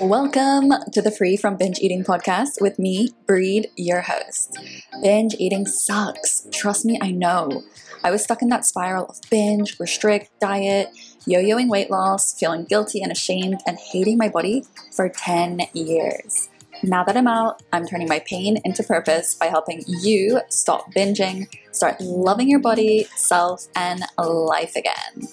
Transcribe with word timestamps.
Welcome 0.00 0.72
to 0.92 1.02
the 1.02 1.10
Free 1.10 1.36
from 1.36 1.56
Binge 1.56 1.78
Eating 1.78 2.02
podcast 2.02 2.60
with 2.60 2.78
me, 2.78 3.10
Bree, 3.26 3.66
your 3.76 4.00
host. 4.00 4.58
Binge 5.02 5.34
eating 5.38 5.66
sucks. 5.66 6.46
Trust 6.50 6.84
me, 6.84 6.98
I 7.00 7.10
know. 7.10 7.62
I 8.02 8.10
was 8.10 8.24
stuck 8.24 8.42
in 8.42 8.48
that 8.48 8.64
spiral 8.64 9.06
of 9.06 9.20
binge, 9.30 9.78
restrict, 9.78 10.30
diet, 10.40 10.88
yo 11.26 11.40
yoing 11.40 11.68
weight 11.68 11.90
loss, 11.90 12.36
feeling 12.38 12.64
guilty 12.64 13.02
and 13.02 13.12
ashamed, 13.12 13.60
and 13.66 13.78
hating 13.78 14.16
my 14.16 14.28
body 14.28 14.64
for 14.90 15.08
10 15.08 15.60
years. 15.74 16.48
Now 16.80 17.04
that 17.04 17.16
I'm 17.16 17.28
out, 17.28 17.62
I'm 17.72 17.86
turning 17.86 18.08
my 18.08 18.18
pain 18.20 18.58
into 18.64 18.82
purpose 18.82 19.34
by 19.34 19.46
helping 19.46 19.84
you 19.86 20.40
stop 20.48 20.92
binging, 20.92 21.46
start 21.70 22.00
loving 22.00 22.48
your 22.48 22.58
body, 22.58 23.06
self, 23.14 23.68
and 23.76 24.02
life 24.18 24.74
again. 24.74 25.28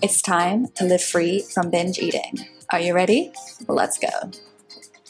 It's 0.00 0.22
time 0.22 0.68
to 0.76 0.84
live 0.84 1.02
free 1.02 1.44
from 1.52 1.70
binge 1.70 1.98
eating. 1.98 2.46
Are 2.70 2.78
you 2.78 2.94
ready? 2.94 3.32
Let's 3.66 3.98
go. 3.98 4.30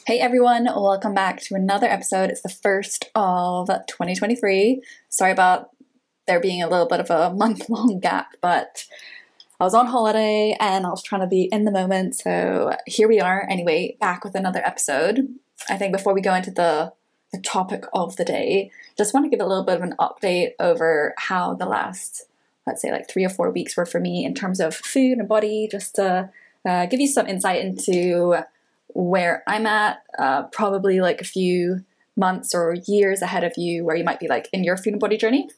Hey 0.07 0.19
everyone, 0.19 0.65
welcome 0.65 1.15
back 1.15 1.43
to 1.43 1.55
another 1.55 1.87
episode. 1.89 2.31
It's 2.31 2.43
the 2.43 2.49
first 2.49 3.11
of 3.15 3.67
2023. 3.69 4.83
Sorry 5.11 5.33
about 5.33 5.71
there 6.27 6.41
being 6.41 6.63
a 6.63 6.69
little 6.69 6.89
bit 6.89 7.01
of 7.01 7.11
a 7.11 7.35
month 7.37 7.69
long 7.69 8.01
gap, 8.01 8.29
but 8.41 8.87
I 9.61 9.65
was 9.65 9.75
on 9.75 9.87
holiday 9.87 10.57
and 10.59 10.87
I 10.87 10.89
was 10.89 11.03
trying 11.03 11.21
to 11.21 11.27
be 11.27 11.49
in 11.53 11.65
the 11.65 11.71
moment. 11.71 12.17
So 12.17 12.75
here 12.87 13.09
we 13.09 13.21
are, 13.21 13.47
anyway, 13.49 13.97
back 14.01 14.25
with 14.25 14.35
another 14.35 14.61
episode. 14.65 15.29
I 15.69 15.77
think 15.77 15.93
before 15.93 16.15
we 16.15 16.21
go 16.21 16.35
into 16.35 16.51
the, 16.51 16.93
the 17.33 17.41
topic 17.41 17.85
of 17.93 18.17
the 18.17 18.25
day, 18.25 18.71
just 18.99 19.15
want 19.15 19.25
to 19.25 19.31
give 19.31 19.45
a 19.45 19.49
little 19.49 19.65
bit 19.65 19.77
of 19.77 19.83
an 19.83 19.95
update 19.99 20.53
over 20.59 21.15
how 21.17 21.55
the 21.55 21.67
last, 21.67 22.27
let's 22.67 22.83
say, 22.83 22.93
like 22.93 23.09
three 23.09 23.25
or 23.25 23.31
four 23.31 23.51
weeks 23.51 23.77
were 23.77 23.87
for 23.87 24.01
me 24.01 24.25
in 24.25 24.35
terms 24.35 24.61
of 24.61 24.75
food 24.75 25.19
and 25.19 25.29
body, 25.29 25.69
just 25.71 25.95
to 25.95 26.31
uh, 26.69 26.87
give 26.87 27.01
you 27.01 27.07
some 27.07 27.27
insight 27.27 27.65
into 27.65 28.37
where 28.89 29.43
I'm 29.47 29.67
at, 29.67 30.03
uh, 30.19 30.45
probably 30.45 31.01
like 31.01 31.21
a 31.21 31.25
few 31.25 31.85
months 32.17 32.55
or 32.55 32.77
years 32.87 33.23
ahead 33.23 33.45
of 33.45 33.55
you, 33.57 33.85
where 33.85 33.97
you 33.97 34.05
might 34.05 34.21
be 34.21 34.29
like 34.29 34.49
in 34.53 34.65
your 34.65 34.77
food 34.77 34.93
and 34.93 35.01
body 35.01 35.17
journey. 35.17 35.49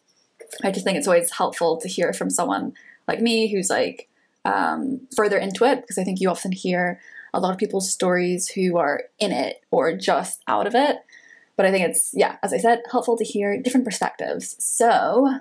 I 0.62 0.70
just 0.70 0.84
think 0.84 0.96
it's 0.96 1.08
always 1.08 1.32
helpful 1.32 1.78
to 1.78 1.88
hear 1.88 2.12
from 2.12 2.30
someone 2.30 2.74
like 3.08 3.20
me 3.20 3.48
who's 3.48 3.70
like 3.70 4.08
um, 4.44 5.00
further 5.16 5.36
into 5.38 5.64
it, 5.64 5.80
because 5.80 5.98
I 5.98 6.04
think 6.04 6.20
you 6.20 6.30
often 6.30 6.52
hear 6.52 7.00
a 7.34 7.40
lot 7.40 7.52
of 7.52 7.58
people's 7.58 7.90
stories 7.90 8.48
who 8.48 8.76
are 8.78 9.02
in 9.18 9.32
it 9.32 9.60
or 9.70 9.96
just 9.96 10.42
out 10.48 10.66
of 10.66 10.74
it. 10.74 10.98
But 11.56 11.66
I 11.66 11.70
think 11.70 11.88
it's, 11.88 12.10
yeah, 12.14 12.36
as 12.42 12.52
I 12.52 12.58
said, 12.58 12.82
helpful 12.90 13.16
to 13.16 13.24
hear 13.24 13.60
different 13.60 13.86
perspectives. 13.86 14.56
So, 14.58 15.40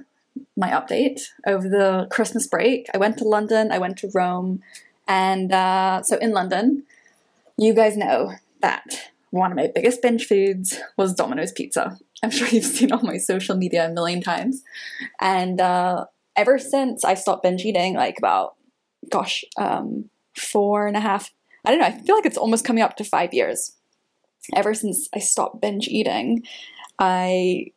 my 0.57 0.69
update 0.69 1.21
over 1.45 1.69
the 1.69 2.07
Christmas 2.11 2.47
break, 2.47 2.87
I 2.93 2.97
went 2.97 3.17
to 3.19 3.23
London, 3.23 3.71
I 3.71 3.77
went 3.77 3.97
to 3.99 4.09
Rome, 4.13 4.61
and 5.07 5.51
uh, 5.51 6.01
so 6.03 6.17
in 6.17 6.31
London, 6.31 6.83
you 7.57 7.73
guys 7.73 7.97
know 7.97 8.33
that 8.61 9.11
one 9.29 9.51
of 9.51 9.57
my 9.57 9.69
biggest 9.73 10.01
binge 10.01 10.25
foods 10.25 10.79
was 10.97 11.13
Domino's 11.13 11.51
Pizza. 11.51 11.97
I'm 12.23 12.31
sure 12.31 12.47
you've 12.47 12.63
seen 12.63 12.91
on 12.91 13.05
my 13.05 13.17
social 13.17 13.55
media 13.55 13.87
a 13.87 13.91
million 13.91 14.21
times. 14.21 14.61
And 15.19 15.59
uh, 15.59 16.05
ever 16.35 16.57
since 16.57 17.03
I 17.03 17.15
stopped 17.15 17.43
binge 17.43 17.65
eating, 17.65 17.95
like 17.95 18.17
about, 18.17 18.55
gosh, 19.09 19.43
um, 19.57 20.09
four 20.35 20.87
and 20.87 20.95
a 20.95 21.01
half, 21.01 21.31
I 21.65 21.71
don't 21.71 21.79
know, 21.79 21.85
I 21.85 22.01
feel 22.01 22.15
like 22.15 22.25
it's 22.25 22.37
almost 22.37 22.65
coming 22.65 22.83
up 22.83 22.97
to 22.97 23.03
five 23.03 23.33
years. 23.33 23.73
Ever 24.55 24.73
since 24.73 25.07
I 25.15 25.19
stopped 25.19 25.61
binge 25.61 25.87
eating, 25.87 26.43
I 26.99 27.71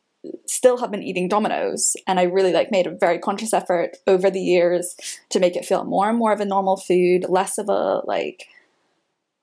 still 0.45 0.77
have 0.77 0.91
been 0.91 1.03
eating 1.03 1.29
Domino's, 1.29 1.95
and 2.05 2.19
I 2.19 2.23
really 2.23 2.51
like 2.51 2.71
made 2.71 2.87
a 2.87 2.91
very 2.91 3.17
conscious 3.19 3.53
effort 3.53 3.97
over 4.05 4.29
the 4.29 4.41
years 4.41 4.95
to 5.29 5.39
make 5.39 5.55
it 5.55 5.65
feel 5.65 5.85
more 5.85 6.09
and 6.09 6.17
more 6.17 6.33
of 6.33 6.41
a 6.41 6.45
normal 6.45 6.75
food, 6.75 7.25
less 7.29 7.57
of 7.57 7.69
a 7.69 8.01
like, 8.05 8.47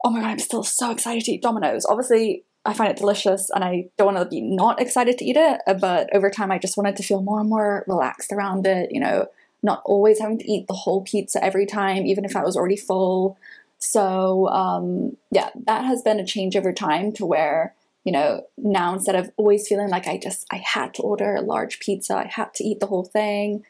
oh 0.05 0.11
my 0.11 0.21
god, 0.21 0.31
I'm 0.31 0.39
still 0.39 0.63
so 0.63 0.91
excited 0.91 1.25
to 1.25 1.33
eat 1.33 1.43
Domino's. 1.43 1.87
Obviously, 1.87 2.45
I 2.67 2.75
find 2.75 2.91
it 2.91 2.99
delicious, 2.99 3.51
and 3.55 3.65
I 3.65 3.89
don't 3.97 4.15
want 4.15 4.19
to 4.19 4.29
be 4.29 4.43
not 4.43 4.81
excited 4.81 5.17
to 5.19 5.25
eat 5.25 5.37
it, 5.39 5.61
but 5.81 6.15
over 6.15 6.29
time, 6.29 6.51
I 6.51 6.59
just 6.59 6.77
wanted 6.77 6.97
to 6.97 7.03
feel 7.03 7.23
more 7.23 7.41
and 7.41 7.49
more 7.49 7.85
relaxed 7.87 8.33
around 8.33 8.67
it. 8.67 8.91
You 8.93 9.01
know, 9.01 9.29
not 9.63 9.83
always 9.87 10.21
having 10.21 10.39
to 10.39 10.51
eat 10.51 10.67
the 10.67 10.75
whole 10.75 11.03
pizza 11.03 11.43
every 11.43 11.65
time, 11.65 12.07
even 12.07 12.27
if 12.27 12.37
I 12.37 12.45
was 12.45 12.57
already 12.57 12.77
full. 12.77 13.39
So 13.85 14.49
um, 14.49 15.17
yeah, 15.31 15.51
that 15.67 15.85
has 15.85 16.03
been 16.03 16.19
a 16.19 16.27
change 16.27 16.57
over 16.57 16.73
time 16.73 17.13
to 17.13 17.27
where 17.27 17.75
you 18.05 18.13
know, 18.13 18.47
now 18.59 18.93
instead 18.93 19.15
of 19.15 19.31
always 19.39 19.67
feeling 19.67 19.89
like 19.89 20.07
I 20.07 20.19
just 20.19 20.47
I 20.51 20.57
had 20.57 20.93
to 20.95 21.03
order 21.03 21.35
a 21.35 21.41
large 21.41 21.81
pizza, 21.81 22.15
I 22.15 22.27
had 22.27 22.53
to 22.55 22.65
eat 22.65 22.81
the 22.81 22.87
whole 22.87 23.05
thing. 23.05 23.65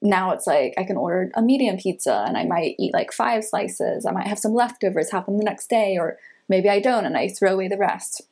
Now 0.00 0.30
it's 0.32 0.46
like 0.46 0.74
I 0.78 0.84
can 0.84 0.96
order 0.96 1.30
a 1.34 1.42
medium 1.42 1.76
pizza 1.76 2.24
and 2.26 2.36
I 2.36 2.44
might 2.44 2.76
eat 2.78 2.94
like 2.94 3.12
five 3.12 3.44
slices. 3.44 4.06
I 4.06 4.12
might 4.12 4.26
have 4.26 4.38
some 4.38 4.54
leftovers, 4.54 5.10
have 5.10 5.26
them 5.26 5.38
the 5.38 5.44
next 5.44 5.68
day, 5.68 5.98
or 5.98 6.16
maybe 6.48 6.70
I 6.70 6.80
don't 6.80 7.04
and 7.04 7.16
I 7.16 7.28
throw 7.28 7.52
away 7.52 7.68
the 7.68 7.76
rest. 7.76 8.22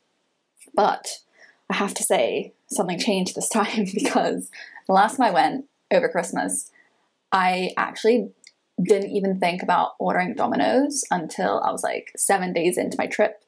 But 0.73 1.19
I 1.69 1.75
have 1.75 1.93
to 1.95 2.03
say 2.03 2.53
something 2.67 2.97
changed 2.97 3.35
this 3.35 3.49
time 3.59 3.85
because 3.93 4.49
the 4.87 4.93
last 4.93 5.17
time 5.17 5.27
I 5.27 5.31
went 5.31 5.65
over 5.91 6.09
Christmas, 6.09 6.71
I 7.31 7.71
actually 7.77 8.31
didn't 8.81 9.11
even 9.11 9.39
think 9.39 9.63
about 9.63 9.93
ordering 9.99 10.35
Domino's 10.35 11.03
until 11.09 11.61
I 11.61 11.71
was 11.71 11.83
like 11.83 12.11
seven 12.15 12.53
days 12.53 12.77
into 12.77 12.97
my 12.97 13.07
trip. 13.07 13.43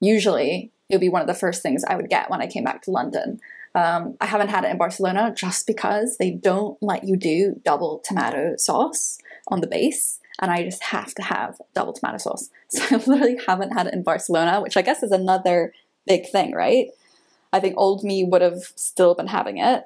Usually, 0.00 0.72
it 0.88 0.94
would 0.94 1.00
be 1.00 1.08
one 1.08 1.22
of 1.22 1.28
the 1.28 1.34
first 1.34 1.62
things 1.62 1.84
I 1.84 1.96
would 1.96 2.10
get 2.10 2.30
when 2.30 2.40
I 2.40 2.46
came 2.46 2.64
back 2.64 2.82
to 2.82 2.90
London. 2.90 3.40
Um, 3.74 4.16
I 4.20 4.26
haven't 4.26 4.48
had 4.48 4.64
it 4.64 4.70
in 4.70 4.78
Barcelona 4.78 5.32
just 5.34 5.66
because 5.66 6.18
they 6.18 6.30
don't 6.30 6.76
let 6.82 7.04
you 7.04 7.16
do 7.16 7.60
double 7.64 8.02
tomato 8.04 8.56
sauce 8.56 9.18
on 9.48 9.60
the 9.60 9.66
base, 9.66 10.18
and 10.40 10.50
I 10.50 10.64
just 10.64 10.82
have 10.84 11.14
to 11.14 11.22
have 11.22 11.60
double 11.74 11.92
tomato 11.92 12.18
sauce. 12.18 12.50
So 12.70 12.82
I 12.84 12.98
literally 12.98 13.38
haven't 13.46 13.72
had 13.72 13.88
it 13.88 13.94
in 13.94 14.02
Barcelona, 14.02 14.60
which 14.60 14.76
I 14.76 14.82
guess 14.82 15.02
is 15.02 15.10
another 15.10 15.72
big 16.06 16.28
thing, 16.28 16.52
right? 16.52 16.88
I 17.52 17.60
think 17.60 17.74
old 17.76 18.04
me 18.04 18.24
would 18.24 18.42
have 18.42 18.62
still 18.76 19.14
been 19.14 19.26
having 19.26 19.58
it. 19.58 19.84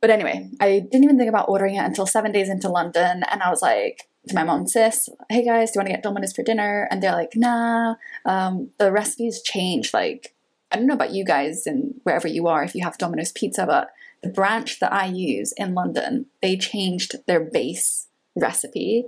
But 0.00 0.10
anyway, 0.10 0.50
I 0.60 0.80
didn't 0.80 1.04
even 1.04 1.18
think 1.18 1.28
about 1.28 1.48
ordering 1.48 1.74
it 1.74 1.84
until 1.84 2.06
seven 2.06 2.32
days 2.32 2.48
into 2.48 2.68
London, 2.68 3.24
and 3.30 3.42
I 3.42 3.50
was 3.50 3.62
like, 3.62 4.08
to 4.28 4.34
my 4.34 4.44
mom 4.44 4.60
and 4.60 4.70
sis, 4.70 5.08
hey 5.28 5.44
guys, 5.44 5.70
do 5.70 5.76
you 5.76 5.80
want 5.80 5.88
to 5.88 5.94
get 5.94 6.02
Domino's 6.02 6.32
for 6.32 6.42
dinner? 6.42 6.86
And 6.90 7.02
they're 7.02 7.12
like, 7.12 7.32
nah, 7.34 7.94
um, 8.24 8.70
the 8.78 8.92
recipes 8.92 9.42
change. 9.42 9.94
Like, 9.94 10.34
I 10.70 10.76
don't 10.76 10.86
know 10.86 10.94
about 10.94 11.12
you 11.12 11.24
guys 11.24 11.66
and 11.66 11.94
wherever 12.02 12.28
you 12.28 12.46
are 12.46 12.62
if 12.62 12.74
you 12.74 12.84
have 12.84 12.98
Domino's 12.98 13.32
pizza, 13.32 13.64
but 13.66 13.90
the 14.22 14.28
branch 14.28 14.80
that 14.80 14.92
I 14.92 15.06
use 15.06 15.52
in 15.52 15.74
London, 15.74 16.26
they 16.42 16.56
changed 16.56 17.16
their 17.26 17.40
base 17.40 18.08
recipe. 18.36 19.04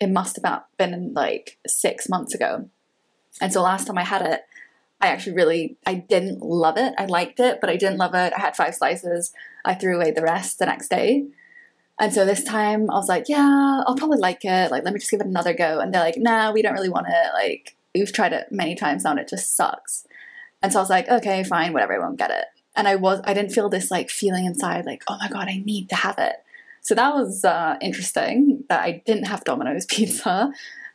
It 0.00 0.10
must 0.10 0.38
have 0.42 0.62
been 0.78 1.12
like 1.14 1.58
six 1.66 2.08
months 2.08 2.34
ago. 2.34 2.68
And 3.40 3.52
so 3.52 3.62
last 3.62 3.86
time 3.86 3.98
I 3.98 4.04
had 4.04 4.22
it, 4.22 4.42
I 5.02 5.08
actually 5.08 5.34
really 5.34 5.76
I 5.84 5.94
didn't 5.94 6.40
love 6.40 6.78
it. 6.78 6.94
I 6.96 7.06
liked 7.06 7.40
it, 7.40 7.60
but 7.60 7.68
I 7.68 7.76
didn't 7.76 7.98
love 7.98 8.14
it. 8.14 8.32
I 8.34 8.40
had 8.40 8.56
five 8.56 8.74
slices. 8.74 9.32
I 9.64 9.74
threw 9.74 9.96
away 9.96 10.12
the 10.12 10.22
rest 10.22 10.58
the 10.58 10.66
next 10.66 10.88
day. 10.88 11.26
And 11.98 12.12
so 12.12 12.24
this 12.24 12.42
time 12.42 12.90
I 12.90 12.94
was 12.94 13.08
like, 13.08 13.28
yeah, 13.28 13.82
I'll 13.86 13.96
probably 13.96 14.18
like 14.18 14.44
it. 14.44 14.70
Like, 14.70 14.84
let 14.84 14.94
me 14.94 15.00
just 15.00 15.10
give 15.10 15.20
it 15.20 15.26
another 15.26 15.54
go. 15.54 15.80
And 15.80 15.92
they're 15.92 16.00
like, 16.00 16.16
nah, 16.16 16.52
we 16.52 16.62
don't 16.62 16.72
really 16.72 16.88
want 16.88 17.06
it. 17.08 17.34
Like, 17.34 17.76
we've 17.94 18.12
tried 18.12 18.32
it 18.32 18.50
many 18.50 18.74
times 18.74 19.04
now 19.04 19.10
and 19.10 19.20
it 19.20 19.28
just 19.28 19.54
sucks. 19.54 20.06
And 20.62 20.72
so 20.72 20.78
I 20.78 20.82
was 20.82 20.90
like, 20.90 21.08
okay, 21.08 21.44
fine, 21.44 21.72
whatever, 21.72 21.94
I 21.94 21.98
won't 21.98 22.18
get 22.18 22.30
it. 22.30 22.46
And 22.74 22.88
I 22.88 22.96
was, 22.96 23.20
I 23.24 23.34
didn't 23.34 23.52
feel 23.52 23.68
this 23.68 23.90
like 23.90 24.08
feeling 24.08 24.46
inside, 24.46 24.86
like, 24.86 25.02
oh 25.08 25.18
my 25.20 25.28
God, 25.28 25.48
I 25.48 25.62
need 25.64 25.88
to 25.90 25.96
have 25.96 26.18
it. 26.18 26.36
So 26.80 26.94
that 26.94 27.14
was 27.14 27.44
uh, 27.44 27.76
interesting 27.80 28.64
that 28.68 28.80
I 28.80 29.02
didn't 29.04 29.24
have 29.24 29.44
Domino's 29.44 29.86
pizza. 29.88 30.52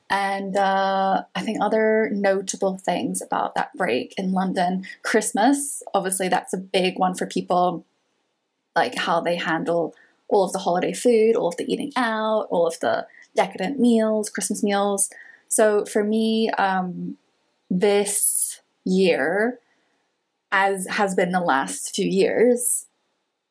And 0.09 0.56
uh, 0.56 1.23
I 1.35 1.41
think 1.41 1.57
other 1.62 2.09
notable 2.13 2.78
things 2.78 3.22
about 3.22 3.56
that 3.56 3.75
break 3.75 4.13
in 4.18 4.31
London, 4.31 4.85
Christmas, 5.03 5.84
obviously, 5.94 6.29
that's 6.29 6.53
a 6.53 6.57
big 6.57 6.97
one 6.97 7.13
for 7.13 7.28
people, 7.28 7.85
like 8.75 8.95
how 8.95 9.19
they 9.19 9.35
handle 9.35 9.94
all 10.29 10.45
of 10.45 10.53
the 10.53 10.59
holiday 10.59 10.94
food, 10.94 11.35
all 11.35 11.50
of 11.50 11.57
the 11.57 11.72
eating 11.72 11.91
out, 11.95 12.47
all 12.50 12.68
of 12.68 12.79
the 12.79 13.06
decadent 13.35 13.79
meals, 13.79 14.29
Christmas 14.29 14.63
meals. 14.63 15.09
So 15.50 15.85
for 15.85 16.03
me, 16.03 16.50
um, 16.51 17.18
this 17.69 18.62
year, 18.86 19.59
as 20.51 20.88
has 20.88 21.15
been 21.15 21.31
the 21.31 21.42
last 21.42 21.95
few 21.95 22.07
years, 22.07 22.86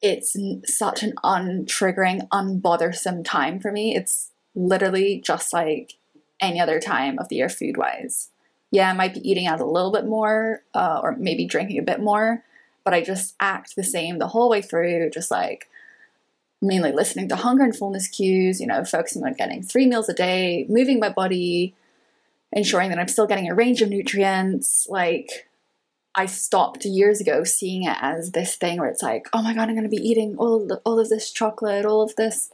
it's 0.03 0.37
such 0.65 1.03
an 1.03 1.13
untriggering, 1.25 2.29
unbothersome 2.29 3.25
time 3.25 3.61
for 3.61 3.73
me. 3.73 3.95
It's 3.95 4.31
literally 4.55 5.21
just 5.25 5.53
like 5.53 5.95
any 6.41 6.61
other 6.61 6.81
time 6.81 7.19
of 7.19 7.29
the 7.29 7.37
year 7.37 7.49
food 7.49 7.77
wise. 7.77 8.31
Yeah, 8.71 8.91
I 8.91 8.95
might 8.95 9.15
be 9.15 9.29
eating 9.29 9.47
out 9.47 9.61
a 9.61 9.67
little 9.67 9.93
bit 9.93 10.07
more 10.07 10.63
uh, 10.75 11.01
or 11.03 11.17
maybe 11.17 11.47
drinking 11.47 11.79
a 11.79 11.83
bit 11.83 12.01
more, 12.01 12.43
but 12.85 12.95
I 12.95 13.03
just 13.03 13.35
act 13.41 13.77
the 13.77 13.85
same 13.85 14.19
the 14.19 14.29
whole 14.29 14.51
way 14.51 14.61
through, 14.61 15.11
just 15.11 15.31
like 15.31 15.69
mainly 16.61 16.93
listening 16.93 17.29
to 17.29 17.37
hunger 17.37 17.65
and 17.65 17.77
fullness 17.77 18.09
cues, 18.09 18.61
you 18.61 18.67
know, 18.67 18.85
focusing 18.85 19.25
on 19.25 19.35
getting 19.35 19.63
three 19.63 19.87
meals 19.87 20.09
a 20.09 20.15
day, 20.15 20.67
moving 20.69 20.99
my 20.99 21.11
body, 21.11 21.75
ensuring 22.53 22.91
that 22.91 22.99
I'm 22.99 23.09
still 23.09 23.27
getting 23.27 23.49
a 23.49 23.55
range 23.55 23.83
of 23.83 23.89
nutrients. 23.89 24.87
Like, 24.89 25.49
I 26.15 26.27
stopped 26.27 26.85
years 26.87 27.21
ago 27.21 27.45
seeing 27.45 27.85
it 27.85 27.97
as 28.01 28.33
this 28.33 28.57
thing 28.57 28.81
where 28.81 28.89
it's 28.89 29.03
like, 29.03 29.29
oh 29.35 29.43
my 29.43 29.55
god, 29.55 29.69
I'm 29.69 29.75
going 29.75 29.83
to 29.83 29.91
be 29.91 29.97
eating 29.97 30.35
all 30.39 30.67
the, 30.67 30.81
all 30.85 30.99
of 30.99 31.11
this 31.11 31.31
chocolate, 31.31 31.85
all 31.85 32.01
of 32.01 32.17
this 32.17 32.51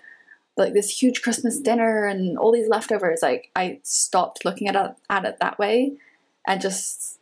like 0.56 0.74
this 0.74 1.02
huge 1.02 1.22
Christmas 1.22 1.58
dinner 1.58 2.04
and 2.04 2.38
all 2.38 2.52
these 2.52 2.68
leftovers. 2.68 3.20
Like 3.22 3.50
I 3.56 3.80
stopped 3.82 4.44
looking 4.44 4.68
at 4.68 4.76
it, 4.76 4.96
at 5.08 5.24
it 5.24 5.38
that 5.40 5.58
way, 5.58 5.92
and 6.46 6.60
just 6.60 7.18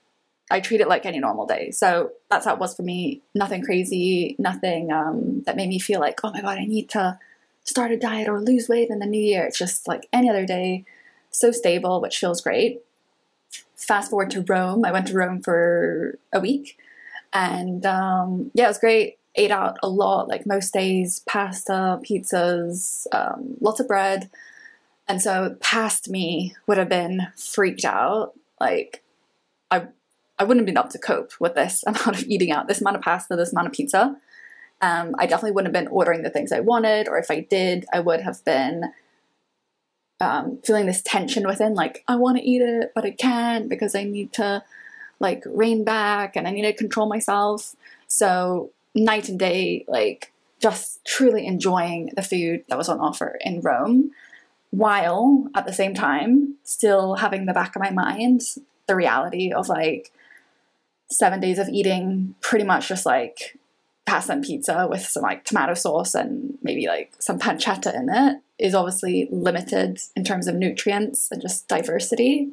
I 0.51 0.61
treat 0.61 0.81
it 0.81 0.89
like 0.89 1.07
any 1.07 1.21
normal 1.21 1.47
day. 1.47 1.71
So 1.71 2.13
that's 2.29 2.45
how 2.45 2.55
it 2.55 2.61
was 2.61 2.75
for 2.75 2.83
me. 2.83 3.23
Nothing 3.35 3.63
crazy, 3.63 4.35
nothing 4.39 4.91
um, 4.91 5.43
that 5.47 5.57
made 5.57 5.69
me 5.69 5.79
feel 5.79 6.01
like, 6.01 6.21
oh 6.25 6.33
my 6.33 6.41
god, 6.41 6.59
I 6.59 6.65
need 6.65 6.89
to 6.91 7.19
start 7.63 7.93
a 7.93 7.97
diet 7.97 8.29
or 8.29 8.41
lose 8.41 8.69
weight 8.69 8.91
in 8.91 8.99
the 8.99 9.07
new 9.07 9.21
year. 9.21 9.45
It's 9.45 9.59
just 9.59 9.87
like 9.87 10.09
any 10.13 10.29
other 10.29 10.45
day, 10.45 10.85
so 11.31 11.53
stable, 11.53 12.01
which 12.01 12.19
feels 12.19 12.41
great. 12.41 12.83
Fast 13.77 14.11
forward 14.11 14.31
to 14.33 14.43
Rome. 14.43 14.85
I 14.85 14.93
went 14.93 15.07
to 15.09 15.15
Rome 15.15 15.41
for 15.41 16.19
a 16.33 16.41
week, 16.41 16.77
and 17.33 17.87
um, 17.87 18.51
yeah, 18.53 18.65
it 18.65 18.69
was 18.69 18.79
great. 18.79 19.19
Ate 19.37 19.51
out 19.51 19.79
a 19.83 19.89
lot, 19.89 20.29
like 20.29 20.47
most 20.47 20.73
days, 20.73 21.21
pasta, 21.21 22.01
pizzas, 22.03 23.07
um, 23.13 23.57
lots 23.61 23.81
of 23.81 23.89
bread. 23.89 24.31
And 25.09 25.23
so 25.23 25.57
past 25.61 26.09
me 26.09 26.55
would 26.67 26.79
have 26.79 26.89
been 26.89 27.29
freaked 27.37 27.85
out. 27.85 28.33
Like 28.61 29.03
I 29.71 29.87
I 30.39 30.45
wouldn't 30.45 30.67
have 30.67 30.75
been 30.75 30.81
able 30.81 30.91
to 30.91 30.99
cope 30.99 31.33
with 31.39 31.55
this 31.55 31.83
amount 31.87 32.19
of 32.19 32.25
eating 32.25 32.51
out, 32.51 32.69
this 32.69 32.81
amount 32.81 32.97
of 32.97 33.03
pasta, 33.03 33.37
this 33.37 33.53
amount 33.53 33.69
of 33.69 33.73
pizza. 33.73 34.17
Um, 34.83 35.15
I 35.19 35.27
definitely 35.27 35.53
wouldn't 35.53 35.75
have 35.75 35.85
been 35.85 35.93
ordering 35.93 36.23
the 36.23 36.31
things 36.31 36.53
I 36.53 36.61
wanted, 36.61 37.07
or 37.07 37.19
if 37.19 37.31
I 37.31 37.41
did, 37.41 37.85
I 37.93 38.01
would 38.01 38.23
have 38.23 38.43
been 38.45 38.93
um, 40.21 40.59
feeling 40.65 40.87
this 40.87 41.03
tension 41.03 41.47
within, 41.47 41.75
like 41.75 42.03
I 42.09 42.17
want 42.17 42.39
to 42.39 42.45
eat 42.45 42.63
it, 42.63 42.93
but 42.95 43.05
I 43.05 43.11
can't 43.11 43.69
because 43.69 43.95
I 43.95 44.05
need 44.05 44.33
to 44.35 44.63
like 45.19 45.43
rein 45.47 45.85
back 45.85 46.37
and 46.37 46.49
I 46.49 46.51
need 46.51 46.63
to 46.63 46.73
control 46.73 47.09
myself. 47.09 47.75
So 48.07 48.71
night 48.95 49.29
and 49.29 49.39
day, 49.39 49.85
like 49.89 50.33
just 50.61 51.05
truly 51.05 51.47
enjoying 51.47 52.11
the 52.17 52.23
food 52.23 52.65
that 52.69 52.79
was 52.79 52.89
on 52.89 53.01
offer 53.01 53.39
in 53.45 53.61
Rome, 53.61 54.11
while 54.71 55.49
at 55.55 55.67
the 55.67 55.73
same 55.73 55.95
time 55.95 56.57
still 56.65 57.17
having 57.17 57.47
the 57.47 57.53
back 57.53 57.75
of 57.75 57.83
my 57.83 57.91
mind 57.91 58.43
the 58.87 58.97
reality 58.97 59.53
of 59.53 59.69
like 59.69 60.13
seven 61.11 61.41
days 61.41 61.59
of 61.59 61.69
eating 61.69 62.35
pretty 62.41 62.65
much 62.65 62.89
just 62.89 63.07
like 63.07 63.57
pasta 64.07 64.33
and 64.33 64.45
pizza 64.45 64.89
with 64.91 65.03
some 65.03 65.23
like 65.23 65.45
tomato 65.45 65.75
sauce 65.75 66.15
and 66.15 66.59
maybe 66.63 66.87
like 66.87 67.13
some 67.19 67.39
pancetta 67.39 67.95
in 67.95 68.09
it 68.09 68.41
is 68.59 68.75
obviously 68.75 69.29
limited 69.31 69.99
in 70.17 70.25
terms 70.25 70.47
of 70.47 70.55
nutrients 70.55 71.31
and 71.31 71.41
just 71.41 71.69
diversity. 71.69 72.49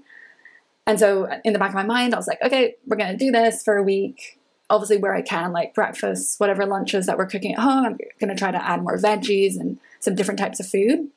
And 0.85 0.99
so 0.99 1.27
in 1.43 1.53
the 1.53 1.59
back 1.59 1.69
of 1.69 1.75
my 1.75 1.83
mind, 1.83 2.13
I 2.13 2.17
was 2.17 2.27
like, 2.27 2.41
okay, 2.43 2.75
we're 2.85 2.97
going 2.97 3.11
to 3.11 3.17
do 3.17 3.31
this 3.31 3.63
for 3.63 3.75
a 3.75 3.83
week. 3.83 4.36
Obviously, 4.69 4.97
where 4.97 5.15
I 5.15 5.21
can, 5.21 5.53
like 5.53 5.73
breakfast, 5.73 6.39
whatever 6.39 6.65
lunches 6.65 7.05
that 7.05 7.17
we're 7.17 7.27
cooking 7.27 7.53
at 7.53 7.59
home, 7.59 7.85
I'm 7.85 7.97
going 8.19 8.29
to 8.29 8.35
try 8.35 8.51
to 8.51 8.63
add 8.63 8.83
more 8.83 8.97
veggies 8.97 9.57
and 9.57 9.79
some 9.99 10.15
different 10.15 10.39
types 10.39 10.59
of 10.59 10.67
food 10.67 11.09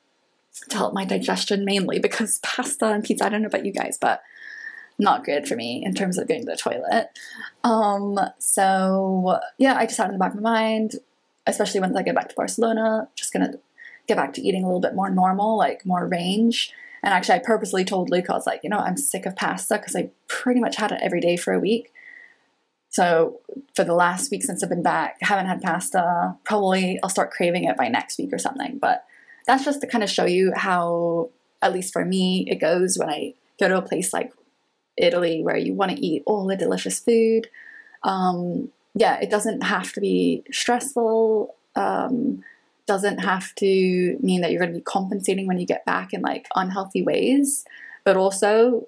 to 0.69 0.77
help 0.77 0.93
my 0.93 1.05
digestion 1.05 1.65
mainly 1.65 1.99
because 1.99 2.39
pasta 2.43 2.87
and 2.87 3.03
pizza, 3.03 3.25
I 3.25 3.29
don't 3.29 3.41
know 3.41 3.47
about 3.47 3.65
you 3.65 3.73
guys, 3.73 3.97
but 3.99 4.21
not 4.99 5.23
good 5.23 5.47
for 5.47 5.55
me 5.55 5.83
in 5.83 5.93
terms 5.93 6.17
of 6.17 6.27
going 6.27 6.41
to 6.41 6.51
the 6.51 6.55
toilet. 6.55 7.09
Um, 7.63 8.19
so 8.37 9.39
yeah, 9.57 9.75
I 9.75 9.85
just 9.85 9.97
had 9.97 10.07
in 10.07 10.13
the 10.13 10.19
back 10.19 10.33
of 10.33 10.41
my 10.41 10.51
mind, 10.51 10.95
especially 11.47 11.79
once 11.79 11.95
I 11.97 12.03
get 12.03 12.15
back 12.15 12.29
to 12.29 12.35
Barcelona, 12.35 13.09
just 13.15 13.33
gonna 13.33 13.53
get 14.07 14.17
back 14.17 14.33
to 14.33 14.41
eating 14.41 14.63
a 14.63 14.67
little 14.67 14.81
bit 14.81 14.95
more 14.95 15.09
normal, 15.09 15.57
like 15.57 15.85
more 15.85 16.05
range. 16.05 16.71
And 17.03 17.13
actually, 17.13 17.35
I 17.35 17.39
purposely 17.39 17.83
told 17.83 18.11
Luke, 18.11 18.29
I 18.29 18.33
was 18.33 18.45
like, 18.45 18.61
you 18.63 18.69
know, 18.69 18.77
I'm 18.77 18.95
sick 18.95 19.25
of 19.25 19.35
pasta 19.35 19.77
because 19.77 19.95
I 19.95 20.11
pretty 20.27 20.59
much 20.59 20.75
had 20.75 20.91
it 20.91 20.99
every 21.01 21.19
day 21.19 21.35
for 21.35 21.51
a 21.51 21.59
week. 21.59 21.90
So 22.91 23.39
for 23.73 23.83
the 23.83 23.95
last 23.95 24.29
week 24.31 24.43
since 24.43 24.61
I've 24.61 24.69
been 24.69 24.83
back, 24.83 25.17
haven't 25.21 25.47
had 25.47 25.61
pasta. 25.61 26.35
Probably 26.43 26.99
I'll 27.01 27.09
start 27.09 27.31
craving 27.31 27.63
it 27.63 27.77
by 27.77 27.87
next 27.87 28.17
week 28.19 28.31
or 28.31 28.37
something. 28.37 28.77
But 28.77 29.05
that's 29.47 29.65
just 29.65 29.81
to 29.81 29.87
kind 29.87 30.03
of 30.03 30.09
show 30.09 30.25
you 30.25 30.51
how, 30.55 31.29
at 31.61 31.73
least 31.73 31.93
for 31.93 32.05
me, 32.05 32.45
it 32.47 32.59
goes 32.59 32.97
when 32.97 33.09
I 33.09 33.33
go 33.59 33.67
to 33.69 33.77
a 33.77 33.81
place 33.81 34.13
like 34.13 34.33
Italy 34.97 35.41
where 35.41 35.57
you 35.57 35.73
want 35.73 35.91
to 35.91 36.05
eat 36.05 36.23
all 36.25 36.45
the 36.45 36.57
delicious 36.57 36.99
food. 36.99 37.49
Um, 38.03 38.71
yeah, 38.93 39.19
it 39.19 39.29
doesn't 39.29 39.61
have 39.61 39.93
to 39.93 40.01
be 40.01 40.43
stressful. 40.51 41.55
Um, 41.75 42.43
doesn't 42.87 43.19
have 43.19 43.55
to 43.55 44.17
mean 44.21 44.41
that 44.41 44.51
you're 44.51 44.59
going 44.59 44.73
to 44.73 44.77
be 44.77 44.83
compensating 44.83 45.47
when 45.47 45.59
you 45.59 45.65
get 45.65 45.85
back 45.85 46.11
in 46.11 46.21
like 46.21 46.47
unhealthy 46.55 47.01
ways. 47.01 47.63
But 48.03 48.17
also, 48.17 48.87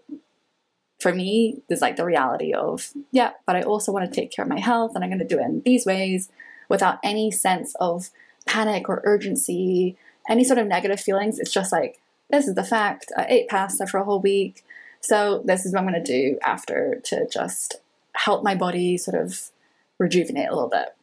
for 1.04 1.14
me, 1.14 1.62
there's 1.68 1.82
like 1.82 1.98
the 1.98 2.06
reality 2.06 2.54
of, 2.54 2.92
yeah, 3.12 3.32
but 3.46 3.58
I 3.58 3.62
also 3.62 3.92
want 3.92 4.10
to 4.10 4.16
take 4.16 4.32
care 4.32 4.44
of 4.44 4.50
my 4.50 4.60
health 4.60 4.94
and 4.96 5.04
I'm 5.04 5.10
going 5.10 5.20
to 5.20 5.28
do 5.28 5.38
it 5.38 5.44
in 5.44 5.62
these 5.66 5.86
ways 5.86 6.30
without 6.70 6.98
any 7.04 7.30
sense 7.30 7.76
of 7.76 8.10
panic 8.46 8.88
or 8.88 9.02
urgency, 9.04 9.98
any 10.30 10.46
sort 10.46 10.60
of 10.60 10.66
negative 10.66 11.02
feelings. 11.02 11.40
It's 11.40 11.52
just 11.52 11.74
like, 11.74 12.00
this 12.30 12.48
is 12.48 12.56
the 12.56 12.64
fact. 12.64 13.12
I 13.18 13.26
ate 13.28 13.50
pasta 13.50 13.86
for 13.86 14.00
a 14.00 14.06
whole 14.06 14.22
week. 14.22 14.64
So 15.02 15.44
this 15.44 15.66
is 15.66 15.74
what 15.74 15.82
I'm 15.82 15.90
going 15.90 16.02
to 16.02 16.12
do 16.12 16.40
after 16.42 17.02
to 17.04 17.28
just 17.28 17.76
help 18.16 18.42
my 18.42 18.56
body 18.56 18.98
sort 18.98 19.22
of 19.22 19.52
rejuvenate 20.00 20.48
a 20.48 20.56
little 20.56 20.70
bit. 20.70 20.96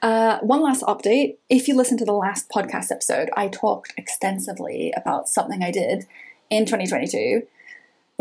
Uh, 0.00 0.38
one 0.40 0.62
last 0.62 0.82
update. 0.84 1.36
If 1.50 1.68
you 1.68 1.76
listen 1.76 1.98
to 1.98 2.06
the 2.06 2.12
last 2.12 2.48
podcast 2.48 2.90
episode, 2.90 3.28
I 3.36 3.48
talked 3.48 3.92
extensively 3.98 4.92
about 4.96 5.28
something 5.28 5.62
I 5.62 5.70
did 5.70 6.06
in 6.48 6.64
2022, 6.64 7.46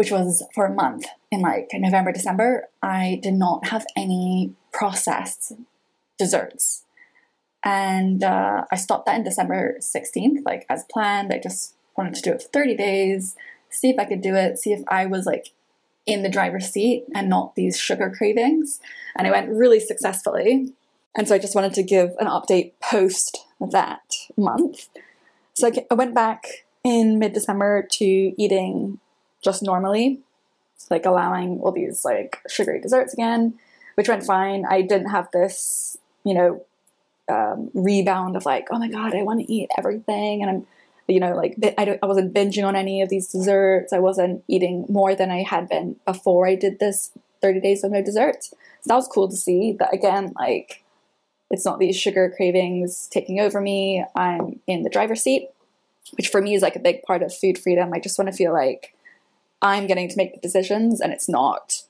which 0.02 0.12
was 0.12 0.44
for 0.56 0.66
a 0.66 0.74
month 0.74 1.06
in 1.32 1.42
like 1.42 1.70
November, 1.74 2.12
December. 2.12 2.68
I 2.82 3.20
did 3.22 3.36
not 3.36 3.68
have 3.68 3.86
any 3.96 4.56
processed 4.74 5.54
desserts. 6.18 6.84
And 7.64 8.24
uh, 8.24 8.66
I 8.72 8.76
stopped 8.76 9.06
that 9.06 9.16
in 9.16 9.24
December 9.24 9.78
16th, 9.80 10.44
like 10.44 10.66
as 10.70 10.86
planned. 10.92 11.32
I 11.32 11.38
just 11.38 11.76
wanted 11.96 12.16
to 12.16 12.22
do 12.22 12.32
it 12.32 12.42
for 12.42 12.50
30 12.50 12.76
days 12.76 13.36
see 13.72 13.90
if 13.90 14.00
I 14.00 14.06
could 14.06 14.22
do 14.22 14.36
it, 14.36 14.60
see 14.60 14.74
if 14.74 14.82
I 14.88 15.06
was 15.06 15.26
like 15.26 15.50
in 16.06 16.24
the 16.24 16.30
driver's 16.30 16.70
seat 16.70 17.06
and 17.16 17.30
not 17.30 17.56
these 17.56 17.80
sugar 17.80 18.14
cravings. 18.16 18.80
And 19.18 19.26
it 19.26 19.32
went 19.32 19.50
really 19.50 19.80
successfully. 19.80 20.74
And 21.16 21.28
so 21.28 21.36
I 21.36 21.40
just 21.40 21.56
wanted 21.56 21.74
to 21.74 21.84
give 21.84 22.12
an 22.20 22.28
update 22.28 22.74
post 22.82 23.40
that 23.60 24.02
month. 24.38 24.88
So 25.54 25.72
I 25.90 25.94
went 25.94 26.14
back 26.14 26.46
in 26.84 27.20
mid 27.20 27.34
December 27.34 27.88
to 27.92 28.06
eating 28.06 29.00
just 29.42 29.64
normally, 29.64 30.20
like 30.90 31.06
allowing 31.06 31.60
all 31.60 31.72
these 31.72 32.04
like 32.06 32.40
sugary 32.48 32.82
desserts 32.82 33.14
again, 33.14 33.60
which 33.96 34.10
went 34.10 34.24
fine. 34.24 34.66
I 34.70 34.82
didn't 34.82 35.10
have 35.10 35.30
this, 35.32 35.98
you 36.24 36.34
know, 36.34 36.66
um, 37.30 37.70
rebound 37.74 38.36
of 38.36 38.46
like, 38.46 38.68
oh 38.72 38.80
my 38.80 38.88
God, 38.88 39.16
I 39.16 39.24
want 39.24 39.42
to 39.42 39.52
eat 39.52 39.70
everything. 39.78 40.42
And 40.42 40.50
I'm 40.50 40.68
you 41.08 41.20
know, 41.20 41.36
like 41.36 41.56
I, 41.78 42.00
I 42.02 42.06
wasn't 42.06 42.34
binging 42.34 42.66
on 42.66 42.76
any 42.76 43.02
of 43.02 43.10
these 43.10 43.28
desserts. 43.28 43.94
I 43.94 44.00
wasn't 44.00 44.44
eating 44.48 44.86
more 44.90 45.16
than 45.16 45.30
I 45.30 45.44
had 45.44 45.68
been 45.68 45.98
before 46.06 46.48
I 46.48 46.56
did 46.56 46.80
this 46.80 47.12
30 47.42 47.60
days 47.60 47.84
of 47.84 47.92
no 47.92 48.02
desserts. 48.02 48.50
So 48.50 48.88
that 48.88 48.96
was 48.96 49.08
cool 49.08 49.30
to 49.30 49.36
see 49.36 49.74
that 49.80 49.94
again, 49.94 50.34
like 50.40 50.84
it's 51.50 51.66
not 51.66 51.80
these 51.80 51.98
sugar 51.98 52.34
cravings 52.36 53.08
taking 53.12 53.40
over 53.40 53.60
me. 53.60 54.06
I'm 54.16 54.60
in 54.68 54.84
the 54.84 54.90
driver's 54.90 55.22
seat, 55.22 55.50
which 56.14 56.30
for 56.30 56.42
me 56.42 56.54
is 56.54 56.62
like 56.62 56.76
a 56.76 56.80
big 56.80 57.04
part 57.04 57.22
of 57.22 57.36
food 57.36 57.58
freedom. 57.58 57.94
I 57.94 58.00
just 58.00 58.18
want 58.18 58.30
to 58.32 58.36
feel 58.36 58.54
like 58.54 58.96
I'm 59.62 59.88
getting 59.88 60.10
to 60.10 60.18
make 60.18 60.34
the 60.34 60.40
decisions 60.42 61.02
and 61.02 61.14
it's 61.14 61.30
not 61.30 61.84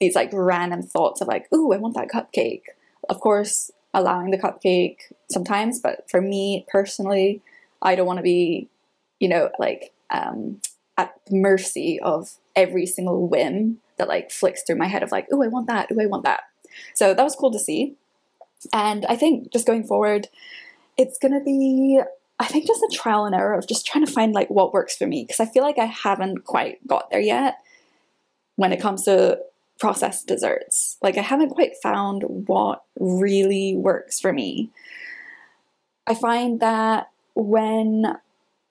these 0.00 0.14
like 0.14 0.30
random 0.32 0.82
thoughts 0.82 1.20
of 1.20 1.28
like, 1.28 1.46
ooh, 1.52 1.72
I 1.72 1.76
want 1.76 1.94
that 1.94 2.08
cupcake. 2.08 2.62
Of 3.08 3.20
course, 3.20 3.70
allowing 3.92 4.30
the 4.30 4.38
cupcake 4.38 5.12
sometimes, 5.30 5.80
but 5.80 6.10
for 6.10 6.20
me 6.20 6.66
personally, 6.68 7.42
I 7.80 7.94
don't 7.94 8.06
want 8.06 8.18
to 8.18 8.22
be, 8.22 8.68
you 9.20 9.28
know, 9.28 9.50
like 9.58 9.92
um, 10.10 10.60
at 10.96 11.14
the 11.26 11.36
mercy 11.36 12.00
of 12.00 12.36
every 12.56 12.86
single 12.86 13.28
whim 13.28 13.78
that 13.96 14.08
like 14.08 14.30
flicks 14.30 14.62
through 14.62 14.76
my 14.76 14.88
head 14.88 15.02
of 15.02 15.12
like, 15.12 15.26
oh, 15.32 15.42
I 15.42 15.48
want 15.48 15.68
that, 15.68 15.88
oh, 15.92 16.02
I 16.02 16.06
want 16.06 16.24
that. 16.24 16.42
So 16.94 17.14
that 17.14 17.22
was 17.22 17.36
cool 17.36 17.52
to 17.52 17.58
see. 17.58 17.94
And 18.72 19.04
I 19.06 19.16
think 19.16 19.52
just 19.52 19.66
going 19.66 19.84
forward, 19.84 20.28
it's 20.96 21.18
going 21.18 21.32
to 21.32 21.44
be, 21.44 22.00
I 22.38 22.46
think, 22.46 22.66
just 22.66 22.82
a 22.82 22.90
trial 22.92 23.26
and 23.26 23.34
error 23.34 23.54
of 23.54 23.68
just 23.68 23.86
trying 23.86 24.04
to 24.04 24.12
find 24.12 24.32
like 24.32 24.50
what 24.50 24.72
works 24.72 24.96
for 24.96 25.06
me. 25.06 25.24
Because 25.24 25.40
I 25.40 25.50
feel 25.50 25.62
like 25.62 25.78
I 25.78 25.86
haven't 25.86 26.44
quite 26.44 26.84
got 26.86 27.10
there 27.10 27.20
yet 27.20 27.58
when 28.56 28.72
it 28.72 28.80
comes 28.80 29.04
to 29.04 29.38
processed 29.78 30.26
desserts. 30.26 30.96
Like, 31.02 31.16
I 31.16 31.22
haven't 31.22 31.50
quite 31.50 31.72
found 31.82 32.22
what 32.46 32.82
really 32.98 33.74
works 33.76 34.20
for 34.20 34.32
me. 34.32 34.70
I 36.06 36.14
find 36.14 36.60
that 36.60 37.08
when 37.34 38.16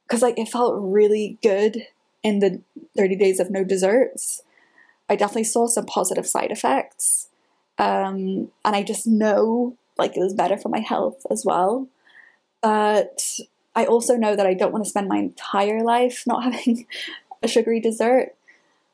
because 0.07 0.21
like 0.21 0.37
it 0.37 0.47
felt 0.47 0.75
really 0.77 1.37
good 1.41 1.87
in 2.23 2.39
the 2.39 2.61
30 2.95 3.15
days 3.15 3.39
of 3.39 3.51
no 3.51 3.63
desserts 3.63 4.41
i 5.09 5.15
definitely 5.15 5.43
saw 5.43 5.67
some 5.67 5.85
positive 5.85 6.27
side 6.27 6.51
effects 6.51 7.27
um, 7.77 8.51
and 8.63 8.75
i 8.75 8.83
just 8.83 9.05
know 9.05 9.75
like 9.97 10.15
it 10.15 10.21
was 10.21 10.33
better 10.33 10.57
for 10.57 10.69
my 10.69 10.79
health 10.79 11.25
as 11.29 11.43
well 11.45 11.87
but 12.61 13.39
i 13.75 13.85
also 13.85 14.15
know 14.15 14.35
that 14.35 14.45
i 14.45 14.53
don't 14.53 14.71
want 14.71 14.83
to 14.83 14.89
spend 14.89 15.07
my 15.07 15.17
entire 15.17 15.83
life 15.83 16.23
not 16.25 16.43
having 16.53 16.85
a 17.41 17.47
sugary 17.47 17.79
dessert 17.79 18.35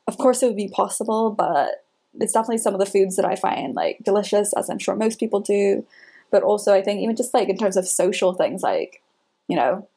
of 0.06 0.18
course 0.18 0.42
it 0.42 0.46
would 0.46 0.56
be 0.56 0.68
possible 0.68 1.30
but 1.30 1.84
it's 2.18 2.32
definitely 2.32 2.58
some 2.58 2.74
of 2.74 2.80
the 2.80 2.86
foods 2.86 3.16
that 3.16 3.24
i 3.24 3.36
find 3.36 3.74
like 3.74 3.98
delicious 4.02 4.52
as 4.54 4.68
i'm 4.68 4.78
sure 4.78 4.96
most 4.96 5.20
people 5.20 5.40
do 5.40 5.86
but 6.30 6.42
also 6.42 6.72
i 6.74 6.82
think 6.82 7.00
even 7.00 7.14
just 7.16 7.34
like 7.34 7.48
in 7.48 7.56
terms 7.56 7.76
of 7.76 7.86
social 7.86 8.32
things 8.32 8.62
like 8.62 9.02
you 9.50 9.56
know, 9.56 9.88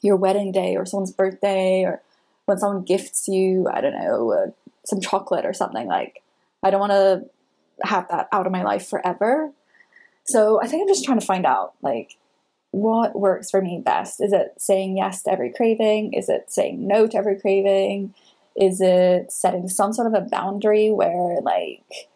your 0.00 0.16
wedding 0.16 0.52
day 0.52 0.74
or 0.74 0.86
someone's 0.86 1.12
birthday 1.12 1.82
or 1.82 2.00
when 2.46 2.56
someone 2.56 2.82
gifts 2.82 3.28
you, 3.28 3.68
I 3.70 3.82
don't 3.82 3.92
know, 3.92 4.32
a 4.32 4.52
some 4.86 5.02
chocolate 5.02 5.44
or 5.44 5.52
something. 5.52 5.86
Like, 5.86 6.22
I 6.62 6.70
don't 6.70 6.80
want 6.80 6.92
to 6.92 7.86
have 7.86 8.08
that 8.08 8.28
out 8.32 8.46
of 8.46 8.52
my 8.52 8.62
life 8.62 8.88
forever. 8.88 9.52
So 10.24 10.60
I 10.62 10.66
think 10.66 10.82
I'm 10.82 10.88
just 10.88 11.04
trying 11.04 11.20
to 11.20 11.26
find 11.26 11.44
out, 11.44 11.74
like, 11.82 12.16
what 12.76 13.18
works 13.18 13.50
for 13.50 13.62
me 13.62 13.82
best. 13.84 14.20
Is 14.20 14.32
it 14.32 14.54
saying 14.58 14.96
yes 14.96 15.22
to 15.22 15.32
every 15.32 15.52
craving? 15.52 16.12
Is 16.12 16.28
it 16.28 16.52
saying 16.52 16.86
no 16.86 17.06
to 17.06 17.16
every 17.16 17.40
craving? 17.40 18.14
Is 18.54 18.80
it 18.80 19.32
setting 19.32 19.68
some 19.68 19.92
sort 19.92 20.06
of 20.06 20.14
a 20.14 20.28
boundary 20.28 20.90
where, 20.90 21.40
like, 21.42 22.08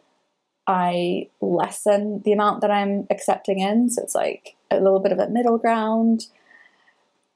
I 0.66 1.28
lessen 1.40 2.22
the 2.24 2.32
amount 2.32 2.60
that 2.60 2.70
I'm 2.70 3.06
accepting 3.10 3.60
in? 3.60 3.90
So 3.90 4.02
it's 4.02 4.14
like 4.14 4.56
a 4.70 4.80
little 4.80 5.00
bit 5.00 5.12
of 5.12 5.18
a 5.18 5.28
middle 5.28 5.58
ground 5.58 6.26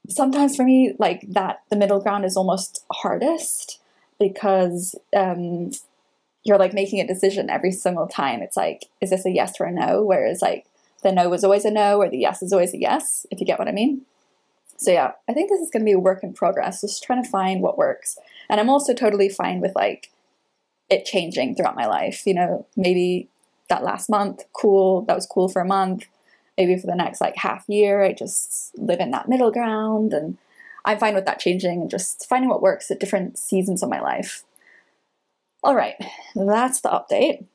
sometimes 0.09 0.55
for 0.55 0.63
me, 0.63 0.93
like 0.99 1.25
that, 1.29 1.61
the 1.69 1.75
middle 1.75 1.99
ground 1.99 2.25
is 2.25 2.37
almost 2.37 2.85
hardest 2.91 3.79
because 4.19 4.95
um, 5.15 5.71
you're 6.43 6.57
like 6.57 6.73
making 6.73 6.99
a 6.99 7.07
decision 7.07 7.49
every 7.49 7.71
single 7.71 8.07
time. 8.07 8.41
It's 8.41 8.57
like, 8.57 8.85
is 9.01 9.09
this 9.09 9.25
a 9.25 9.31
yes 9.31 9.59
or 9.59 9.65
a 9.65 9.71
no? 9.71 10.03
Whereas 10.03 10.41
like 10.41 10.65
the 11.05 11.13
no 11.13 11.29
was 11.29 11.43
always 11.43 11.63
a 11.63 11.71
no, 11.71 12.01
or 12.01 12.09
the 12.09 12.17
yes 12.17 12.41
is 12.41 12.51
always 12.51 12.73
a 12.73 12.79
yes, 12.79 13.25
if 13.31 13.39
you 13.39 13.45
get 13.45 13.59
what 13.59 13.69
I 13.69 13.71
mean. 13.71 14.01
So 14.77 14.91
yeah, 14.91 15.11
I 15.29 15.33
think 15.33 15.49
this 15.49 15.61
is 15.61 15.69
going 15.69 15.81
to 15.81 15.89
be 15.89 15.93
a 15.93 15.99
work 15.99 16.21
in 16.21 16.33
progress, 16.33 16.81
just 16.81 17.03
trying 17.03 17.23
to 17.23 17.29
find 17.29 17.61
what 17.61 17.77
works. 17.77 18.17
And 18.49 18.59
I'm 18.59 18.69
also 18.69 18.93
totally 18.93 19.29
fine 19.29 19.61
with 19.61 19.73
like 19.73 20.11
it 20.89 21.05
changing 21.05 21.55
throughout 21.55 21.77
my 21.77 21.85
life. 21.85 22.27
You 22.27 22.33
know, 22.33 22.67
maybe 22.75 23.29
that 23.69 23.83
last 23.83 24.09
month, 24.09 24.43
cool, 24.51 25.03
that 25.03 25.15
was 25.15 25.25
cool 25.25 25.47
for 25.47 25.61
a 25.61 25.65
month 25.65 26.05
maybe 26.57 26.77
for 26.77 26.87
the 26.87 26.95
next 26.95 27.21
like 27.21 27.35
half 27.37 27.67
year, 27.67 28.03
I 28.03 28.13
just 28.13 28.77
live 28.77 28.99
in 28.99 29.11
that 29.11 29.29
middle 29.29 29.51
ground. 29.51 30.13
And 30.13 30.37
I'm 30.83 30.99
fine 30.99 31.15
with 31.15 31.25
that 31.25 31.39
changing 31.39 31.81
and 31.81 31.89
just 31.89 32.27
finding 32.27 32.49
what 32.49 32.61
works 32.61 32.89
at 32.91 32.99
different 32.99 33.37
seasons 33.37 33.83
of 33.83 33.89
my 33.89 33.99
life. 33.99 34.43
All 35.63 35.75
right, 35.75 35.95
that's 36.35 36.81
the 36.81 36.89
update. 36.89 37.45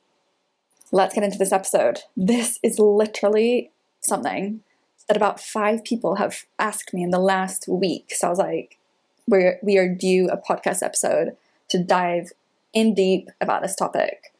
Let's 0.91 1.15
get 1.15 1.23
into 1.23 1.37
this 1.37 1.51
episode. 1.51 2.01
This 2.17 2.59
is 2.61 2.79
literally 2.79 3.71
something 4.01 4.61
that 5.07 5.17
about 5.17 5.39
five 5.39 5.83
people 5.83 6.15
have 6.15 6.45
asked 6.59 6.93
me 6.93 7.03
in 7.03 7.11
the 7.11 7.19
last 7.19 7.67
week. 7.67 8.11
So 8.13 8.27
I 8.27 8.29
was 8.29 8.39
like, 8.39 8.77
we're, 9.27 9.59
we 9.63 9.77
are 9.77 9.93
due 9.93 10.27
a 10.29 10.37
podcast 10.37 10.83
episode 10.83 11.37
to 11.69 11.81
dive 11.81 12.31
in 12.73 12.93
deep 12.93 13.29
about 13.39 13.61
this 13.61 13.75
topic 13.75 14.31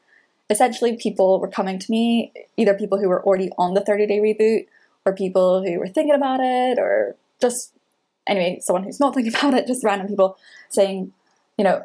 essentially 0.52 0.96
people 0.96 1.40
were 1.40 1.48
coming 1.48 1.78
to 1.78 1.90
me, 1.90 2.32
either 2.56 2.74
people 2.74 2.98
who 2.98 3.08
were 3.08 3.24
already 3.24 3.50
on 3.58 3.74
the 3.74 3.80
30 3.80 4.06
day 4.06 4.18
reboot 4.18 4.66
or 5.04 5.14
people 5.14 5.64
who 5.64 5.78
were 5.78 5.88
thinking 5.88 6.14
about 6.14 6.40
it 6.40 6.78
or 6.78 7.16
just 7.40 7.72
anyway, 8.26 8.60
someone 8.60 8.84
who's 8.84 9.00
not 9.00 9.14
thinking 9.14 9.34
about 9.34 9.54
it, 9.54 9.66
just 9.66 9.82
random 9.82 10.06
people 10.06 10.36
saying, 10.68 11.12
you 11.56 11.64
know, 11.64 11.82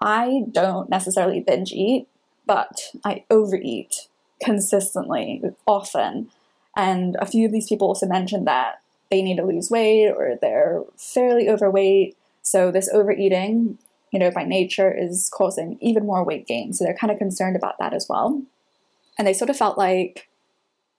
I 0.00 0.42
don't 0.50 0.90
necessarily 0.90 1.40
binge 1.40 1.72
eat, 1.72 2.06
but 2.46 2.80
I 3.04 3.24
overeat 3.30 4.08
consistently, 4.42 5.42
often. 5.66 6.30
And 6.76 7.16
a 7.20 7.26
few 7.26 7.46
of 7.46 7.52
these 7.52 7.68
people 7.68 7.88
also 7.88 8.06
mentioned 8.06 8.46
that 8.46 8.80
they 9.10 9.22
need 9.22 9.36
to 9.36 9.44
lose 9.44 9.70
weight 9.70 10.10
or 10.10 10.36
they're 10.40 10.82
fairly 10.96 11.48
overweight. 11.48 12.16
So 12.42 12.70
this 12.70 12.88
overeating 12.92 13.78
you 14.12 14.18
know, 14.18 14.30
by 14.30 14.44
nature 14.44 14.92
is 14.92 15.30
causing 15.32 15.78
even 15.80 16.06
more 16.06 16.22
weight 16.22 16.46
gain. 16.46 16.72
So 16.72 16.84
they're 16.84 16.94
kind 16.94 17.10
of 17.10 17.18
concerned 17.18 17.56
about 17.56 17.78
that 17.78 17.94
as 17.94 18.06
well. 18.08 18.42
And 19.18 19.26
they 19.26 19.32
sort 19.32 19.50
of 19.50 19.56
felt 19.56 19.78
like, 19.78 20.28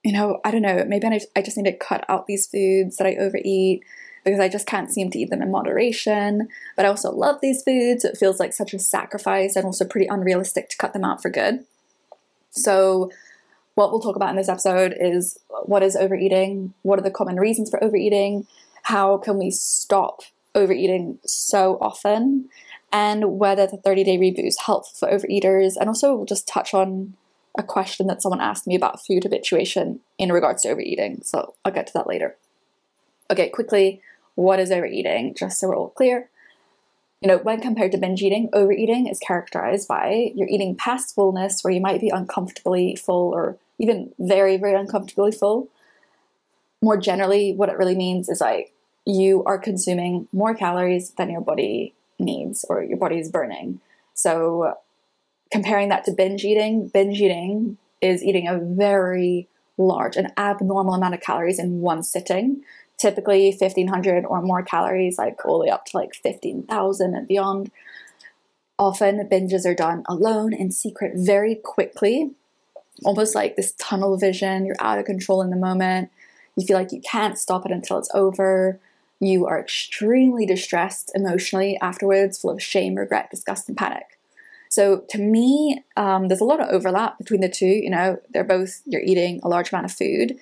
you 0.02 0.12
know, 0.12 0.40
I 0.44 0.50
don't 0.50 0.62
know, 0.62 0.84
maybe 0.86 1.06
I 1.34 1.42
just 1.42 1.56
need 1.56 1.70
to 1.70 1.76
cut 1.76 2.04
out 2.08 2.26
these 2.26 2.46
foods 2.46 2.96
that 2.96 3.06
I 3.06 3.14
overeat 3.14 3.84
because 4.24 4.40
I 4.40 4.48
just 4.48 4.66
can't 4.66 4.90
seem 4.90 5.10
to 5.10 5.18
eat 5.18 5.30
them 5.30 5.42
in 5.42 5.50
moderation. 5.50 6.48
But 6.76 6.86
I 6.86 6.88
also 6.88 7.10
love 7.10 7.40
these 7.40 7.62
foods. 7.62 8.04
It 8.04 8.16
feels 8.16 8.40
like 8.40 8.52
such 8.52 8.74
a 8.74 8.78
sacrifice 8.78 9.56
and 9.56 9.64
also 9.64 9.84
pretty 9.84 10.06
unrealistic 10.06 10.68
to 10.70 10.76
cut 10.76 10.92
them 10.92 11.04
out 11.04 11.22
for 11.22 11.30
good. 11.30 11.64
So, 12.50 13.10
what 13.74 13.90
we'll 13.90 14.00
talk 14.00 14.16
about 14.16 14.30
in 14.30 14.36
this 14.36 14.48
episode 14.48 14.94
is 14.98 15.38
what 15.64 15.82
is 15.82 15.96
overeating? 15.96 16.74
What 16.82 16.98
are 16.98 17.02
the 17.02 17.10
common 17.10 17.36
reasons 17.36 17.70
for 17.70 17.82
overeating? 17.82 18.46
How 18.84 19.18
can 19.18 19.38
we 19.38 19.50
stop 19.50 20.22
overeating 20.54 21.18
so 21.24 21.78
often? 21.80 22.48
and 22.94 23.40
whether 23.40 23.66
the 23.66 23.76
30 23.76 24.04
day 24.04 24.16
reboot 24.16 24.46
is 24.46 24.60
helpful 24.60 25.08
for 25.08 25.12
overeaters. 25.12 25.74
And 25.76 25.88
also, 25.88 26.14
we'll 26.14 26.26
just 26.26 26.46
touch 26.46 26.72
on 26.72 27.14
a 27.58 27.62
question 27.62 28.06
that 28.06 28.22
someone 28.22 28.40
asked 28.40 28.68
me 28.68 28.76
about 28.76 29.04
food 29.04 29.24
habituation 29.24 29.98
in 30.16 30.30
regards 30.30 30.62
to 30.62 30.68
overeating. 30.68 31.20
So 31.24 31.54
I'll 31.64 31.72
get 31.72 31.88
to 31.88 31.92
that 31.94 32.06
later. 32.06 32.36
Okay, 33.32 33.48
quickly, 33.48 34.00
what 34.34 34.60
is 34.60 34.70
overeating? 34.70 35.34
Just 35.34 35.58
so 35.58 35.68
we're 35.68 35.76
all 35.76 35.90
clear. 35.90 36.28
You 37.20 37.28
know, 37.28 37.38
when 37.38 37.60
compared 37.60 37.92
to 37.92 37.98
binge 37.98 38.22
eating, 38.22 38.50
overeating 38.52 39.06
is 39.06 39.18
characterized 39.18 39.88
by 39.88 40.32
you're 40.34 40.48
eating 40.48 40.76
past 40.76 41.14
fullness 41.14 41.62
where 41.62 41.72
you 41.72 41.80
might 41.80 42.00
be 42.00 42.10
uncomfortably 42.10 42.96
full 42.96 43.32
or 43.34 43.56
even 43.78 44.12
very, 44.18 44.56
very 44.56 44.74
uncomfortably 44.74 45.32
full. 45.32 45.68
More 46.82 46.98
generally, 46.98 47.54
what 47.54 47.70
it 47.70 47.78
really 47.78 47.96
means 47.96 48.28
is 48.28 48.40
like 48.40 48.74
you 49.06 49.42
are 49.44 49.58
consuming 49.58 50.28
more 50.32 50.54
calories 50.54 51.10
than 51.12 51.30
your 51.30 51.40
body 51.40 51.94
needs 52.18 52.64
or 52.68 52.82
your 52.82 52.98
body 52.98 53.18
is 53.18 53.30
burning. 53.30 53.80
So 54.14 54.74
comparing 55.50 55.88
that 55.88 56.04
to 56.04 56.12
binge 56.12 56.44
eating, 56.44 56.88
binge 56.88 57.20
eating 57.20 57.78
is 58.00 58.22
eating 58.22 58.48
a 58.48 58.58
very 58.58 59.48
large, 59.76 60.16
an 60.16 60.28
abnormal 60.36 60.94
amount 60.94 61.14
of 61.14 61.20
calories 61.20 61.58
in 61.58 61.80
one 61.80 62.02
sitting. 62.02 62.62
Typically 63.04 63.50
1500 63.50 64.24
or 64.24 64.40
more 64.40 64.62
calories, 64.62 65.18
like 65.18 65.44
all 65.44 65.58
the 65.58 65.66
way 65.66 65.70
up 65.70 65.84
to 65.84 65.94
like 65.94 66.14
15,000 66.14 67.14
and 67.14 67.28
beyond. 67.28 67.70
Often 68.78 69.28
binges 69.28 69.66
are 69.66 69.74
done 69.74 70.04
alone 70.08 70.54
in 70.54 70.70
secret 70.70 71.12
very 71.14 71.54
quickly, 71.54 72.30
almost 73.04 73.34
like 73.34 73.56
this 73.56 73.72
tunnel 73.72 74.16
vision. 74.16 74.64
You're 74.64 74.80
out 74.80 74.98
of 74.98 75.04
control 75.04 75.42
in 75.42 75.50
the 75.50 75.56
moment. 75.56 76.12
You 76.56 76.64
feel 76.64 76.78
like 76.78 76.92
you 76.92 77.02
can't 77.02 77.36
stop 77.36 77.66
it 77.66 77.72
until 77.72 77.98
it's 77.98 78.08
over. 78.14 78.80
You 79.20 79.44
are 79.44 79.60
extremely 79.60 80.46
distressed 80.46 81.12
emotionally 81.14 81.76
afterwards, 81.82 82.38
full 82.38 82.52
of 82.52 82.62
shame, 82.62 82.94
regret, 82.94 83.30
disgust, 83.30 83.68
and 83.68 83.76
panic. 83.76 84.18
So 84.70 85.04
to 85.10 85.18
me, 85.18 85.84
um, 85.98 86.28
there's 86.28 86.40
a 86.40 86.44
lot 86.44 86.60
of 86.60 86.70
overlap 86.70 87.18
between 87.18 87.42
the 87.42 87.50
two. 87.50 87.66
You 87.66 87.90
know, 87.90 88.18
they're 88.30 88.44
both 88.44 88.80
you're 88.86 89.02
eating 89.02 89.40
a 89.42 89.48
large 89.48 89.72
amount 89.72 89.84
of 89.84 89.92
food. 89.92 90.38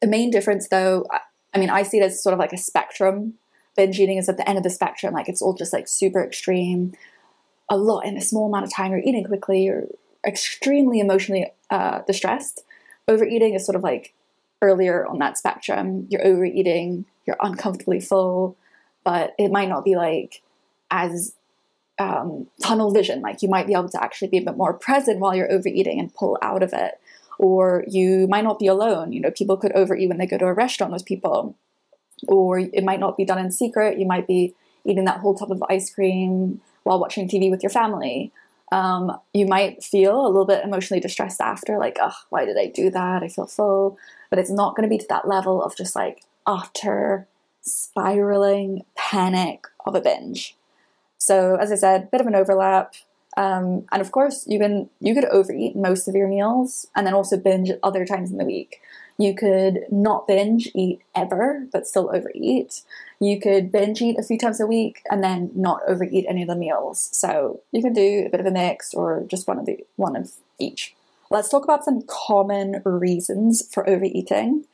The 0.00 0.08
main 0.08 0.30
difference, 0.30 0.68
though, 0.68 1.06
I 1.54 1.58
mean, 1.58 1.70
I 1.70 1.82
see 1.82 1.98
it 1.98 2.02
as 2.04 2.22
sort 2.22 2.32
of 2.32 2.38
like 2.38 2.52
a 2.52 2.58
spectrum. 2.58 3.34
Binge 3.76 3.98
eating 3.98 4.18
is 4.18 4.28
at 4.28 4.36
the 4.36 4.48
end 4.48 4.58
of 4.58 4.64
the 4.64 4.70
spectrum, 4.70 5.14
like 5.14 5.28
it's 5.28 5.42
all 5.42 5.54
just 5.54 5.72
like 5.72 5.88
super 5.88 6.22
extreme. 6.22 6.92
A 7.68 7.76
lot 7.76 8.00
in 8.00 8.16
a 8.16 8.20
small 8.20 8.48
amount 8.48 8.64
of 8.64 8.72
time, 8.72 8.90
you're 8.90 9.00
eating 9.00 9.24
quickly, 9.24 9.64
you're 9.64 9.86
extremely 10.24 11.00
emotionally 11.00 11.52
uh, 11.70 12.02
distressed. 12.06 12.62
Overeating 13.08 13.54
is 13.54 13.64
sort 13.64 13.76
of 13.76 13.82
like 13.82 14.14
earlier 14.62 15.06
on 15.06 15.18
that 15.18 15.38
spectrum. 15.38 16.06
You're 16.10 16.26
overeating, 16.26 17.06
you're 17.26 17.36
uncomfortably 17.40 18.00
full, 18.00 18.56
but 19.02 19.34
it 19.38 19.50
might 19.50 19.68
not 19.68 19.84
be 19.84 19.96
like 19.96 20.42
as 20.90 21.34
um, 21.98 22.46
tunnel 22.62 22.92
vision. 22.92 23.20
Like 23.20 23.42
you 23.42 23.48
might 23.48 23.66
be 23.66 23.74
able 23.74 23.88
to 23.90 24.02
actually 24.02 24.28
be 24.28 24.38
a 24.38 24.42
bit 24.42 24.56
more 24.56 24.72
present 24.72 25.20
while 25.20 25.34
you're 25.34 25.52
overeating 25.52 25.98
and 25.98 26.14
pull 26.14 26.38
out 26.42 26.62
of 26.62 26.72
it. 26.72 27.00
Or 27.38 27.84
you 27.88 28.26
might 28.28 28.44
not 28.44 28.58
be 28.58 28.66
alone. 28.66 29.12
You 29.12 29.20
know, 29.20 29.30
people 29.30 29.56
could 29.56 29.72
overeat 29.72 30.08
when 30.08 30.18
they 30.18 30.26
go 30.26 30.38
to 30.38 30.46
a 30.46 30.54
restaurant 30.54 30.92
with 30.92 31.04
people. 31.04 31.56
Or 32.28 32.58
it 32.58 32.84
might 32.84 33.00
not 33.00 33.16
be 33.16 33.24
done 33.24 33.38
in 33.38 33.50
secret. 33.50 33.98
You 33.98 34.06
might 34.06 34.26
be 34.26 34.54
eating 34.84 35.04
that 35.04 35.20
whole 35.20 35.34
tub 35.34 35.50
of 35.50 35.62
ice 35.68 35.92
cream 35.92 36.60
while 36.84 37.00
watching 37.00 37.28
TV 37.28 37.50
with 37.50 37.62
your 37.62 37.70
family. 37.70 38.32
Um, 38.72 39.18
you 39.32 39.46
might 39.46 39.82
feel 39.82 40.20
a 40.20 40.28
little 40.28 40.46
bit 40.46 40.64
emotionally 40.64 41.00
distressed 41.00 41.40
after, 41.40 41.78
like, 41.78 41.98
oh, 42.00 42.16
why 42.30 42.44
did 42.44 42.56
I 42.56 42.66
do 42.66 42.90
that? 42.90 43.22
I 43.22 43.28
feel 43.28 43.46
full. 43.46 43.98
But 44.30 44.38
it's 44.38 44.50
not 44.50 44.74
going 44.74 44.88
to 44.88 44.92
be 44.92 44.98
to 44.98 45.06
that 45.08 45.28
level 45.28 45.62
of 45.62 45.76
just 45.76 45.94
like, 45.94 46.22
utter 46.46 47.26
spiraling 47.62 48.84
panic 48.96 49.66
of 49.86 49.94
a 49.94 50.00
binge. 50.00 50.56
So, 51.18 51.56
as 51.56 51.72
I 51.72 51.76
said, 51.76 52.10
bit 52.10 52.20
of 52.20 52.26
an 52.26 52.34
overlap. 52.34 52.94
Um, 53.36 53.84
and 53.90 54.00
of 54.00 54.12
course, 54.12 54.44
you 54.46 54.58
can 54.58 54.88
you 55.00 55.14
could 55.14 55.24
overeat 55.26 55.76
most 55.76 56.06
of 56.08 56.14
your 56.14 56.28
meals 56.28 56.86
and 56.94 57.06
then 57.06 57.14
also 57.14 57.36
binge 57.36 57.70
at 57.70 57.80
other 57.82 58.06
times 58.06 58.30
in 58.30 58.38
the 58.38 58.44
week. 58.44 58.80
You 59.18 59.34
could 59.34 59.84
not 59.90 60.26
binge 60.26 60.70
eat 60.74 61.00
ever, 61.14 61.66
but 61.72 61.86
still 61.86 62.10
overeat. 62.12 62.82
You 63.20 63.40
could 63.40 63.70
binge 63.70 64.02
eat 64.02 64.18
a 64.18 64.24
few 64.24 64.38
times 64.38 64.60
a 64.60 64.66
week 64.66 65.02
and 65.08 65.22
then 65.22 65.50
not 65.54 65.80
overeat 65.86 66.26
any 66.28 66.42
of 66.42 66.48
the 66.48 66.56
meals. 66.56 67.10
So 67.12 67.60
you 67.70 67.80
can 67.80 67.92
do 67.92 68.24
a 68.26 68.28
bit 68.28 68.40
of 68.40 68.46
a 68.46 68.50
mix 68.50 68.92
or 68.92 69.24
just 69.28 69.46
one 69.46 69.58
of 69.58 69.66
the 69.66 69.84
one 69.96 70.16
of 70.16 70.32
each. 70.58 70.94
Let's 71.30 71.48
talk 71.48 71.64
about 71.64 71.84
some 71.84 72.02
common 72.06 72.82
reasons 72.84 73.66
for 73.72 73.88
overeating. 73.88 74.64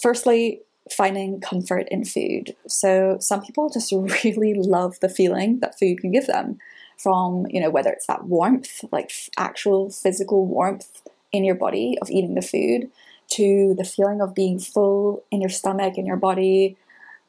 Firstly, 0.00 0.60
finding 0.90 1.40
comfort 1.40 1.88
in 1.90 2.04
food. 2.04 2.54
So 2.66 3.16
some 3.20 3.42
people 3.42 3.70
just 3.70 3.92
really 4.24 4.54
love 4.54 5.00
the 5.00 5.08
feeling 5.08 5.60
that 5.60 5.78
food 5.78 6.00
can 6.00 6.10
give 6.10 6.26
them 6.26 6.58
from, 6.96 7.46
you 7.50 7.60
know, 7.60 7.70
whether 7.70 7.90
it's 7.90 8.06
that 8.06 8.24
warmth, 8.24 8.84
like 8.92 9.10
actual 9.36 9.90
physical 9.90 10.46
warmth 10.46 11.02
in 11.32 11.44
your 11.44 11.54
body 11.54 11.98
of 12.00 12.10
eating 12.10 12.34
the 12.34 12.42
food, 12.42 12.90
to 13.30 13.74
the 13.76 13.84
feeling 13.84 14.20
of 14.20 14.34
being 14.34 14.58
full 14.58 15.24
in 15.30 15.40
your 15.40 15.50
stomach, 15.50 15.96
in 15.96 16.06
your 16.06 16.16
body, 16.16 16.76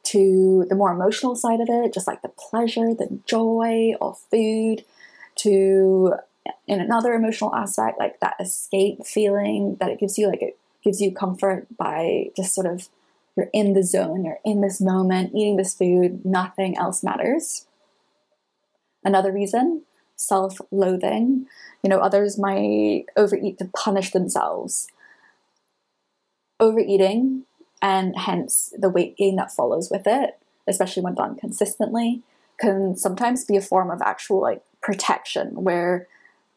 to 0.03 0.65
the 0.69 0.75
more 0.75 0.91
emotional 0.91 1.35
side 1.35 1.59
of 1.59 1.67
it, 1.69 1.93
just 1.93 2.07
like 2.07 2.21
the 2.21 2.29
pleasure, 2.29 2.93
the 2.93 3.19
joy 3.25 3.93
of 3.99 4.19
food, 4.31 4.85
to 5.35 6.13
in 6.67 6.79
another 6.79 7.13
emotional 7.13 7.53
aspect, 7.55 7.97
like 7.99 8.19
that 8.19 8.35
escape 8.39 9.05
feeling 9.05 9.77
that 9.79 9.89
it 9.89 9.99
gives 9.99 10.17
you, 10.17 10.27
like 10.27 10.41
it 10.41 10.57
gives 10.83 11.01
you 11.01 11.11
comfort 11.11 11.65
by 11.75 12.29
just 12.35 12.53
sort 12.53 12.67
of 12.67 12.87
you're 13.35 13.49
in 13.53 13.73
the 13.73 13.83
zone, 13.83 14.23
you're 14.23 14.39
in 14.45 14.61
this 14.61 14.79
moment, 14.79 15.33
eating 15.35 15.57
this 15.57 15.73
food, 15.73 16.23
nothing 16.23 16.77
else 16.77 17.03
matters. 17.03 17.65
Another 19.05 19.31
reason, 19.31 19.83
self 20.17 20.59
loathing. 20.71 21.45
You 21.83 21.89
know, 21.89 21.99
others 21.99 22.37
might 22.37 23.05
overeat 23.15 23.59
to 23.59 23.65
punish 23.65 24.11
themselves. 24.11 24.87
Overeating, 26.59 27.43
and 27.81 28.17
hence 28.17 28.73
the 28.77 28.89
weight 28.89 29.15
gain 29.15 29.35
that 29.35 29.51
follows 29.51 29.89
with 29.91 30.07
it, 30.07 30.39
especially 30.67 31.03
when 31.03 31.15
done 31.15 31.35
consistently, 31.35 32.23
can 32.57 32.95
sometimes 32.97 33.45
be 33.45 33.57
a 33.57 33.61
form 33.61 33.91
of 33.91 34.01
actual 34.01 34.41
like 34.41 34.63
protection 34.81 35.63
where 35.63 36.07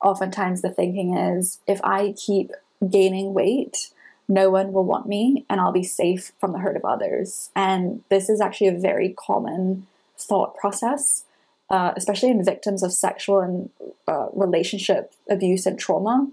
oftentimes 0.02 0.62
the 0.62 0.70
thinking 0.70 1.16
is 1.16 1.58
if 1.66 1.80
I 1.84 2.14
keep 2.16 2.52
gaining 2.88 3.34
weight, 3.34 3.90
no 4.28 4.50
one 4.50 4.72
will 4.72 4.84
want 4.84 5.08
me 5.08 5.44
and 5.48 5.60
I'll 5.60 5.72
be 5.72 5.82
safe 5.82 6.32
from 6.38 6.52
the 6.52 6.58
hurt 6.58 6.76
of 6.76 6.84
others. 6.84 7.50
And 7.56 8.02
this 8.08 8.28
is 8.28 8.40
actually 8.40 8.68
a 8.68 8.78
very 8.78 9.14
common 9.18 9.86
thought 10.16 10.56
process, 10.56 11.24
uh, 11.70 11.92
especially 11.96 12.30
in 12.30 12.44
victims 12.44 12.82
of 12.82 12.92
sexual 12.92 13.40
and 13.40 13.70
uh, 14.06 14.28
relationship 14.32 15.12
abuse 15.28 15.66
and 15.66 15.78
trauma. 15.78 16.28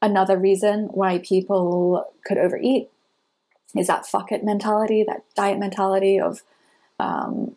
Another 0.00 0.36
reason 0.36 0.88
why 0.92 1.18
people 1.18 2.12
could 2.24 2.38
overeat 2.38 2.88
is 3.76 3.86
that 3.86 4.06
fuck 4.06 4.32
it 4.32 4.44
mentality, 4.44 5.04
that 5.06 5.24
diet 5.34 5.58
mentality 5.58 6.20
of 6.20 6.42
um, 6.98 7.56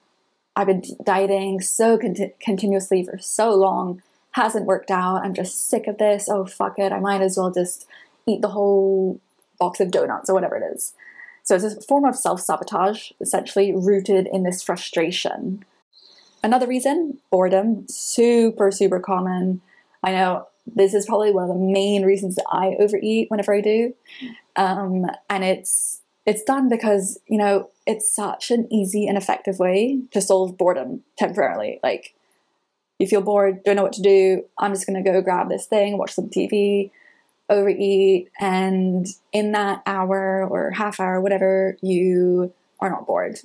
I've 0.55 0.67
been 0.67 0.83
dieting 1.03 1.59
so 1.61 1.97
con- 1.97 2.31
continuously 2.39 3.03
for 3.03 3.17
so 3.17 3.53
long, 3.53 4.01
hasn't 4.31 4.65
worked 4.65 4.91
out. 4.91 5.21
I'm 5.23 5.33
just 5.33 5.69
sick 5.69 5.87
of 5.87 5.97
this. 5.97 6.27
Oh, 6.29 6.45
fuck 6.45 6.79
it. 6.79 6.91
I 6.91 6.99
might 6.99 7.21
as 7.21 7.37
well 7.37 7.51
just 7.51 7.87
eat 8.25 8.41
the 8.41 8.49
whole 8.49 9.19
box 9.59 9.79
of 9.79 9.91
donuts 9.91 10.29
or 10.29 10.33
whatever 10.33 10.55
it 10.55 10.63
is. 10.73 10.93
So 11.43 11.55
it's 11.55 11.63
a 11.63 11.81
form 11.81 12.05
of 12.05 12.15
self 12.15 12.41
sabotage, 12.41 13.11
essentially 13.21 13.73
rooted 13.73 14.27
in 14.31 14.43
this 14.43 14.63
frustration. 14.63 15.63
Another 16.45 16.67
reason, 16.67 17.17
boredom, 17.31 17.87
super, 17.89 18.69
super 18.69 18.99
common. 18.99 19.61
I 20.03 20.11
know 20.11 20.47
this 20.67 20.93
is 20.93 21.07
probably 21.07 21.31
one 21.31 21.49
of 21.49 21.49
the 21.49 21.55
main 21.59 22.05
reasons 22.05 22.35
that 22.35 22.45
I 22.51 22.75
overeat 22.79 23.31
whenever 23.31 23.55
I 23.55 23.61
do. 23.61 23.95
Um, 24.55 25.07
and 25.27 25.43
it's 25.43 26.01
it's 26.27 26.43
done 26.43 26.69
because, 26.69 27.19
you 27.27 27.39
know, 27.39 27.71
it's 27.87 28.15
such 28.15 28.51
an 28.51 28.71
easy 28.71 29.07
and 29.07 29.17
effective 29.17 29.57
way 29.57 30.01
to 30.11 30.21
solve 30.21 30.55
boredom 30.55 31.01
temporarily. 31.17 31.79
Like, 31.81 32.13
you 32.99 33.07
feel 33.07 33.21
bored, 33.21 33.63
don't 33.63 33.75
know 33.75 33.81
what 33.81 33.93
to 33.93 34.03
do, 34.03 34.43
I'm 34.59 34.71
just 34.71 34.85
gonna 34.85 35.01
go 35.01 35.19
grab 35.23 35.49
this 35.49 35.65
thing, 35.65 35.97
watch 35.97 36.13
some 36.13 36.29
TV, 36.29 36.91
overeat, 37.49 38.29
and 38.39 39.07
in 39.33 39.53
that 39.53 39.81
hour 39.87 40.47
or 40.47 40.69
half 40.69 40.99
hour, 40.99 41.19
whatever, 41.21 41.75
you 41.81 42.53
are 42.79 42.91
not 42.91 43.07
bored. 43.07 43.39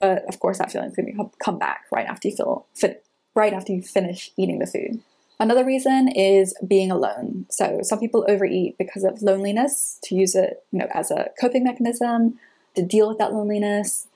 But 0.00 0.24
of 0.28 0.38
course, 0.40 0.58
that 0.58 0.70
feeling's 0.70 0.96
gonna 0.96 1.12
come 1.38 1.58
back 1.58 1.84
right 1.90 2.06
after 2.06 2.28
you 2.28 2.36
feel 2.36 2.66
fit, 2.74 3.04
right 3.34 3.52
after 3.52 3.72
you 3.72 3.82
finish 3.82 4.30
eating 4.36 4.58
the 4.58 4.66
food. 4.66 5.00
Another 5.40 5.64
reason 5.64 6.08
is 6.08 6.54
being 6.66 6.90
alone. 6.90 7.46
So 7.48 7.80
some 7.82 8.00
people 8.00 8.24
overeat 8.28 8.76
because 8.76 9.04
of 9.04 9.22
loneliness 9.22 9.98
to 10.04 10.16
use 10.16 10.34
it, 10.34 10.64
you 10.72 10.80
know, 10.80 10.88
as 10.92 11.10
a 11.12 11.30
coping 11.40 11.62
mechanism 11.62 12.38
to 12.74 12.82
deal 12.82 13.08
with 13.08 13.18
that 13.18 13.32
loneliness. 13.32 14.08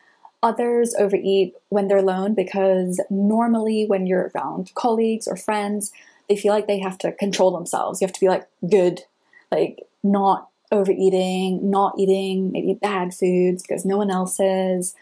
Others 0.43 0.97
overeat 0.99 1.55
when 1.69 1.87
they're 1.87 1.99
alone 1.99 2.35
because 2.35 3.01
normally 3.09 3.87
when 3.87 4.07
you're 4.07 4.33
around 4.35 4.73
colleagues 4.75 5.29
or 5.29 5.37
friends, 5.37 5.93
they 6.29 6.35
feel 6.35 6.53
like 6.53 6.67
they 6.67 6.81
have 6.81 6.99
to 6.99 7.13
control 7.13 7.53
themselves. 7.53 8.01
You 8.01 8.07
have 8.07 8.15
to 8.15 8.21
be 8.21 8.29
like 8.29 8.49
good, 8.69 9.03
like 9.53 9.79
not 10.03 10.49
overeating, 10.73 11.71
not 11.71 11.95
eating 11.99 12.51
maybe 12.51 12.75
bad 12.75 13.15
foods 13.15 13.63
because 13.63 13.85
no 13.85 13.97
one 13.97 14.11
else 14.11 14.41
is. 14.41 14.97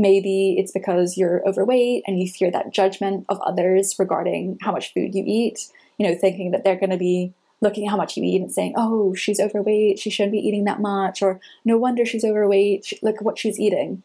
Maybe 0.00 0.54
it's 0.58 0.72
because 0.72 1.18
you're 1.18 1.46
overweight 1.46 2.04
and 2.06 2.18
you 2.18 2.26
fear 2.26 2.50
that 2.50 2.72
judgment 2.72 3.26
of 3.28 3.38
others 3.42 3.96
regarding 3.98 4.56
how 4.62 4.72
much 4.72 4.94
food 4.94 5.14
you 5.14 5.22
eat, 5.26 5.68
you 5.98 6.08
know, 6.08 6.14
thinking 6.14 6.52
that 6.52 6.64
they're 6.64 6.78
going 6.78 6.88
to 6.88 6.96
be 6.96 7.34
looking 7.60 7.86
at 7.86 7.90
how 7.90 7.98
much 7.98 8.16
you 8.16 8.24
eat 8.24 8.40
and 8.40 8.50
saying, 8.50 8.72
oh, 8.78 9.12
she's 9.12 9.38
overweight, 9.38 9.98
she 9.98 10.08
shouldn't 10.08 10.32
be 10.32 10.38
eating 10.38 10.64
that 10.64 10.80
much, 10.80 11.20
or 11.20 11.38
no 11.66 11.76
wonder 11.76 12.06
she's 12.06 12.24
overweight, 12.24 12.94
look 13.02 13.16
at 13.16 13.22
what 13.22 13.38
she's 13.38 13.60
eating. 13.60 14.02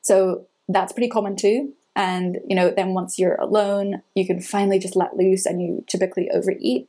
So 0.00 0.46
that's 0.66 0.94
pretty 0.94 1.10
common 1.10 1.36
too. 1.36 1.74
And, 1.94 2.38
you 2.48 2.56
know, 2.56 2.70
then 2.70 2.94
once 2.94 3.18
you're 3.18 3.34
alone, 3.34 4.00
you 4.14 4.26
can 4.26 4.40
finally 4.40 4.78
just 4.78 4.96
let 4.96 5.18
loose 5.18 5.44
and 5.44 5.60
you 5.60 5.84
typically 5.86 6.30
overeat. 6.30 6.88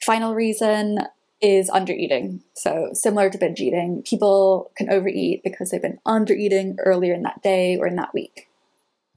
Final 0.00 0.36
reason 0.36 1.00
is 1.44 1.68
undereating. 1.68 2.40
So, 2.54 2.88
similar 2.94 3.28
to 3.28 3.36
binge 3.36 3.60
eating, 3.60 4.02
people 4.02 4.72
can 4.76 4.90
overeat 4.90 5.42
because 5.44 5.70
they've 5.70 5.82
been 5.82 6.00
undereating 6.06 6.76
earlier 6.78 7.12
in 7.12 7.22
that 7.22 7.42
day 7.42 7.76
or 7.76 7.86
in 7.86 7.96
that 7.96 8.14
week. 8.14 8.48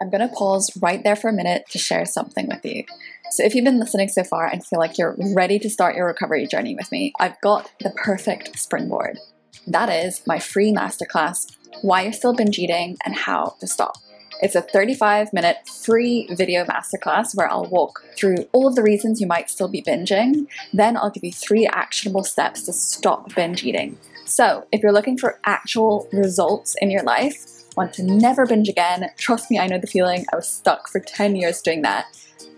I'm 0.01 0.11
going 0.11 0.27
to 0.27 0.35
pause 0.35 0.77
right 0.81 1.01
there 1.03 1.15
for 1.15 1.29
a 1.29 1.33
minute 1.33 1.63
to 1.69 1.79
share 1.79 2.05
something 2.05 2.47
with 2.47 2.65
you. 2.65 2.83
So, 3.31 3.45
if 3.45 3.55
you've 3.55 3.63
been 3.63 3.79
listening 3.79 4.09
so 4.09 4.25
far 4.25 4.45
and 4.45 4.63
feel 4.65 4.77
like 4.77 4.97
you're 4.97 5.15
ready 5.33 5.57
to 5.59 5.69
start 5.69 5.95
your 5.95 6.05
recovery 6.05 6.45
journey 6.47 6.75
with 6.75 6.91
me, 6.91 7.13
I've 7.17 7.39
got 7.39 7.71
the 7.79 7.91
perfect 7.91 8.59
springboard. 8.59 9.19
That 9.65 9.87
is 9.87 10.21
my 10.27 10.39
free 10.39 10.73
masterclass, 10.73 11.55
Why 11.81 12.03
You're 12.03 12.13
Still 12.13 12.35
Binge 12.35 12.59
Eating 12.59 12.97
and 13.05 13.15
How 13.15 13.55
to 13.61 13.67
Stop. 13.67 13.95
It's 14.39 14.55
a 14.55 14.61
35 14.61 15.33
minute 15.33 15.67
free 15.67 16.27
video 16.31 16.63
masterclass 16.65 17.35
where 17.35 17.49
I'll 17.51 17.65
walk 17.65 18.03
through 18.15 18.47
all 18.51 18.67
of 18.67 18.75
the 18.75 18.83
reasons 18.83 19.19
you 19.19 19.27
might 19.27 19.49
still 19.49 19.67
be 19.67 19.81
binging. 19.81 20.47
Then 20.71 20.95
I'll 20.95 21.09
give 21.09 21.23
you 21.23 21.31
three 21.31 21.65
actionable 21.65 22.23
steps 22.23 22.63
to 22.63 22.73
stop 22.73 23.33
binge 23.33 23.63
eating. 23.63 23.97
So, 24.25 24.67
if 24.71 24.81
you're 24.83 24.91
looking 24.91 25.17
for 25.17 25.39
actual 25.45 26.07
results 26.11 26.75
in 26.81 26.91
your 26.91 27.03
life, 27.03 27.63
want 27.77 27.93
to 27.93 28.03
never 28.03 28.45
binge 28.45 28.67
again, 28.67 29.09
trust 29.17 29.49
me, 29.49 29.57
I 29.57 29.67
know 29.67 29.79
the 29.79 29.87
feeling. 29.87 30.25
I 30.33 30.35
was 30.35 30.47
stuck 30.47 30.89
for 30.89 30.99
10 30.99 31.35
years 31.35 31.61
doing 31.61 31.81
that. 31.83 32.05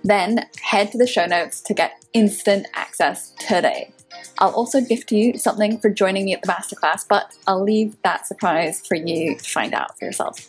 Then 0.04 0.48
head 0.62 0.92
to 0.92 0.98
the 0.98 1.08
show 1.08 1.26
notes 1.26 1.62
to 1.62 1.74
get 1.74 2.04
instant 2.13 2.68
access 2.74 3.34
today. 3.39 3.94
I'll 4.39 4.52
also 4.52 4.82
gift 4.82 5.12
you 5.12 5.38
something 5.38 5.78
for 5.80 5.89
joining 5.89 6.26
me 6.26 6.34
at 6.34 6.42
the 6.42 6.48
masterclass, 6.48 7.06
but 7.08 7.38
I'll 7.48 7.63
leave 7.63 8.02
that 8.04 8.26
surprise 8.26 8.82
for 8.86 8.96
you 8.96 9.38
to 9.38 9.50
find 9.50 9.74
out 9.74 9.98
for 10.00 10.06
yourself. 10.06 10.48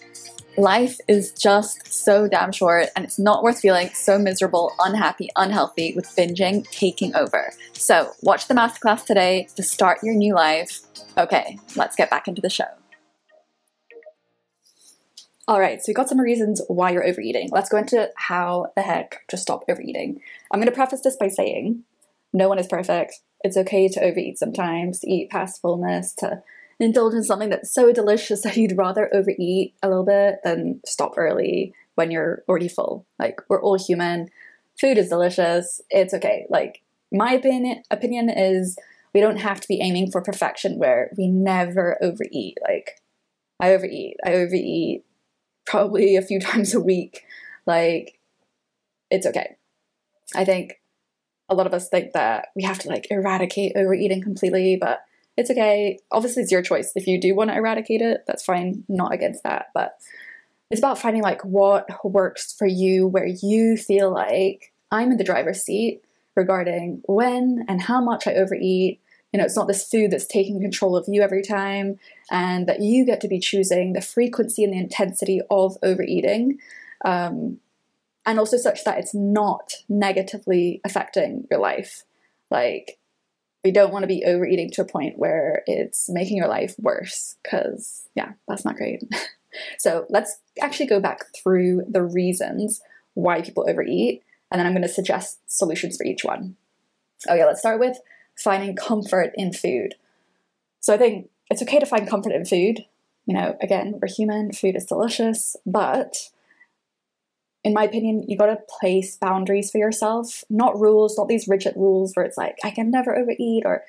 Life 0.61 1.01
is 1.09 1.33
just 1.33 1.90
so 1.90 2.29
damn 2.29 2.53
short, 2.53 2.88
and 2.94 3.03
it's 3.03 3.18
not 3.18 3.42
worth 3.42 3.61
feeling 3.61 3.88
so 3.94 4.18
miserable, 4.18 4.75
unhappy, 4.79 5.31
unhealthy 5.35 5.94
with 5.96 6.05
binging 6.14 6.68
taking 6.70 7.16
over. 7.16 7.55
So, 7.73 8.12
watch 8.20 8.46
the 8.46 8.53
masterclass 8.53 9.07
today 9.07 9.49
to 9.57 9.62
start 9.62 10.01
your 10.03 10.14
new 10.14 10.35
life. 10.35 10.83
Okay, 11.16 11.59
let's 11.77 11.96
get 11.96 12.11
back 12.11 12.29
into 12.29 12.42
the 12.42 12.51
show. 12.51 12.66
All 15.49 15.59
right, 15.59 15.81
so 15.81 15.87
we 15.88 15.94
got 15.94 16.11
some 16.11 16.20
reasons 16.20 16.61
why 16.68 16.90
you're 16.90 17.09
overeating. 17.09 17.49
Let's 17.51 17.70
go 17.70 17.79
into 17.79 18.11
how 18.16 18.66
the 18.77 18.83
heck 18.83 19.27
to 19.29 19.38
stop 19.38 19.64
overeating. 19.66 20.20
I'm 20.51 20.61
going 20.61 20.68
to 20.68 20.77
preface 20.77 21.01
this 21.01 21.16
by 21.16 21.29
saying 21.29 21.85
no 22.35 22.51
one 22.51 22.59
is 22.59 22.66
perfect. 22.66 23.20
It's 23.42 23.57
okay 23.57 23.88
to 23.88 24.05
overeat 24.05 24.38
sometimes, 24.38 25.01
to 25.01 25.11
eat 25.11 25.31
past 25.31 25.62
fullness, 25.62 26.12
to 26.16 26.42
indulge 26.81 27.14
in 27.14 27.23
something 27.23 27.51
that's 27.51 27.73
so 27.73 27.93
delicious 27.93 28.43
that 28.45 28.57
you'd 28.57 28.77
rather 28.77 29.14
overeat 29.14 29.75
a 29.83 29.88
little 29.88 30.05
bit 30.05 30.37
than 30.43 30.81
stop 30.85 31.14
early 31.16 31.75
when 31.95 32.11
you're 32.11 32.43
already 32.49 32.69
full. 32.69 33.07
Like 33.19 33.40
we're 33.49 33.62
all 33.62 33.79
human. 33.79 34.29
Food 34.81 34.99
is 34.99 35.11
delicious. 35.11 35.81
It's 35.90 36.14
okay. 36.14 36.47
Like 36.49 36.83
my 37.12 37.33
opinion 37.33 37.83
opinion 37.90 38.31
is 38.31 38.77
we 39.12 39.21
don't 39.21 39.38
have 39.38 39.61
to 39.61 39.69
be 39.69 39.81
aiming 39.83 40.11
for 40.11 40.23
perfection 40.23 40.79
where 40.79 41.11
we 41.19 41.29
never 41.29 41.99
overeat. 42.03 42.57
Like 42.66 43.01
I 43.61 43.75
overeat. 43.75 44.16
I 44.25 44.35
overeat 44.35 45.05
probably 45.66 46.16
a 46.16 46.23
few 46.23 46.40
times 46.40 46.75
a 46.75 46.81
week. 46.81 47.25
Like 47.66 48.19
it's 49.11 49.27
okay. 49.27 49.57
I 50.35 50.45
think 50.45 50.81
a 51.49 51.55
lot 51.55 51.66
of 51.66 51.75
us 51.75 51.88
think 51.88 52.12
that 52.12 52.47
we 52.55 52.62
have 52.62 52.79
to 52.79 52.88
like 52.88 53.09
eradicate 53.11 53.73
overeating 53.77 54.23
completely, 54.23 54.79
but 54.81 55.01
it's 55.40 55.50
okay. 55.50 55.98
Obviously, 56.12 56.42
it's 56.42 56.53
your 56.53 56.62
choice. 56.62 56.92
If 56.94 57.07
you 57.07 57.18
do 57.18 57.35
want 57.35 57.50
to 57.50 57.57
eradicate 57.57 58.03
it, 58.03 58.24
that's 58.26 58.44
fine. 58.44 58.85
Not 58.88 59.12
against 59.12 59.42
that. 59.42 59.70
But 59.74 59.98
it's 60.70 60.81
about 60.81 60.98
finding 60.98 61.22
like 61.22 61.42
what 61.44 61.88
works 62.05 62.53
for 62.53 62.66
you, 62.66 63.07
where 63.07 63.26
you 63.26 63.76
feel 63.76 64.12
like 64.12 64.72
I'm 64.92 65.11
in 65.11 65.16
the 65.16 65.24
driver's 65.24 65.62
seat 65.62 66.03
regarding 66.37 67.03
when 67.07 67.64
and 67.68 67.81
how 67.81 68.00
much 68.00 68.26
I 68.26 68.35
overeat. 68.35 69.00
You 69.33 69.38
know, 69.38 69.44
it's 69.44 69.57
not 69.57 69.66
this 69.66 69.88
food 69.88 70.11
that's 70.11 70.26
taking 70.26 70.61
control 70.61 70.96
of 70.96 71.07
you 71.09 71.22
every 71.22 71.42
time, 71.42 71.98
and 72.31 72.66
that 72.66 72.81
you 72.81 73.07
get 73.07 73.20
to 73.22 73.29
be 73.29 73.40
choosing 73.40 73.94
the 73.94 74.00
frequency 74.00 74.62
and 74.62 74.72
the 74.72 74.79
intensity 74.79 75.40
of 75.50 75.79
overeating. 75.83 76.59
Um, 77.05 77.61
and 78.26 78.38
also 78.38 78.59
such 78.59 78.85
that 78.85 78.98
it's 78.98 79.14
not 79.14 79.72
negatively 79.88 80.83
affecting 80.85 81.46
your 81.50 81.61
life. 81.61 82.05
Like, 82.50 82.98
we 83.64 83.70
don't 83.70 83.92
want 83.92 84.03
to 84.03 84.09
be 84.09 84.25
overeating 84.25 84.70
to 84.70 84.83
a 84.83 84.87
point 84.87 85.18
where 85.18 85.62
it's 85.66 86.09
making 86.09 86.37
your 86.37 86.49
life 86.49 86.75
worse 86.79 87.37
because 87.42 88.09
yeah 88.14 88.33
that's 88.49 88.64
not 88.64 88.77
great 88.77 89.03
so 89.79 90.07
let's 90.09 90.38
actually 90.61 90.87
go 90.87 91.01
back 91.01 91.25
through 91.35 91.83
the 91.88 92.03
reasons 92.03 92.81
why 93.14 93.42
people 93.42 93.68
overeat 93.68 94.23
And 94.51 94.59
then 94.59 94.66
I'm 94.66 94.73
going 94.73 94.83
to 94.83 94.88
suggest 94.88 95.38
solutions 95.46 95.96
for 95.96 96.05
each 96.05 96.25
one. 96.25 96.57
Oh, 97.29 97.35
yeah 97.35 97.44
let's 97.44 97.61
start 97.61 97.81
with 97.81 97.99
finding 98.37 98.75
comfort 98.75 99.33
in 99.35 99.53
food. 99.53 99.94
So 100.81 100.94
I 100.94 100.99
think 100.99 101.29
it's 101.51 101.62
okay 101.62 101.79
to 101.79 101.87
find 101.87 102.09
comfort 102.09 102.33
in 102.33 102.44
food. 102.44 102.87
You 103.27 103.35
know, 103.35 103.57
again, 103.61 103.99
we're 104.01 104.09
human, 104.09 104.53
food 104.53 104.77
is 104.77 104.87
delicious, 104.87 105.57
but 105.66 106.31
in 107.62 107.75
my 107.75 107.85
opinion, 107.85 108.25
you 108.27 108.38
got 108.38 108.46
to 108.46 108.59
place 108.81 109.16
boundaries 109.16 109.70
for 109.70 109.79
yourself, 109.79 110.44
not 110.49 110.79
rules, 110.81 111.16
not 111.16 111.29
these 111.29 111.49
rigid 111.49 111.75
rules 111.77 112.14
where 112.14 112.25
it's 112.25 112.38
like, 112.38 112.57
I 112.64 112.70
can 112.70 112.90
never 112.90 113.16
overeat 113.16 113.64
or 113.66 113.83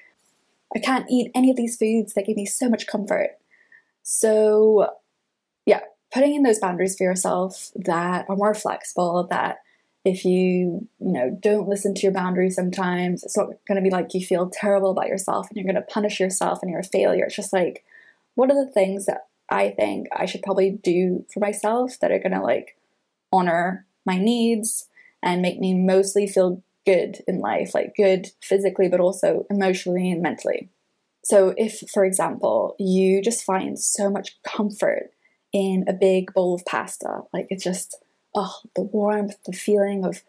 I 0.76 0.80
can't 0.80 1.10
eat 1.10 1.32
any 1.34 1.52
of 1.52 1.58
these 1.58 1.78
foods 1.78 2.14
that 2.14 2.26
give 2.26 2.38
me 2.38 2.46
so 2.46 2.70
much 2.70 2.88
comfort. 2.88 3.38
So, 4.04 4.90
yeah, 5.66 5.82
putting 6.14 6.36
in 6.36 6.44
those 6.44 6.60
boundaries 6.60 6.98
for 6.98 7.04
yourself 7.04 7.72
that 7.76 8.26
are 8.30 8.36
more 8.36 8.54
flexible, 8.54 9.28
that 9.30 9.60
if 10.04 10.26
you, 10.26 10.88
you 11.00 11.12
know, 11.12 11.38
don't 11.40 11.70
listen 11.70 11.94
to 11.94 12.02
your 12.02 12.12
boundaries 12.12 12.56
sometimes, 12.56 13.24
it's 13.24 13.38
not 13.38 13.50
going 13.68 13.76
to 13.76 13.82
be 13.82 13.92
like 13.92 14.14
you 14.14 14.26
feel 14.26 14.50
terrible 14.50 14.92
about 14.92 15.08
yourself 15.08 15.48
and 15.50 15.56
you're 15.56 15.72
going 15.72 15.76
to 15.76 15.94
punish 15.94 16.20
yourself 16.20 16.60
and 16.62 16.72
you're 16.72 16.80
a 16.80 16.84
failure. 16.84 17.26
It's 17.26 17.36
just 17.36 17.54
like, 17.54 17.86
what 18.36 18.50
are 18.50 18.66
the 18.66 18.72
things 18.72 19.06
that 19.06 19.28
I 19.50 19.70
think 19.70 20.08
I 20.16 20.26
should 20.26 20.42
probably 20.42 20.72
do 20.72 21.26
for 21.32 21.40
myself 21.40 22.00
that 22.00 22.12
are 22.12 22.20
going 22.20 22.32
to 22.32 22.42
like 22.42 22.76
honor 23.32 23.86
my 24.06 24.18
needs 24.18 24.88
and 25.24 25.42
make 25.42 25.60
me 25.60 25.74
mostly 25.74 26.28
feel 26.28 26.64
good 26.86 27.20
in 27.28 27.40
life, 27.40 27.74
like 27.74 27.96
good 27.96 28.32
physically, 28.42 28.90
but 28.90 29.00
also 29.00 29.46
emotionally 29.50 30.12
and 30.12 30.22
mentally. 30.22 30.70
So, 31.24 31.54
if, 31.58 31.84
for 31.94 32.04
example, 32.04 32.76
you 32.80 33.22
just 33.22 33.44
find 33.44 33.78
so 33.78 34.10
much 34.10 34.42
comfort 34.44 35.12
in 35.54 35.86
a 35.88 35.94
big 35.94 36.34
bowl 36.34 36.56
of 36.56 36.66
pasta, 36.66 37.22
like 37.32 37.48
it's 37.50 37.64
just, 37.64 37.98
oh, 38.34 38.56
the 38.76 38.82
warmth, 38.82 39.36
the 39.46 39.54
feeling 39.54 40.04
of 40.04 40.24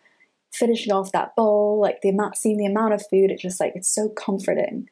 finishing 0.53 0.93
off 0.93 1.13
that 1.13 1.35
bowl, 1.35 1.81
like 1.81 2.03
the 2.03 2.11
amount, 2.11 2.37
seeing 2.37 2.59
the 2.59 2.67
amount 2.67 2.93
of 2.93 3.07
food, 3.09 3.31
it's 3.31 3.41
just 3.41 3.61
like, 3.61 3.73
it's 3.75 3.89
so 3.89 4.11
comforting. 4.11 4.91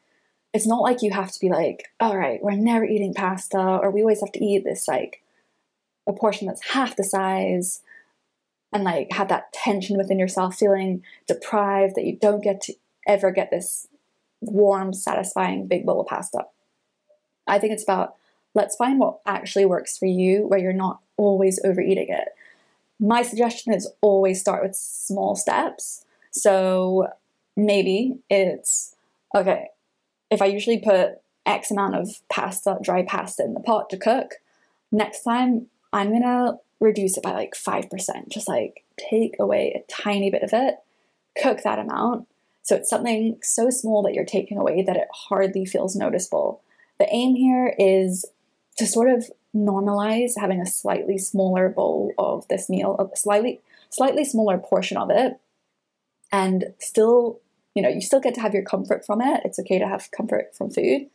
It's 0.53 0.65
not 0.65 0.81
like 0.81 1.03
you 1.03 1.11
have 1.11 1.31
to 1.31 1.39
be 1.39 1.49
like, 1.49 1.89
all 1.99 2.17
right, 2.17 2.41
we're 2.41 2.55
never 2.55 2.83
eating 2.83 3.13
pasta, 3.13 3.59
or 3.59 3.91
we 3.91 4.01
always 4.01 4.21
have 4.21 4.31
to 4.31 4.43
eat 4.43 4.63
this, 4.63 4.87
like, 4.87 5.21
a 6.07 6.13
portion 6.13 6.47
that's 6.47 6.69
half 6.69 6.95
the 6.95 7.03
size 7.03 7.81
and 8.73 8.83
like 8.83 9.07
have 9.11 9.27
that 9.29 9.51
tension 9.53 9.97
within 9.97 10.19
yourself, 10.19 10.55
feeling 10.55 11.03
deprived 11.27 11.95
that 11.95 12.05
you 12.05 12.17
don't 12.19 12.43
get 12.43 12.61
to 12.61 12.73
ever 13.07 13.31
get 13.31 13.51
this 13.51 13.87
warm, 14.41 14.93
satisfying 14.93 15.67
big 15.67 15.85
bowl 15.85 16.01
of 16.01 16.07
pasta. 16.07 16.45
I 17.47 17.59
think 17.59 17.73
it's 17.73 17.83
about 17.83 18.15
let's 18.53 18.75
find 18.75 18.99
what 18.99 19.19
actually 19.25 19.65
works 19.65 19.97
for 19.97 20.05
you 20.05 20.47
where 20.47 20.59
you're 20.59 20.73
not 20.73 20.99
always 21.17 21.59
overeating 21.63 22.07
it. 22.09 22.29
My 22.99 23.23
suggestion 23.23 23.73
is 23.73 23.91
always 24.01 24.39
start 24.39 24.63
with 24.63 24.75
small 24.75 25.35
steps. 25.35 26.05
So 26.31 27.07
maybe 27.55 28.19
it's 28.29 28.95
okay, 29.35 29.67
if 30.29 30.41
I 30.41 30.45
usually 30.45 30.79
put 30.79 31.15
X 31.45 31.71
amount 31.71 31.95
of 31.95 32.21
pasta, 32.31 32.77
dry 32.81 33.03
pasta 33.03 33.43
in 33.43 33.53
the 33.53 33.59
pot 33.59 33.89
to 33.89 33.97
cook, 33.97 34.35
next 34.91 35.23
time 35.23 35.67
I'm 35.91 36.11
gonna 36.11 36.57
reduce 36.81 37.15
it 37.15 37.23
by 37.23 37.31
like 37.31 37.53
5%. 37.53 37.89
Just 38.27 38.49
like 38.49 38.83
take 38.97 39.37
away 39.39 39.73
a 39.73 39.91
tiny 39.91 40.29
bit 40.29 40.43
of 40.43 40.49
it, 40.51 40.75
cook 41.41 41.61
that 41.63 41.79
amount. 41.79 42.27
So 42.63 42.75
it's 42.75 42.89
something 42.89 43.37
so 43.41 43.69
small 43.69 44.03
that 44.03 44.13
you're 44.13 44.25
taking 44.25 44.57
away 44.57 44.81
that 44.81 44.97
it 44.97 45.07
hardly 45.13 45.65
feels 45.65 45.95
noticeable. 45.95 46.61
The 46.99 47.07
aim 47.09 47.35
here 47.35 47.73
is 47.77 48.25
to 48.77 48.85
sort 48.85 49.09
of 49.09 49.29
normalize 49.55 50.33
having 50.37 50.59
a 50.59 50.65
slightly 50.65 51.17
smaller 51.17 51.69
bowl 51.69 52.13
of 52.17 52.47
this 52.47 52.69
meal, 52.69 52.95
a 52.99 53.15
slightly 53.17 53.61
slightly 53.89 54.23
smaller 54.23 54.57
portion 54.57 54.97
of 54.97 55.09
it, 55.09 55.33
and 56.31 56.73
still, 56.79 57.41
you 57.75 57.81
know, 57.81 57.89
you 57.89 58.01
still 58.01 58.21
get 58.21 58.33
to 58.35 58.41
have 58.41 58.53
your 58.53 58.63
comfort 58.63 59.05
from 59.05 59.21
it. 59.21 59.41
It's 59.43 59.59
okay 59.59 59.79
to 59.79 59.87
have 59.87 60.09
comfort 60.11 60.55
from 60.55 60.69
food, 60.69 61.07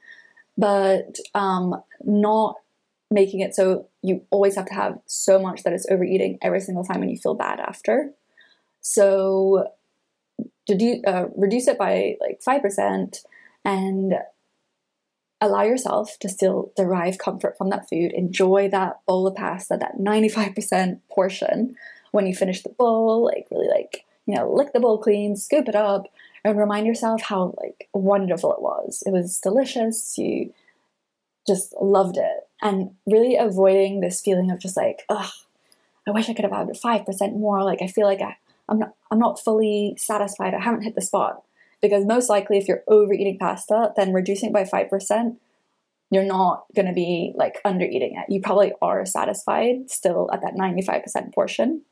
but 0.59 1.19
um, 1.35 1.83
not 2.05 2.57
making 3.11 3.41
it 3.41 3.55
so 3.55 3.87
you 4.07 4.23
always 4.31 4.55
have 4.55 4.67
to 4.67 4.75
have 4.75 4.99
so 5.07 5.41
much 5.41 5.65
that 5.65 5.73
it's 5.73 5.87
overeating 5.91 6.39
every 6.41 6.61
single 6.61 6.85
time 6.85 7.03
and 7.03 7.11
you 7.11 7.17
feel 7.17 7.35
bad 7.35 7.59
after. 7.59 8.13
So 8.81 9.67
uh, 10.71 11.25
reduce 11.37 11.67
it 11.67 11.77
by 11.77 12.17
like 12.21 12.41
5% 12.47 13.25
and 13.65 14.15
allow 15.41 15.63
yourself 15.63 16.17
to 16.21 16.29
still 16.29 16.73
derive 16.77 17.19
comfort 17.19 17.59
from 17.59 17.71
that 17.71 17.89
food. 17.89 18.13
Enjoy 18.13 18.69
that 18.71 19.01
bowl 19.07 19.27
of 19.27 19.35
pasta, 19.35 19.77
that 19.81 19.99
95% 19.99 21.01
portion 21.11 21.75
when 22.13 22.29
you 22.29 22.35
finish 22.35 22.63
the 22.63 22.69
bowl, 22.71 23.25
like 23.25 23.49
really 23.51 23.69
like, 23.69 24.05
you 24.27 24.37
know, 24.37 24.53
lick 24.53 24.73
the 24.73 24.81
bowl 24.81 24.99
clean, 24.99 25.37
scoop 25.37 25.69
it 25.69 25.75
up, 25.75 26.07
and 26.45 26.57
remind 26.57 26.87
yourself 26.87 27.23
how 27.23 27.55
like 27.61 27.89
wonderful 27.93 28.53
it 28.53 28.63
was. 28.63 29.03
It 29.05 29.11
was 29.11 29.41
delicious. 29.41 30.17
You 30.17 30.55
just 31.45 31.75
loved 31.81 32.19
it. 32.19 32.46
And 32.63 32.93
really 33.07 33.37
avoiding 33.37 34.01
this 34.01 34.21
feeling 34.21 34.51
of 34.51 34.61
just 34.61 34.77
like, 34.77 35.05
ugh, 35.09 35.31
I 36.07 36.11
wish 36.11 36.29
I 36.29 36.35
could 36.35 36.45
have 36.45 36.53
had 36.53 36.69
5% 36.69 37.33
more. 37.37 37.63
Like, 37.63 37.83
I 37.83 37.87
feel 37.87 38.07
like 38.07 38.21
I, 38.21 38.37
I'm 38.69 38.79
not, 38.79 38.95
I'm 39.11 39.19
not 39.19 39.41
fully 39.41 39.95
satisfied. 39.99 40.55
I 40.55 40.61
haven't 40.61 40.83
hit 40.83 40.95
the 40.95 41.03
spot. 41.03 41.43
Because 41.83 42.07
most 42.07 42.31
likely, 42.31 42.57
if 42.57 42.69
you're 42.69 42.85
overeating 42.89 43.39
pasta, 43.39 43.93
then 43.97 44.13
reducing 44.13 44.51
by 44.51 44.65
5%, 44.65 45.37
you're 46.11 46.25
not 46.25 46.65
to 46.87 46.93
be 46.93 47.33
like 47.37 47.61
under 47.65 47.85
eating 47.85 48.17
it. 48.17 48.33
You 48.33 48.41
probably 48.41 48.73
are 48.81 49.05
satisfied 49.05 49.91
still 49.91 50.31
at 50.33 50.41
that 50.43 50.55
95% 50.55 51.35
portion. 51.35 51.83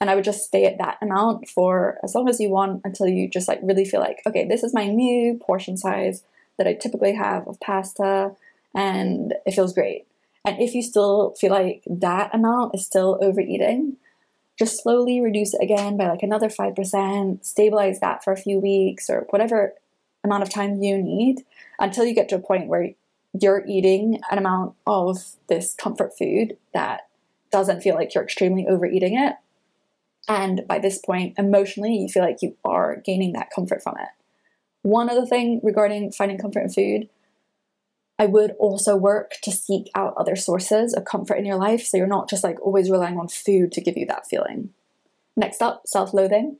And 0.00 0.10
I 0.10 0.14
would 0.14 0.24
just 0.24 0.44
stay 0.44 0.64
at 0.64 0.78
that 0.78 0.98
amount 1.00 1.48
for 1.48 1.98
as 2.02 2.14
long 2.14 2.28
as 2.28 2.40
you 2.40 2.50
want 2.50 2.82
until 2.84 3.06
you 3.06 3.28
just 3.28 3.48
like 3.48 3.60
really 3.62 3.84
feel 3.84 4.00
like, 4.00 4.20
okay, 4.26 4.46
this 4.46 4.62
is 4.62 4.74
my 4.74 4.86
new 4.86 5.38
portion 5.40 5.76
size 5.76 6.24
that 6.58 6.66
I 6.66 6.74
typically 6.74 7.14
have 7.14 7.46
of 7.46 7.60
pasta 7.60 8.32
and 8.74 9.34
it 9.46 9.52
feels 9.52 9.72
great. 9.72 10.06
And 10.44 10.60
if 10.60 10.74
you 10.74 10.82
still 10.82 11.34
feel 11.38 11.50
like 11.50 11.82
that 11.86 12.34
amount 12.34 12.74
is 12.74 12.84
still 12.84 13.18
overeating, 13.22 13.96
just 14.58 14.82
slowly 14.82 15.20
reduce 15.20 15.54
it 15.54 15.62
again 15.62 15.96
by 15.96 16.08
like 16.08 16.22
another 16.22 16.48
5%, 16.48 17.44
stabilize 17.44 18.00
that 18.00 18.24
for 18.24 18.32
a 18.32 18.36
few 18.36 18.58
weeks 18.58 19.08
or 19.08 19.26
whatever 19.30 19.74
amount 20.24 20.42
of 20.42 20.50
time 20.50 20.82
you 20.82 21.02
need 21.02 21.44
until 21.78 22.04
you 22.04 22.14
get 22.14 22.28
to 22.28 22.36
a 22.36 22.40
point 22.40 22.68
where 22.68 22.90
you're 23.40 23.64
eating 23.66 24.20
an 24.30 24.38
amount 24.38 24.74
of 24.86 25.18
this 25.48 25.74
comfort 25.74 26.12
food 26.16 26.56
that 26.74 27.08
doesn't 27.50 27.80
feel 27.82 27.94
like 27.94 28.14
you're 28.14 28.24
extremely 28.24 28.66
overeating 28.66 29.18
it. 29.18 29.36
And 30.28 30.66
by 30.68 30.78
this 30.78 30.98
point, 30.98 31.34
emotionally, 31.38 31.94
you 31.94 32.08
feel 32.08 32.22
like 32.22 32.42
you 32.42 32.56
are 32.64 33.02
gaining 33.04 33.32
that 33.32 33.50
comfort 33.54 33.82
from 33.82 33.96
it. 33.98 34.08
One 34.82 35.08
other 35.08 35.26
thing 35.26 35.60
regarding 35.62 36.12
finding 36.12 36.38
comfort 36.38 36.60
in 36.60 36.70
food 36.70 37.08
I 38.22 38.26
would 38.26 38.52
also 38.60 38.94
work 38.94 39.32
to 39.42 39.50
seek 39.50 39.90
out 39.96 40.14
other 40.16 40.36
sources 40.36 40.94
of 40.94 41.04
comfort 41.04 41.34
in 41.34 41.44
your 41.44 41.56
life 41.56 41.84
so 41.84 41.96
you're 41.96 42.06
not 42.06 42.30
just 42.30 42.44
like 42.44 42.60
always 42.62 42.88
relying 42.88 43.18
on 43.18 43.26
food 43.26 43.72
to 43.72 43.80
give 43.80 43.96
you 43.96 44.06
that 44.06 44.28
feeling. 44.28 44.70
Next 45.36 45.60
up, 45.60 45.88
self 45.88 46.14
loathing. 46.14 46.58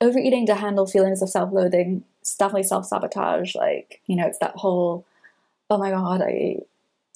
Overeating 0.00 0.46
to 0.46 0.54
handle 0.54 0.86
feelings 0.86 1.20
of 1.20 1.28
self 1.28 1.52
loathing 1.52 2.04
definitely 2.38 2.62
self 2.62 2.86
sabotage. 2.86 3.54
Like, 3.54 4.00
you 4.06 4.16
know, 4.16 4.26
it's 4.26 4.38
that 4.38 4.56
whole, 4.56 5.04
oh 5.68 5.76
my 5.76 5.90
God, 5.90 6.22
I, 6.22 6.60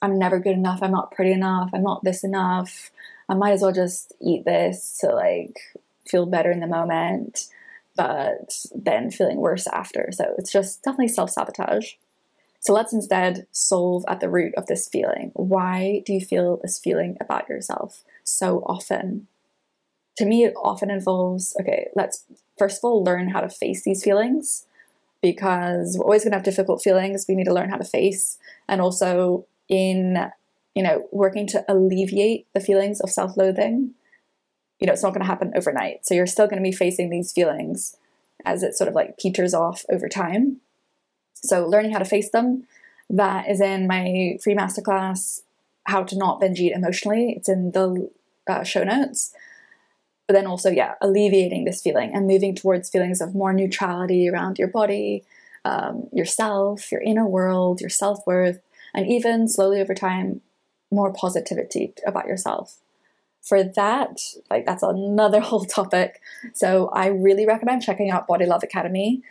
I'm 0.03 0.19
never 0.19 0.41
good 0.41 0.57
enough. 0.57 0.81
I'm 0.83 0.93
not 0.93 1.13
pretty 1.13 1.33
enough. 1.33 1.71
I'm 1.73 1.83
not 1.83 2.05
this 2.05 2.23
enough. 2.23 2.91
I 3.31 3.35
might 3.35 3.53
as 3.53 3.63
well 3.63 3.73
just 3.73 4.13
eat 4.21 4.45
this 4.45 4.99
to 5.01 5.09
like 5.09 5.57
feel 6.07 6.27
better 6.27 6.51
in 6.51 6.61
the 6.61 6.67
moment, 6.67 7.47
but 7.97 8.63
then 8.75 9.11
feeling 9.11 9.39
worse 9.39 9.67
after. 9.67 10.11
So 10.13 10.35
it's 10.37 10.53
just 10.53 10.83
definitely 10.83 11.09
self 11.09 11.31
sabotage. 11.31 11.93
So 12.67 12.73
let's 12.73 12.93
instead 12.93 13.47
solve 13.53 14.05
at 14.09 14.19
the 14.19 14.29
root 14.29 14.53
of 14.57 14.67
this 14.67 14.89
feeling. 14.89 15.31
Why 15.35 16.03
do 16.05 16.13
you 16.13 16.21
feel 16.21 16.59
this 16.61 16.81
feeling 16.81 17.17
about 17.21 17.49
yourself 17.49 18.03
so 18.25 18.65
often? 18.67 19.29
To 20.17 20.27
me, 20.27 20.43
it 20.43 20.55
often 20.61 20.91
involves 20.91 21.55
okay, 21.61 21.87
let's 21.95 22.25
first 22.59 22.79
of 22.79 22.85
all 22.85 23.05
learn 23.05 23.29
how 23.29 23.41
to 23.41 23.49
face 23.49 23.85
these 23.85 24.03
feelings 24.03 24.67
because 25.23 25.97
we're 25.97 26.07
always 26.07 26.25
going 26.25 26.33
to 26.33 26.39
have 26.39 26.45
difficult 26.45 26.83
feelings. 26.83 27.27
We 27.29 27.37
need 27.37 27.45
to 27.45 27.55
learn 27.55 27.71
how 27.71 27.77
to 27.77 27.85
face, 27.85 28.37
and 28.69 28.81
also 28.81 29.47
in 29.69 30.33
you 30.75 30.83
know 30.83 31.07
working 31.13 31.47
to 31.49 31.65
alleviate 31.69 32.49
the 32.53 32.59
feelings 32.59 33.01
of 33.01 33.11
self-loathing. 33.11 33.93
You 34.81 34.89
know, 34.89 34.93
it's 34.93 35.05
not 35.05 35.11
going 35.11 35.21
to 35.21 35.27
happen 35.27 35.53
overnight. 35.55 36.05
So 36.05 36.15
you're 36.15 36.27
still 36.27 36.49
going 36.49 36.61
to 36.61 36.69
be 36.69 36.75
facing 36.75 37.11
these 37.11 37.31
feelings 37.31 37.97
as 38.45 38.65
it 38.65 38.75
sort 38.75 38.89
of 38.89 38.95
like 38.95 39.19
peters 39.19 39.55
off 39.55 39.85
over 39.89 40.09
time. 40.09 40.63
So, 41.43 41.67
learning 41.67 41.93
how 41.93 41.99
to 41.99 42.05
face 42.05 42.31
them, 42.31 42.67
that 43.11 43.49
is 43.49 43.61
in 43.61 43.87
my 43.87 44.39
free 44.43 44.55
masterclass, 44.55 45.43
How 45.85 46.03
to 46.05 46.17
Not 46.17 46.41
Binge 46.41 46.61
Eat 46.61 46.73
Emotionally. 46.73 47.35
It's 47.37 47.49
in 47.49 47.71
the 47.73 48.11
uh, 48.47 48.65
show 48.65 48.85
notes. 48.85 49.33
But 50.27 50.35
then 50.35 50.47
also, 50.47 50.71
yeah, 50.71 50.95
alleviating 51.01 51.65
this 51.65 51.83
feeling 51.83 52.13
and 52.13 52.27
moving 52.27 52.55
towards 52.55 52.91
feelings 52.91 53.21
of 53.21 53.35
more 53.35 53.53
neutrality 53.53 54.29
around 54.29 54.59
your 54.59 54.69
body, 54.69 55.25
um, 55.65 56.09
yourself, 56.13 56.91
your 56.91 57.01
inner 57.01 57.27
world, 57.27 57.81
your 57.81 57.91
self 57.91 58.27
worth, 58.27 58.61
and 58.93 59.07
even 59.07 59.47
slowly 59.49 59.81
over 59.81 59.95
time, 59.95 60.41
more 60.91 61.13
positivity 61.13 61.93
about 62.07 62.27
yourself. 62.27 62.79
for 63.43 63.63
that, 63.63 64.21
like 64.51 64.67
that's 64.67 64.83
another 64.83 65.41
whole 65.49 65.65
topic. 65.65 66.21
So 66.55 66.89
I 66.89 67.07
really 67.07 67.47
recommend 67.47 67.83
checking 67.83 68.11
out 68.11 68.27
Body 68.27 68.45
Love 68.45 68.65
Academy. 68.65 69.23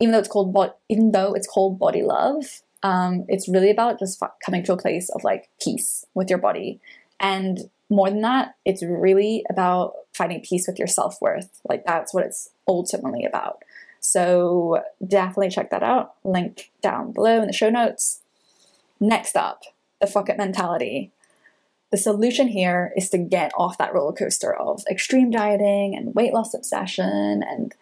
Even 0.00 0.12
though 0.12 0.18
it's 0.18 0.28
called 0.28 0.72
even 0.88 1.12
though 1.12 1.34
it's 1.34 1.46
called 1.46 1.78
Body 1.78 2.02
Love, 2.02 2.62
um, 2.82 3.24
it's 3.28 3.48
really 3.48 3.70
about 3.70 3.98
just 3.98 4.22
coming 4.44 4.62
to 4.64 4.72
a 4.72 4.76
place 4.76 5.08
of 5.10 5.24
like 5.24 5.48
peace 5.62 6.04
with 6.14 6.28
your 6.28 6.38
body. 6.38 6.80
And 7.20 7.70
more 7.88 8.10
than 8.10 8.20
that, 8.22 8.56
it's 8.64 8.82
really 8.82 9.44
about 9.48 9.94
finding 10.12 10.40
peace 10.40 10.66
with 10.66 10.78
your 10.78 10.88
self 10.88 11.20
worth. 11.20 11.60
Like 11.68 11.84
that's 11.84 12.12
what 12.12 12.24
it's 12.24 12.50
ultimately 12.68 13.24
about. 13.24 13.62
So 14.00 14.82
definitely 15.06 15.48
check 15.48 15.70
that 15.70 15.82
out. 15.82 16.14
Link 16.24 16.70
down 16.82 17.12
below 17.12 17.40
in 17.40 17.46
the 17.46 17.54
show 17.54 17.70
notes. 17.70 18.20
Next 19.00 19.36
up, 19.36 19.62
the 20.00 20.06
fuck 20.06 20.28
it 20.28 20.36
mentality. 20.36 21.10
The 21.90 21.96
solution 21.96 22.48
here 22.48 22.92
is 22.96 23.08
to 23.10 23.18
get 23.18 23.52
off 23.56 23.78
that 23.78 23.94
roller 23.94 24.12
coaster 24.12 24.52
of 24.52 24.82
extreme 24.90 25.30
dieting 25.30 25.94
and 25.96 26.14
weight 26.14 26.34
loss 26.34 26.52
obsession 26.52 27.42
and 27.48 27.72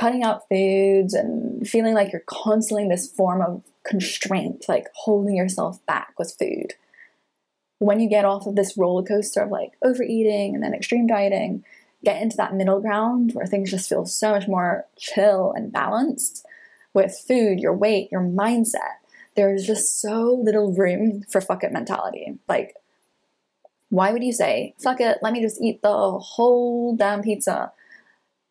cutting 0.00 0.22
out 0.22 0.48
foods 0.48 1.12
and 1.12 1.68
feeling 1.68 1.94
like 1.94 2.10
you're 2.10 2.22
constantly 2.26 2.84
in 2.84 2.88
this 2.88 3.10
form 3.12 3.42
of 3.42 3.62
constraint, 3.84 4.64
like 4.66 4.86
holding 4.94 5.36
yourself 5.36 5.84
back 5.84 6.14
with 6.18 6.34
food. 6.38 6.72
When 7.78 8.00
you 8.00 8.08
get 8.08 8.24
off 8.24 8.46
of 8.46 8.56
this 8.56 8.78
roller 8.78 9.02
coaster 9.02 9.42
of 9.42 9.50
like 9.50 9.72
overeating 9.84 10.54
and 10.54 10.64
then 10.64 10.72
extreme 10.72 11.06
dieting, 11.06 11.64
get 12.02 12.22
into 12.22 12.36
that 12.38 12.54
middle 12.54 12.80
ground 12.80 13.32
where 13.34 13.46
things 13.46 13.70
just 13.70 13.88
feel 13.88 14.06
so 14.06 14.30
much 14.30 14.48
more 14.48 14.86
chill 14.98 15.52
and 15.54 15.72
balanced 15.72 16.46
with 16.94 17.22
food, 17.28 17.60
your 17.60 17.76
weight, 17.76 18.08
your 18.10 18.22
mindset. 18.22 18.98
There's 19.36 19.66
just 19.66 20.00
so 20.00 20.40
little 20.42 20.72
room 20.72 21.22
for 21.30 21.42
fuck 21.42 21.62
it 21.62 21.72
mentality. 21.72 22.38
Like 22.48 22.74
why 23.90 24.12
would 24.12 24.24
you 24.24 24.32
say, 24.32 24.74
fuck 24.82 25.00
it, 25.00 25.18
let 25.20 25.32
me 25.32 25.42
just 25.42 25.60
eat 25.60 25.82
the 25.82 26.18
whole 26.18 26.96
damn 26.96 27.22
pizza 27.22 27.72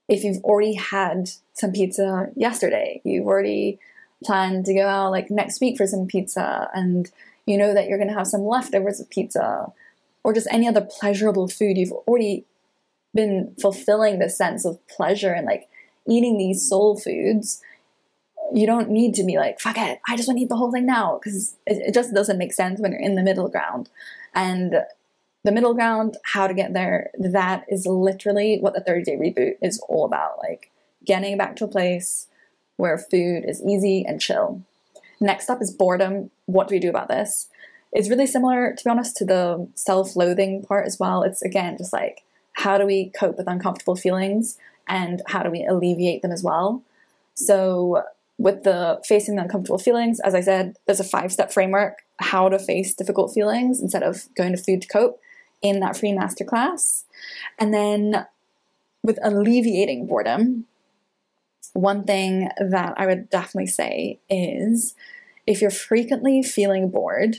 if 0.10 0.24
you've 0.24 0.44
already 0.44 0.74
had 0.74 1.30
some 1.54 1.72
pizza 1.72 2.30
yesterday? 2.36 3.00
You've 3.06 3.28
already 3.28 3.80
planned 4.24 4.66
to 4.66 4.74
go 4.74 4.88
out 4.88 5.12
like 5.12 5.32
next 5.32 5.62
week 5.62 5.78
for 5.78 5.88
some 5.88 6.08
pizza 6.08 6.70
and 6.74 7.10
you 7.46 7.58
know 7.58 7.74
that 7.74 7.88
you're 7.88 7.98
going 7.98 8.10
to 8.10 8.14
have 8.14 8.28
some 8.28 8.42
leftovers 8.42 9.00
of 9.00 9.10
pizza 9.10 9.72
or 10.24 10.34
just 10.34 10.48
any 10.52 10.68
other 10.68 10.82
pleasurable 10.82 11.48
food. 11.48 11.78
You've 11.78 11.92
already 11.92 12.46
been 13.14 13.56
fulfilling 13.62 14.20
the 14.20 14.30
sense 14.30 14.66
of 14.66 14.86
pleasure 14.88 15.32
and 15.32 15.46
like 15.46 15.70
eating 16.08 16.38
these 16.38 16.68
soul 16.68 17.00
foods. 17.00 17.62
You 18.52 18.66
don't 18.66 18.90
need 18.90 19.14
to 19.16 19.24
be 19.24 19.38
like, 19.38 19.60
fuck 19.60 19.78
it, 19.78 20.00
I 20.08 20.18
just 20.18 20.28
want 20.28 20.40
to 20.40 20.44
eat 20.44 20.50
the 20.50 20.56
whole 20.56 20.72
thing 20.72 20.88
now 20.88 21.20
because 21.24 21.56
it, 21.68 21.88
it 21.88 21.94
just 21.94 22.14
doesn't 22.14 22.40
make 22.40 22.54
sense 22.54 22.80
when 22.80 22.92
you're 22.92 23.00
in 23.00 23.16
the 23.16 23.24
middle 23.24 23.48
ground. 23.48 23.90
And 24.34 24.76
the 25.50 25.56
middle 25.56 25.74
ground, 25.74 26.16
how 26.26 26.46
to 26.46 26.54
get 26.54 26.74
there, 26.74 27.10
that 27.18 27.66
is 27.68 27.88
literally 27.88 28.60
what 28.60 28.76
the 28.76 28.82
30 28.82 29.04
day 29.04 29.18
reboot 29.18 29.54
is 29.64 29.80
all 29.90 30.06
about. 30.06 30.38
Like 30.38 30.70
getting 31.04 31.40
back 31.40 31.56
to 31.56 31.66
a 31.66 31.68
place 31.68 32.28
where 32.78 33.00
food 33.00 33.46
is 33.48 33.64
easy 33.64 34.06
and 34.08 34.22
chill. 34.22 34.62
Next 35.20 35.50
up 35.50 35.60
is 35.60 35.72
boredom. 35.72 36.30
What 36.46 36.68
do 36.68 36.76
we 36.76 36.80
do 36.80 36.90
about 36.90 37.08
this? 37.08 37.48
It's 37.92 38.12
really 38.12 38.28
similar, 38.28 38.76
to 38.78 38.84
be 38.84 38.90
honest, 38.92 39.18
to 39.18 39.26
the 39.26 39.68
self 39.74 40.16
loathing 40.16 40.64
part 40.64 40.86
as 40.86 41.00
well. 41.00 41.24
It's 41.24 41.42
again 41.42 41.78
just 41.80 41.92
like 41.92 42.22
how 42.54 42.78
do 42.78 42.86
we 42.86 43.10
cope 43.10 43.38
with 43.38 43.48
uncomfortable 43.48 43.96
feelings 43.96 44.56
and 44.88 45.24
how 45.28 45.42
do 45.42 45.50
we 45.50 45.66
alleviate 45.66 46.22
them 46.22 46.32
as 46.32 46.44
well? 46.44 46.84
So, 47.34 48.04
with 48.38 48.64
the 48.64 49.02
facing 49.04 49.36
the 49.36 49.42
uncomfortable 49.42 49.80
feelings, 49.80 50.20
as 50.20 50.36
I 50.36 50.42
said, 50.42 50.78
there's 50.86 51.00
a 51.00 51.04
five 51.04 51.32
step 51.32 51.52
framework 51.52 52.04
how 52.20 52.50
to 52.50 52.60
face 52.60 52.94
difficult 52.94 53.34
feelings 53.34 53.82
instead 53.82 54.04
of 54.04 54.28
going 54.36 54.52
to 54.52 54.62
food 54.62 54.84
to 54.84 54.88
cope 54.88 55.20
in 55.62 55.80
that 55.80 55.98
free 55.98 56.12
masterclass. 56.12 57.04
And 57.58 57.74
then 57.74 58.26
with 59.04 59.20
alleviating 59.24 60.08
boredom, 60.08 60.66
one 61.74 62.04
thing 62.04 62.50
that 62.60 62.94
I 62.98 63.06
would 63.06 63.30
definitely 63.30 63.68
say 63.68 64.20
is 64.30 64.96
if 65.46 65.62
you're 65.62 65.72
frequently 65.72 66.44
feeling 66.44 66.90
bored, 66.90 67.38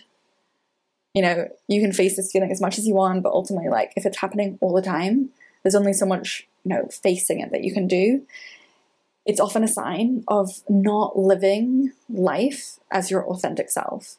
you 1.15 1.23
know, 1.23 1.49
you 1.67 1.81
can 1.81 1.93
face 1.93 2.17
this 2.17 2.31
feeling 2.31 2.53
as 2.53 2.61
much 2.61 2.79
as 2.79 2.87
you 2.87 2.95
want, 2.95 3.23
but 3.23 3.33
ultimately, 3.33 3.69
like, 3.69 3.93
if 3.97 4.07
it's 4.07 4.19
happening 4.19 4.59
all 4.61 4.73
the 4.73 4.83
time, 4.83 5.31
there's 5.63 5.75
only 5.75 5.93
so 5.93 6.07
much, 6.07 6.47
you 6.65 6.75
know, 6.75 6.89
facing 7.03 7.41
it 7.41 7.51
that 7.51 7.65
you 7.65 7.75
can 7.75 7.89
do. 7.89 8.23
It's 9.27 9.41
often 9.41 9.65
a 9.65 9.69
sign 9.69 10.25
of 10.29 10.51
not 10.69 11.19
living 11.19 11.93
life 12.09 12.79
as 12.91 13.11
your 13.11 13.27
authentic 13.27 13.71
self. 13.71 14.17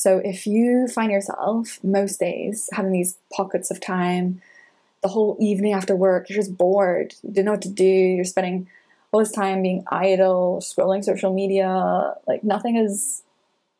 So 0.00 0.16
if 0.24 0.46
you 0.46 0.88
find 0.88 1.12
yourself 1.12 1.78
most 1.84 2.20
days 2.20 2.70
having 2.72 2.90
these 2.90 3.18
pockets 3.30 3.70
of 3.70 3.82
time, 3.82 4.40
the 5.02 5.08
whole 5.08 5.36
evening 5.38 5.74
after 5.74 5.94
work, 5.94 6.30
you're 6.30 6.38
just 6.38 6.56
bored, 6.56 7.12
you 7.22 7.34
don't 7.34 7.44
know 7.44 7.50
what 7.50 7.60
to 7.60 7.68
do, 7.68 7.84
you're 7.84 8.24
spending 8.24 8.66
all 9.12 9.20
this 9.20 9.30
time 9.30 9.60
being 9.60 9.84
idle, 9.92 10.62
scrolling 10.62 11.04
social 11.04 11.34
media, 11.34 12.14
like 12.26 12.42
nothing 12.42 12.78
is 12.78 13.24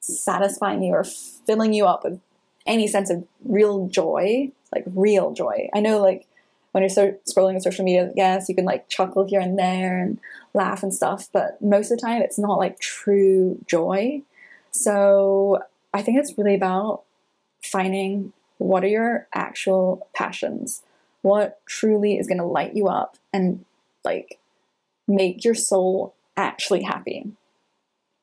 satisfying 0.00 0.82
you 0.82 0.92
or 0.92 1.04
filling 1.04 1.72
you 1.72 1.86
up 1.86 2.04
with 2.04 2.20
any 2.66 2.86
sense 2.86 3.08
of 3.08 3.26
real 3.42 3.88
joy, 3.88 4.52
like 4.74 4.84
real 4.88 5.32
joy. 5.32 5.70
I 5.72 5.80
know 5.80 6.02
like 6.02 6.26
when 6.72 6.82
you're 6.82 6.90
so 6.90 7.16
scrolling 7.26 7.54
on 7.54 7.62
social 7.62 7.82
media, 7.86 8.12
yes, 8.14 8.46
you 8.46 8.54
can 8.54 8.66
like 8.66 8.90
chuckle 8.90 9.26
here 9.26 9.40
and 9.40 9.58
there 9.58 9.98
and 9.98 10.20
laugh 10.52 10.82
and 10.82 10.92
stuff, 10.92 11.30
but 11.32 11.62
most 11.62 11.90
of 11.90 11.96
the 11.96 12.02
time 12.06 12.20
it's 12.20 12.38
not 12.38 12.58
like 12.58 12.78
true 12.78 13.58
joy. 13.66 14.20
So 14.70 15.62
I 15.92 16.02
think 16.02 16.18
it's 16.18 16.36
really 16.38 16.54
about 16.54 17.02
finding 17.62 18.32
what 18.58 18.84
are 18.84 18.88
your 18.88 19.26
actual 19.34 20.06
passions, 20.14 20.82
what 21.22 21.60
truly 21.66 22.16
is 22.16 22.26
going 22.26 22.38
to 22.38 22.44
light 22.44 22.74
you 22.74 22.88
up 22.88 23.16
and 23.32 23.64
like 24.04 24.38
make 25.08 25.44
your 25.44 25.54
soul 25.54 26.14
actually 26.36 26.82
happy. 26.82 27.32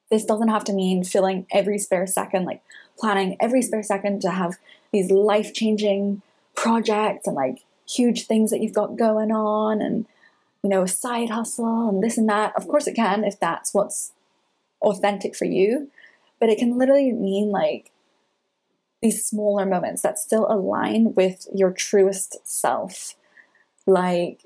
This 0.10 0.26
doesn't 0.26 0.48
have 0.48 0.64
to 0.66 0.74
mean 0.74 1.04
filling 1.04 1.46
every 1.52 1.78
spare 1.78 2.08
second, 2.08 2.46
like 2.46 2.62
planning 2.98 3.36
every 3.40 3.62
spare 3.62 3.84
second 3.84 4.22
to 4.22 4.32
have 4.32 4.58
these 4.92 5.12
life 5.12 5.54
changing 5.54 6.22
projects 6.56 7.28
and 7.28 7.36
like 7.36 7.60
huge 7.88 8.26
things 8.26 8.52
that 8.52 8.62
you've 8.62 8.74
got 8.74 8.96
going 8.96 9.32
on 9.32 9.82
and 9.82 10.06
you 10.64 10.70
know, 10.70 10.84
a 10.84 10.88
side 10.88 11.30
hustle 11.30 11.90
and 11.90 12.04
this 12.04 12.18
and 12.18 12.28
that. 12.30 12.54
Of 12.56 12.68
course, 12.68 12.88
it 12.88 12.96
can 12.96 13.24
if 13.24 13.40
that's 13.40 13.74
what's 13.74 14.12
authentic 14.82 15.36
for 15.36 15.46
you 15.46 15.90
but 16.40 16.50
it 16.50 16.58
can 16.58 16.78
literally 16.78 17.12
mean 17.12 17.50
like 17.50 17.92
these 19.02 19.26
smaller 19.26 19.66
moments 19.66 20.02
that 20.02 20.18
still 20.18 20.48
align 20.50 21.14
with 21.14 21.48
your 21.54 21.72
truest 21.72 22.38
self. 22.44 23.16
Like 23.86 24.42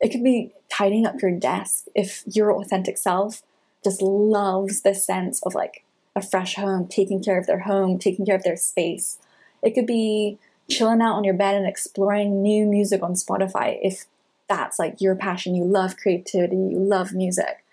it 0.00 0.10
could 0.10 0.24
be 0.24 0.52
tidying 0.70 1.06
up 1.06 1.20
your 1.20 1.32
desk 1.32 1.86
if 1.94 2.22
your 2.26 2.52
authentic 2.52 2.96
self 2.96 3.42
just 3.82 4.02
loves 4.02 4.82
the 4.82 4.94
sense 4.94 5.42
of 5.42 5.54
like 5.54 5.84
a 6.14 6.22
fresh 6.22 6.56
home, 6.56 6.86
taking 6.86 7.22
care 7.22 7.38
of 7.38 7.46
their 7.46 7.60
home, 7.60 7.98
taking 7.98 8.26
care 8.26 8.36
of 8.36 8.42
their 8.42 8.56
space. 8.56 9.18
It 9.62 9.74
could 9.74 9.86
be 9.86 10.38
chilling 10.68 11.02
out 11.02 11.16
on 11.16 11.24
your 11.24 11.34
bed 11.34 11.56
and 11.56 11.66
exploring 11.66 12.42
new 12.42 12.66
music 12.66 13.02
on 13.02 13.14
Spotify 13.14 13.78
if 13.82 14.06
that's 14.48 14.78
like 14.78 15.00
your 15.00 15.14
passion. 15.14 15.54
You 15.54 15.64
love 15.64 15.96
creativity, 15.96 16.56
you 16.56 16.78
love 16.78 17.12
music. 17.12 17.64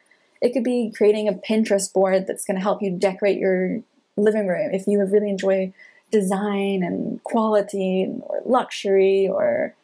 It 0.41 0.53
could 0.53 0.63
be 0.63 0.91
creating 0.95 1.27
a 1.27 1.33
Pinterest 1.33 1.91
board 1.91 2.27
that's 2.27 2.45
going 2.45 2.55
to 2.55 2.63
help 2.63 2.81
you 2.81 2.91
decorate 2.91 3.39
your 3.39 3.81
living 4.15 4.47
room 4.47 4.73
if 4.73 4.87
you 4.87 5.03
really 5.03 5.29
enjoy 5.29 5.73
design 6.11 6.83
and 6.83 7.23
quality 7.23 8.07
or 8.21 8.41
luxury 8.45 9.27
or 9.27 9.75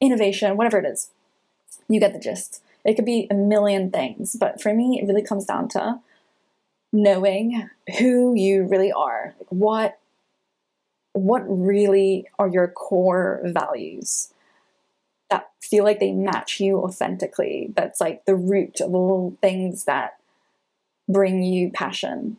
innovation, 0.00 0.56
whatever 0.56 0.78
it 0.78 0.86
is. 0.86 1.10
You 1.88 2.00
get 2.00 2.12
the 2.12 2.18
gist. 2.18 2.62
It 2.84 2.94
could 2.94 3.04
be 3.04 3.28
a 3.30 3.34
million 3.34 3.90
things, 3.90 4.36
but 4.38 4.60
for 4.60 4.74
me, 4.74 5.00
it 5.00 5.06
really 5.06 5.22
comes 5.22 5.44
down 5.44 5.68
to 5.70 6.00
knowing 6.92 7.70
who 7.98 8.34
you 8.34 8.64
really 8.64 8.92
are. 8.92 9.34
Like 9.38 9.48
what 9.48 9.98
what 11.14 11.42
really 11.46 12.26
are 12.38 12.48
your 12.48 12.68
core 12.68 13.40
values? 13.44 14.31
That 15.32 15.48
feel 15.62 15.82
like 15.82 15.98
they 15.98 16.12
match 16.12 16.60
you 16.60 16.78
authentically. 16.82 17.72
That's 17.74 18.02
like 18.02 18.26
the 18.26 18.36
root 18.36 18.82
of 18.82 18.94
all 18.94 19.34
things 19.40 19.84
that 19.84 20.18
bring 21.08 21.42
you 21.42 21.70
passion. 21.70 22.36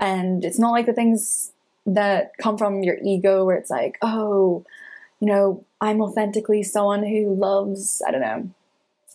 And 0.00 0.44
it's 0.44 0.58
not 0.58 0.72
like 0.72 0.86
the 0.86 0.92
things 0.92 1.52
that 1.86 2.32
come 2.38 2.58
from 2.58 2.82
your 2.82 2.98
ego 3.00 3.44
where 3.44 3.56
it's 3.56 3.70
like, 3.70 3.96
oh, 4.02 4.64
you 5.20 5.28
know, 5.28 5.64
I'm 5.80 6.02
authentically 6.02 6.64
someone 6.64 7.04
who 7.04 7.32
loves, 7.32 8.02
I 8.06 8.10
don't 8.10 8.20
know, 8.20 8.50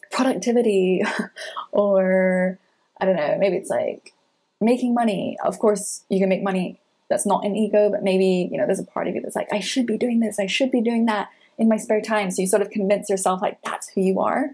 productivity 0.09 1.03
or 1.73 2.57
I 3.01 3.05
don't 3.05 3.17
know, 3.17 3.35
maybe 3.37 3.57
it's 3.57 3.69
like 3.69 4.13
making 4.61 4.93
money. 4.93 5.37
Of 5.43 5.59
course, 5.59 6.05
you 6.07 6.19
can 6.19 6.29
make 6.29 6.43
money 6.43 6.79
that's 7.09 7.25
not 7.25 7.45
an 7.45 7.57
ego, 7.57 7.89
but 7.89 8.03
maybe, 8.03 8.47
you 8.49 8.57
know, 8.57 8.65
there's 8.65 8.79
a 8.79 8.85
part 8.85 9.09
of 9.09 9.15
you 9.15 9.21
that's 9.21 9.35
like, 9.35 9.51
I 9.51 9.59
should 9.59 9.85
be 9.85 9.97
doing 9.97 10.21
this, 10.21 10.39
I 10.39 10.47
should 10.47 10.71
be 10.71 10.81
doing 10.81 11.07
that 11.07 11.27
in 11.57 11.67
my 11.67 11.77
spare 11.77 12.01
time. 12.01 12.31
So 12.31 12.41
you 12.41 12.47
sort 12.47 12.61
of 12.61 12.69
convince 12.69 13.09
yourself 13.09 13.41
like 13.41 13.59
that's 13.63 13.89
who 13.89 14.01
you 14.01 14.19
are. 14.19 14.51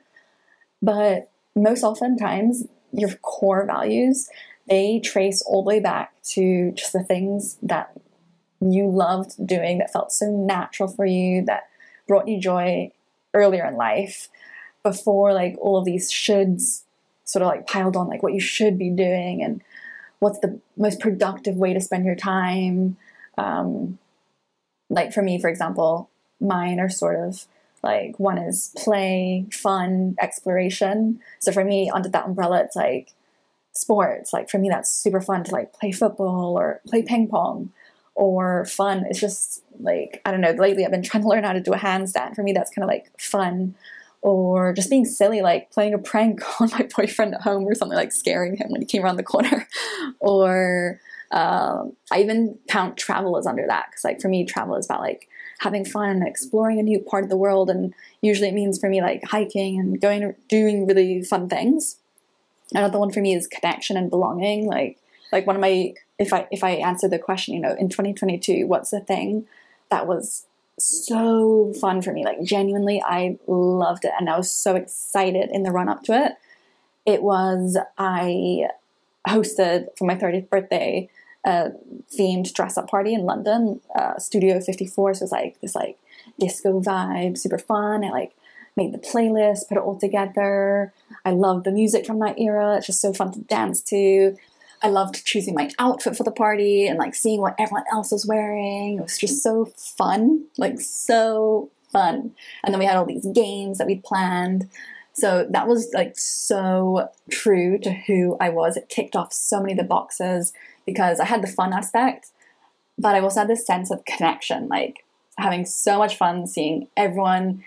But 0.82 1.30
most 1.56 1.84
oftentimes, 1.84 2.66
your 2.92 3.14
core 3.22 3.66
values 3.66 4.30
they 4.68 5.00
trace 5.00 5.42
all 5.42 5.64
the 5.64 5.68
way 5.68 5.80
back 5.80 6.14
to 6.24 6.72
just 6.72 6.94
the 6.94 7.04
things 7.04 7.58
that 7.62 7.92
you 8.62 8.90
loved 8.90 9.46
doing 9.46 9.80
that 9.80 9.92
felt 9.92 10.12
so 10.12 10.26
natural 10.28 10.88
for 10.88 11.06
you 11.06 11.44
that 11.46 11.64
brought 12.08 12.28
you 12.28 12.40
joy 12.40 12.90
earlier 13.34 13.66
in 13.66 13.76
life 13.76 14.30
before 14.84 15.34
like 15.34 15.56
all 15.60 15.78
of 15.78 15.86
these 15.86 16.12
shoulds 16.12 16.84
sort 17.26 17.42
of 17.42 17.48
like 17.48 17.68
piled 17.68 17.96
on 17.96 18.08
like 18.08 18.24
what 18.24 18.34
you 18.34 18.40
should 18.40 18.78
be 18.78 18.90
doing 18.90 19.44
and 19.44 19.62
what's 20.20 20.40
the 20.40 20.60
most 20.78 21.00
productive 21.00 21.56
way 21.56 21.74
to 21.74 21.82
spend 21.82 22.06
your 22.06 22.16
time 22.16 22.96
um, 23.38 23.98
like 24.90 25.12
for 25.12 25.22
me 25.22 25.40
for 25.40 25.50
example 25.50 26.10
mine 26.44 26.80
are 26.80 26.90
sort 26.90 27.20
of 27.20 27.46
like 27.82 28.20
one 28.20 28.38
is 28.38 28.74
play 28.78 29.46
fun 29.52 30.16
exploration. 30.22 31.20
So 31.40 31.52
for 31.52 31.66
me 31.66 31.90
under 31.94 32.10
that 32.10 32.26
umbrella 32.26 32.62
it's 32.64 32.76
like 32.76 33.14
sports. 33.74 34.34
Like 34.34 34.50
for 34.50 34.58
me 34.58 34.70
that's 34.70 34.92
super 34.92 35.22
fun 35.22 35.44
to 35.46 35.52
like 35.52 35.74
play 35.74 35.92
football 35.92 36.58
or 36.58 36.82
play 36.88 37.02
ping 37.02 37.28
pong 37.28 37.72
or 38.16 38.66
fun. 38.66 39.06
It's 39.10 39.20
just 39.20 39.64
like 39.80 40.22
i 40.24 40.30
don't 40.30 40.42
know 40.42 40.52
lately 40.52 40.86
i've 40.86 40.92
been 40.92 41.02
trying 41.04 41.24
to 41.24 41.30
learn 41.30 41.44
how 41.44 41.54
to 41.54 41.62
do 41.62 41.74
a 41.74 41.78
handstand. 41.78 42.36
For 42.36 42.44
me 42.44 42.54
that's 42.54 42.72
kind 42.72 42.84
of 42.84 42.90
like 42.90 43.12
fun. 43.20 43.76
Or 44.22 44.72
just 44.72 44.90
being 44.90 45.04
silly, 45.04 45.42
like 45.42 45.70
playing 45.72 45.94
a 45.94 45.98
prank 45.98 46.42
on 46.62 46.70
my 46.72 46.88
boyfriend 46.96 47.36
at 47.36 47.42
home 47.42 47.66
or 47.66 47.76
something, 47.76 47.98
like 47.98 48.14
scaring 48.14 48.56
him 48.56 48.70
when 48.70 48.80
he 48.80 48.88
came 48.88 49.04
around 49.04 49.18
the 49.18 49.24
corner. 49.24 49.68
or 50.20 51.02
um, 51.34 51.98
I 52.12 52.22
even 52.22 52.58
count 52.70 52.96
travel 52.96 53.38
as 53.38 53.48
under 53.48 53.66
that 53.68 53.88
because, 53.90 54.04
like, 54.04 54.22
for 54.22 54.30
me, 54.30 54.46
travel 54.46 54.76
is 54.76 54.86
about 54.86 55.02
like 55.02 55.28
having 55.64 55.86
fun 55.86 56.10
and 56.10 56.28
exploring 56.28 56.80
a 56.80 56.84
new 56.84 57.00
part 57.00 57.24
of 57.24 57.30
the 57.30 57.38
world. 57.38 57.70
And 57.70 57.94
usually 58.22 58.50
it 58.50 58.54
means 58.54 58.80
for 58.80 58.90
me 58.90 59.02
like 59.02 59.24
hiking 59.24 59.80
and 59.80 60.00
going 60.00 60.36
doing 60.50 60.86
really 60.86 61.24
fun 61.24 61.50
things. 61.50 61.98
Another 62.74 63.00
one 63.00 63.12
for 63.12 63.22
me 63.22 63.34
is 63.34 63.48
connection 63.48 63.98
and 63.98 64.10
belonging. 64.10 64.68
Like, 64.68 65.00
like 65.32 65.48
one 65.48 65.56
of 65.56 65.62
my 65.62 65.94
if 66.20 66.34
I 66.34 66.48
if 66.52 66.64
I 66.64 66.72
answer 66.72 67.08
the 67.08 67.20
question, 67.20 67.54
you 67.54 67.62
know, 67.62 67.76
in 67.78 67.90
2022, 67.90 68.68
what's 68.68 68.92
the 68.92 69.00
thing 69.00 69.48
that 69.90 70.08
was 70.08 70.46
so 70.80 71.74
fun 71.80 72.02
for 72.02 72.12
me. 72.12 72.26
Like 72.26 72.42
genuinely, 72.44 73.02
I 73.06 73.38
loved 73.48 74.06
it, 74.06 74.12
and 74.20 74.30
I 74.30 74.38
was 74.38 74.52
so 74.52 74.76
excited 74.76 75.50
in 75.52 75.64
the 75.64 75.72
run 75.72 75.90
up 75.90 76.04
to 76.04 76.26
it. 76.26 76.34
It 77.06 77.22
was 77.22 77.78
I 77.98 78.68
hosted 79.28 79.88
for 79.98 80.06
my 80.06 80.16
30th 80.16 80.50
birthday 80.50 81.10
a 81.46 81.72
themed 82.18 82.54
dress 82.54 82.78
up 82.78 82.90
party 82.90 83.14
in 83.14 83.26
London, 83.26 83.82
uh, 83.96 84.18
Studio 84.18 84.60
54. 84.60 85.14
So 85.14 85.20
it 85.20 85.24
was 85.24 85.32
like 85.32 85.60
this 85.62 85.76
like 85.76 85.98
disco 86.40 86.80
vibe, 86.80 87.38
super 87.38 87.58
fun. 87.58 88.04
I 88.04 88.10
like 88.10 88.34
made 88.76 88.94
the 88.94 88.98
playlist, 88.98 89.68
put 89.68 89.78
it 89.78 89.84
all 89.84 90.00
together. 90.00 90.94
I 91.26 91.32
love 91.32 91.64
the 91.64 91.72
music 91.72 92.06
from 92.06 92.20
that 92.20 92.40
era. 92.40 92.78
It's 92.78 92.88
just 92.88 93.02
so 93.02 93.14
fun 93.14 93.32
to 93.34 93.40
dance 93.40 93.82
to. 93.84 94.36
I 94.82 94.90
loved 94.90 95.26
choosing 95.26 95.54
my 95.54 95.70
outfit 95.80 96.18
for 96.18 96.24
the 96.24 96.32
party 96.32 96.88
and 96.88 97.00
like 97.00 97.16
seeing 97.16 97.40
what 97.40 97.56
everyone 97.58 97.86
else 97.92 98.12
was 98.12 98.26
wearing. 98.26 98.98
It 98.98 99.02
was 99.02 99.18
just 99.18 99.42
so 99.42 99.66
fun, 99.78 100.46
like 100.58 100.80
so 100.82 101.70
fun. 101.92 102.34
And 102.64 102.74
then 102.74 102.80
we 102.80 102.86
had 102.86 102.98
all 102.98 103.06
these 103.06 103.26
games 103.28 103.78
that 103.78 103.88
we'd 103.88 104.04
planned. 104.04 104.70
So 105.14 105.48
that 105.52 105.68
was 105.68 105.92
like 105.94 106.18
so 106.18 107.10
true 107.30 107.78
to 107.78 107.92
who 107.92 108.36
I 108.42 108.50
was. 108.50 108.76
It 108.76 108.90
ticked 108.90 109.16
off 109.16 109.32
so 109.32 109.62
many 109.62 109.74
of 109.74 109.78
the 109.78 109.86
boxes 109.86 110.52
because 110.86 111.20
I 111.20 111.26
had 111.26 111.42
the 111.42 111.48
fun 111.48 111.74
aspect, 111.74 112.32
but 112.98 113.16
I 113.16 113.20
also 113.20 113.42
had 113.42 113.50
this 113.50 113.66
sense 113.66 113.92
of 113.92 114.06
connection, 114.06 114.68
like 114.68 115.06
having 115.38 115.66
so 115.66 115.98
much 115.98 116.16
fun 116.16 116.48
seeing 116.48 116.88
everyone 116.96 117.64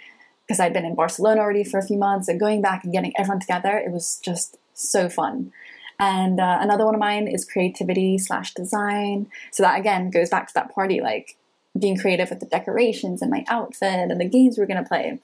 because 0.47 0.61
I'd 0.61 0.73
been 0.73 0.85
in 0.85 0.95
Barcelona 0.95 1.41
already 1.41 1.65
for 1.65 1.79
a 1.79 1.87
few 1.87 1.99
months 1.99 2.29
and 2.29 2.39
going 2.39 2.63
back 2.63 2.85
and 2.85 2.93
getting 2.93 3.13
everyone 3.19 3.41
together. 3.41 3.77
It 3.77 3.91
was 3.91 4.21
just 4.23 4.59
so 4.75 5.09
fun. 5.09 5.53
And 5.99 6.39
uh, 6.39 6.59
another 6.61 6.85
one 6.85 6.95
of 6.95 7.01
mine 7.01 7.27
is 7.27 7.45
creativity 7.45 8.19
slash 8.19 8.55
design. 8.55 9.29
So 9.51 9.63
that 9.63 9.81
again 9.81 10.11
goes 10.11 10.31
back 10.31 10.47
to 10.49 10.55
that 10.55 10.73
party, 10.73 11.01
like 11.01 11.37
being 11.79 11.97
creative 11.97 12.31
with 12.31 12.41
the 12.41 12.47
decorations 12.47 13.23
and 13.23 13.31
my 13.31 13.45
outfit 13.49 14.11
and 14.11 14.21
the 14.21 14.29
games 14.29 14.57
we're 14.57 14.67
going 14.67 14.83
to 14.83 14.89
play. 14.89 15.19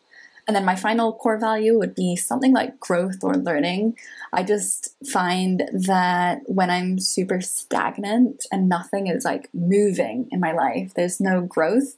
And 0.53 0.57
then 0.59 0.67
my 0.67 0.77
final 0.77 1.15
core 1.15 1.39
value 1.39 1.79
would 1.79 1.95
be 1.95 2.15
something 2.15 2.53
like 2.53 2.79
growth 2.79 3.25
or 3.25 3.37
learning. 3.37 3.97
I 4.35 4.43
just 4.43 4.95
find 5.11 5.63
that 5.73 6.43
when 6.45 6.69
I'm 6.69 6.99
super 6.99 7.41
stagnant 7.41 8.45
and 8.53 8.69
nothing 8.69 9.07
is 9.07 9.25
like 9.25 9.49
moving 9.55 10.29
in 10.31 10.41
my 10.41 10.53
life, 10.53 10.93
there's 10.93 11.21
no 11.21 11.41
growth, 11.41 11.97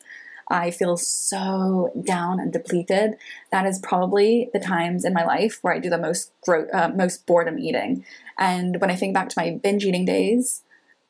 I 0.49 0.71
feel 0.71 0.97
so 0.97 1.91
down 2.07 2.39
and 2.39 2.53
depleted. 2.53 3.17
That 3.51 3.67
is 3.67 3.81
probably 3.81 4.51
the 4.53 4.61
times 4.61 5.05
in 5.05 5.15
my 5.15 5.25
life 5.25 5.59
where 5.63 5.75
I 5.75 5.81
do 5.81 5.91
the 5.91 5.99
most 5.99 6.31
gro- 6.41 6.69
uh, 6.73 6.93
most 6.95 7.27
boredom 7.27 7.59
eating. 7.59 8.05
And 8.39 8.81
when 8.81 8.89
I 8.89 8.95
think 8.95 9.15
back 9.15 9.31
to 9.31 9.35
my 9.37 9.59
binge 9.61 9.85
eating 9.85 10.05
days, 10.05 10.63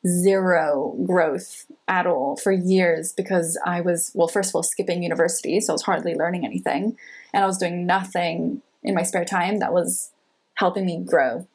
zero 0.05 0.95
growth 1.05 1.65
at 1.87 2.05
all 2.05 2.37
for 2.37 2.51
years 2.51 3.13
because 3.13 3.59
I 3.65 3.81
was, 3.81 4.11
well, 4.13 4.27
first 4.27 4.49
of 4.49 4.55
all, 4.55 4.63
skipping 4.63 5.03
university, 5.03 5.59
so 5.59 5.73
I 5.73 5.75
was 5.75 5.83
hardly 5.83 6.15
learning 6.15 6.45
anything. 6.45 6.97
And 7.33 7.43
I 7.43 7.47
was 7.47 7.57
doing 7.57 7.85
nothing 7.85 8.61
in 8.83 8.93
my 8.93 9.03
spare 9.03 9.25
time 9.25 9.59
that 9.59 9.73
was 9.73 10.11
helping 10.55 10.85
me 10.85 11.03
grow. 11.03 11.47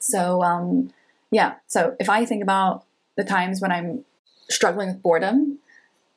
So, 0.00 0.42
um, 0.42 0.92
yeah, 1.30 1.54
so 1.66 1.96
if 1.98 2.08
I 2.08 2.24
think 2.24 2.42
about 2.42 2.84
the 3.16 3.24
times 3.24 3.60
when 3.60 3.72
I'm 3.72 4.04
struggling 4.48 4.88
with 4.88 5.02
boredom, 5.02 5.58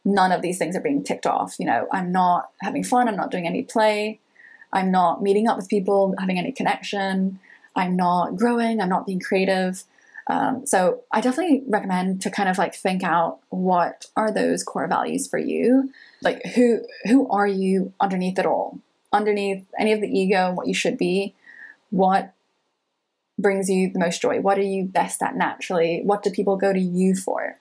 none 0.05 0.31
of 0.31 0.41
these 0.41 0.57
things 0.57 0.75
are 0.75 0.81
being 0.81 1.03
ticked 1.03 1.25
off. 1.25 1.55
You 1.59 1.65
know, 1.65 1.87
I'm 1.91 2.11
not 2.11 2.51
having 2.61 2.83
fun, 2.83 3.07
I'm 3.07 3.15
not 3.15 3.31
doing 3.31 3.47
any 3.47 3.63
play, 3.63 4.19
I'm 4.71 4.91
not 4.91 5.21
meeting 5.21 5.47
up 5.47 5.57
with 5.57 5.69
people, 5.69 6.13
having 6.19 6.37
any 6.37 6.51
connection. 6.51 7.39
I'm 7.75 7.95
not 7.95 8.35
growing, 8.35 8.81
I'm 8.81 8.89
not 8.89 9.05
being 9.05 9.19
creative. 9.19 9.83
Um, 10.29 10.65
so 10.65 11.03
I 11.11 11.21
definitely 11.21 11.63
recommend 11.67 12.21
to 12.21 12.29
kind 12.29 12.49
of 12.49 12.57
like 12.57 12.75
think 12.75 13.03
out 13.03 13.39
what 13.49 14.07
are 14.15 14.31
those 14.31 14.63
core 14.63 14.87
values 14.87 15.27
for 15.27 15.39
you. 15.39 15.91
Like 16.21 16.45
who 16.55 16.81
who 17.05 17.29
are 17.29 17.47
you 17.47 17.93
underneath 17.99 18.37
it 18.37 18.45
all? 18.45 18.79
Underneath 19.13 19.65
any 19.79 19.93
of 19.93 20.01
the 20.01 20.07
ego, 20.07 20.47
and 20.47 20.57
what 20.57 20.67
you 20.67 20.73
should 20.73 20.97
be, 20.97 21.33
what 21.91 22.33
brings 23.39 23.69
you 23.69 23.89
the 23.89 23.99
most 23.99 24.21
joy? 24.21 24.41
What 24.41 24.57
are 24.57 24.63
you 24.63 24.83
best 24.83 25.21
at 25.21 25.35
naturally? 25.35 26.01
What 26.03 26.23
do 26.23 26.31
people 26.31 26.57
go 26.57 26.73
to 26.73 26.79
you 26.79 27.15
for? 27.15 27.59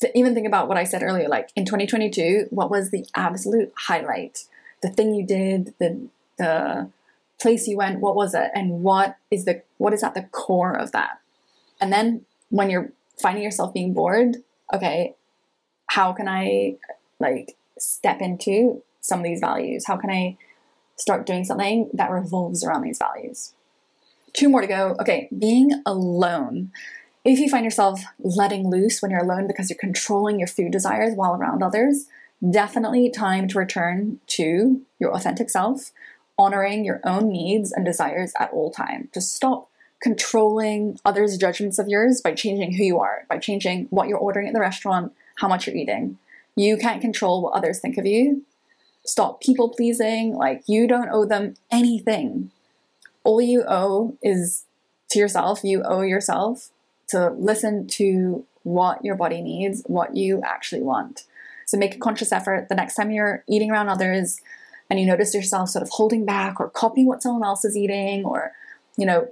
To 0.00 0.18
even 0.18 0.34
think 0.34 0.46
about 0.46 0.66
what 0.66 0.78
I 0.78 0.84
said 0.84 1.02
earlier, 1.02 1.28
like 1.28 1.50
in 1.54 1.66
2022, 1.66 2.46
what 2.50 2.70
was 2.70 2.90
the 2.90 3.06
absolute 3.14 3.72
highlight? 3.76 4.44
The 4.82 4.88
thing 4.88 5.14
you 5.14 5.26
did, 5.26 5.74
the 5.78 6.08
the 6.38 6.90
place 7.40 7.68
you 7.68 7.76
went, 7.76 8.00
what 8.00 8.16
was 8.16 8.34
it, 8.34 8.50
and 8.54 8.82
what 8.82 9.16
is 9.30 9.44
the 9.44 9.62
what 9.78 9.92
is 9.92 10.02
at 10.02 10.14
the 10.14 10.22
core 10.22 10.72
of 10.72 10.90
that? 10.92 11.20
And 11.80 11.92
then 11.92 12.26
when 12.50 12.70
you're 12.70 12.92
finding 13.20 13.42
yourself 13.42 13.72
being 13.72 13.94
bored, 13.94 14.36
okay, 14.72 15.14
how 15.86 16.12
can 16.12 16.28
I 16.28 16.76
like 17.18 17.56
step 17.78 18.20
into 18.20 18.82
some 19.00 19.20
of 19.20 19.24
these 19.24 19.40
values? 19.40 19.86
How 19.86 19.96
can 19.96 20.10
I 20.10 20.36
start 20.96 21.26
doing 21.26 21.44
something 21.44 21.90
that 21.94 22.10
revolves 22.10 22.62
around 22.64 22.82
these 22.82 22.98
values? 22.98 23.54
Two 24.32 24.48
more 24.48 24.60
to 24.60 24.66
go. 24.66 24.96
Okay, 25.00 25.28
being 25.36 25.82
alone. 25.86 26.70
If 27.24 27.38
you 27.38 27.48
find 27.48 27.64
yourself 27.64 28.02
letting 28.18 28.70
loose 28.70 29.02
when 29.02 29.10
you're 29.10 29.24
alone 29.24 29.46
because 29.46 29.68
you're 29.68 29.78
controlling 29.78 30.38
your 30.38 30.48
food 30.48 30.70
desires 30.70 31.14
while 31.14 31.34
around 31.34 31.62
others, 31.62 32.06
definitely 32.48 33.10
time 33.10 33.48
to 33.48 33.58
return 33.58 34.20
to 34.28 34.82
your 34.98 35.14
authentic 35.14 35.50
self, 35.50 35.90
honoring 36.38 36.84
your 36.84 37.00
own 37.04 37.28
needs 37.28 37.72
and 37.72 37.84
desires 37.84 38.32
at 38.38 38.50
all 38.52 38.70
time. 38.70 39.08
Just 39.12 39.34
stop 39.34 39.69
controlling 40.00 40.98
others' 41.04 41.36
judgments 41.36 41.78
of 41.78 41.88
yours 41.88 42.20
by 42.20 42.32
changing 42.32 42.74
who 42.74 42.84
you 42.84 42.98
are, 42.98 43.26
by 43.28 43.38
changing 43.38 43.86
what 43.90 44.08
you're 44.08 44.18
ordering 44.18 44.48
at 44.48 44.54
the 44.54 44.60
restaurant, 44.60 45.12
how 45.36 45.48
much 45.48 45.66
you're 45.66 45.76
eating. 45.76 46.18
You 46.56 46.76
can't 46.76 47.00
control 47.00 47.42
what 47.42 47.52
others 47.52 47.80
think 47.80 47.98
of 47.98 48.06
you. 48.06 48.42
Stop 49.04 49.40
people 49.40 49.68
pleasing. 49.68 50.34
Like, 50.34 50.62
you 50.66 50.86
don't 50.86 51.10
owe 51.10 51.24
them 51.24 51.54
anything. 51.70 52.50
All 53.24 53.40
you 53.40 53.64
owe 53.66 54.16
is 54.22 54.64
to 55.10 55.18
yourself. 55.18 55.60
You 55.64 55.82
owe 55.82 56.02
yourself 56.02 56.70
to 57.08 57.30
listen 57.30 57.86
to 57.88 58.44
what 58.62 59.04
your 59.04 59.16
body 59.16 59.40
needs, 59.42 59.82
what 59.86 60.16
you 60.16 60.42
actually 60.44 60.82
want. 60.82 61.24
So 61.66 61.78
make 61.78 61.94
a 61.94 61.98
conscious 61.98 62.32
effort 62.32 62.68
the 62.68 62.74
next 62.74 62.94
time 62.94 63.10
you're 63.10 63.44
eating 63.48 63.70
around 63.70 63.88
others, 63.88 64.40
and 64.88 64.98
you 64.98 65.06
notice 65.06 65.34
yourself 65.34 65.68
sort 65.68 65.82
of 65.82 65.90
holding 65.90 66.24
back 66.24 66.58
or 66.58 66.68
copying 66.68 67.06
what 67.06 67.22
someone 67.22 67.44
else 67.44 67.64
is 67.64 67.76
eating 67.76 68.24
or, 68.24 68.52
you 68.96 69.06
know, 69.06 69.28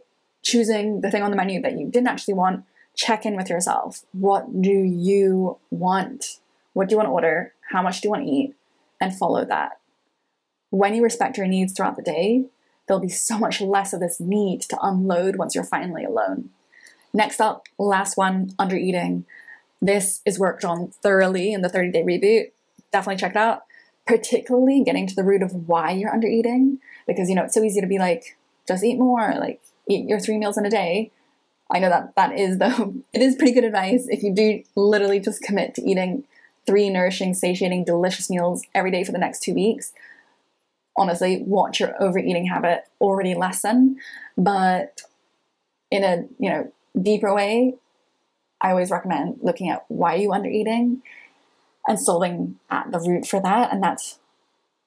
choosing 0.49 1.03
the 1.03 1.11
thing 1.11 1.23
on 1.23 1.31
the 1.31 1.37
menu 1.37 1.61
that 1.61 1.79
you 1.79 1.87
didn't 1.87 2.09
actually 2.09 2.33
want, 2.33 2.65
check 2.97 3.27
in 3.27 3.37
with 3.37 3.51
yourself. 3.51 4.03
What 4.13 4.63
do 4.63 4.71
you 4.71 5.59
want? 5.71 6.39
What 6.73 6.89
do 6.89 6.95
you 6.95 6.97
want 6.97 7.09
to 7.09 7.13
order? 7.13 7.53
How 7.71 7.83
much 7.83 8.01
do 8.01 8.09
you 8.09 8.11
want 8.11 8.25
to 8.25 8.31
eat? 8.31 8.55
And 8.99 9.15
follow 9.15 9.45
that. 9.45 9.79
When 10.71 10.95
you 10.95 11.03
respect 11.03 11.37
your 11.37 11.47
needs 11.47 11.73
throughout 11.73 11.97
the 11.97 12.03
day, 12.03 12.47
there'll 12.87 13.01
be 13.01 13.09
so 13.09 13.39
much 13.39 13.61
less 13.61 13.93
of 13.93 14.01
this 14.01 14.19
need 14.21 14.63
to 14.63 14.79
unload 14.83 15.37
once 15.37 15.55
you're 15.55 15.65
finally 15.65 16.05
alone. 16.05 16.51
Next 17.13 17.41
up, 17.41 17.67
last 17.79 18.17
one, 18.17 18.55
under 18.59 18.77
eating. 18.77 19.27
This 19.83 20.23
is 20.25 20.39
worked 20.39 20.65
on 20.65 20.89
thoroughly 21.03 21.53
in 21.53 21.61
the 21.61 21.69
30 21.69 21.93
day 21.93 22.03
reboot. 22.03 22.53
Definitely 22.91 23.21
check 23.21 23.33
it 23.33 23.37
out 23.37 23.63
particularly 24.09 24.83
getting 24.83 25.07
to 25.07 25.15
the 25.15 25.23
root 25.23 25.43
of 25.43 25.69
why 25.69 25.91
you're 25.91 26.11
under 26.11 26.27
eating 26.27 26.79
because 27.07 27.29
you 27.29 27.35
know 27.35 27.45
it's 27.45 27.53
so 27.53 27.63
easy 27.63 27.79
to 27.79 27.87
be 27.87 27.99
like 27.99 28.39
just 28.67 28.83
eat 28.83 28.99
more 28.99 29.35
like 29.39 29.61
eat 29.89 30.09
your 30.09 30.21
three 30.21 30.39
meals 30.39 30.59
in 30.59 30.67
a 30.67 30.71
day 30.71 31.11
i 31.71 31.79
know 31.79 31.89
that 31.89 32.15
that 32.17 32.39
is 32.39 32.59
though 32.59 32.95
it 33.13 33.23
is 33.23 33.37
pretty 33.37 33.53
good 33.53 33.65
advice 33.65 34.07
if 34.09 34.23
you 34.23 34.35
do 34.35 34.63
literally 34.77 35.21
just 35.21 35.43
commit 35.43 35.75
to 35.75 35.83
eating 35.83 36.25
three 36.69 36.91
nourishing, 36.91 37.33
satiating, 37.33 37.83
delicious 37.83 38.29
meals 38.29 38.63
every 38.75 38.91
day 38.91 39.03
for 39.03 39.11
the 39.11 39.19
next 39.19 39.43
two 39.43 39.55
weeks, 39.55 39.93
honestly, 40.99 41.43
watch 41.47 41.81
your 41.81 42.01
overeating 42.01 42.47
habit 42.47 42.85
already 43.01 43.35
lessen. 43.35 43.97
But 44.37 45.01
in 45.91 46.05
a 46.05 46.27
you 46.39 46.51
know 46.51 46.73
deeper 47.01 47.35
way, 47.35 47.75
I 48.61 48.71
always 48.71 48.91
recommend 48.91 49.39
looking 49.41 49.71
at 49.71 49.87
why 49.89 50.17
you 50.17 50.31
under 50.33 50.51
eating 50.51 51.03
and 51.89 51.99
solving 51.99 52.59
at 52.69 52.93
the 52.93 53.01
root 53.01 53.27
for 53.27 53.41
that. 53.41 53.73
And 53.73 53.83
that's 53.83 54.19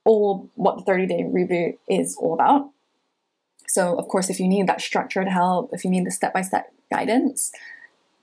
all 0.05 0.51
what 0.53 0.77
the 0.77 0.83
30 0.83 1.07
day 1.07 1.23
reboot 1.23 1.79
is 1.89 2.15
all 2.19 2.35
about. 2.35 2.69
So, 3.71 3.95
of 3.95 4.09
course, 4.09 4.29
if 4.29 4.37
you 4.37 4.49
need 4.49 4.67
that 4.67 4.81
structured 4.81 5.29
help, 5.29 5.69
if 5.71 5.85
you 5.85 5.89
need 5.89 6.05
the 6.05 6.11
step 6.11 6.33
by 6.33 6.41
step 6.41 6.73
guidance 6.91 7.53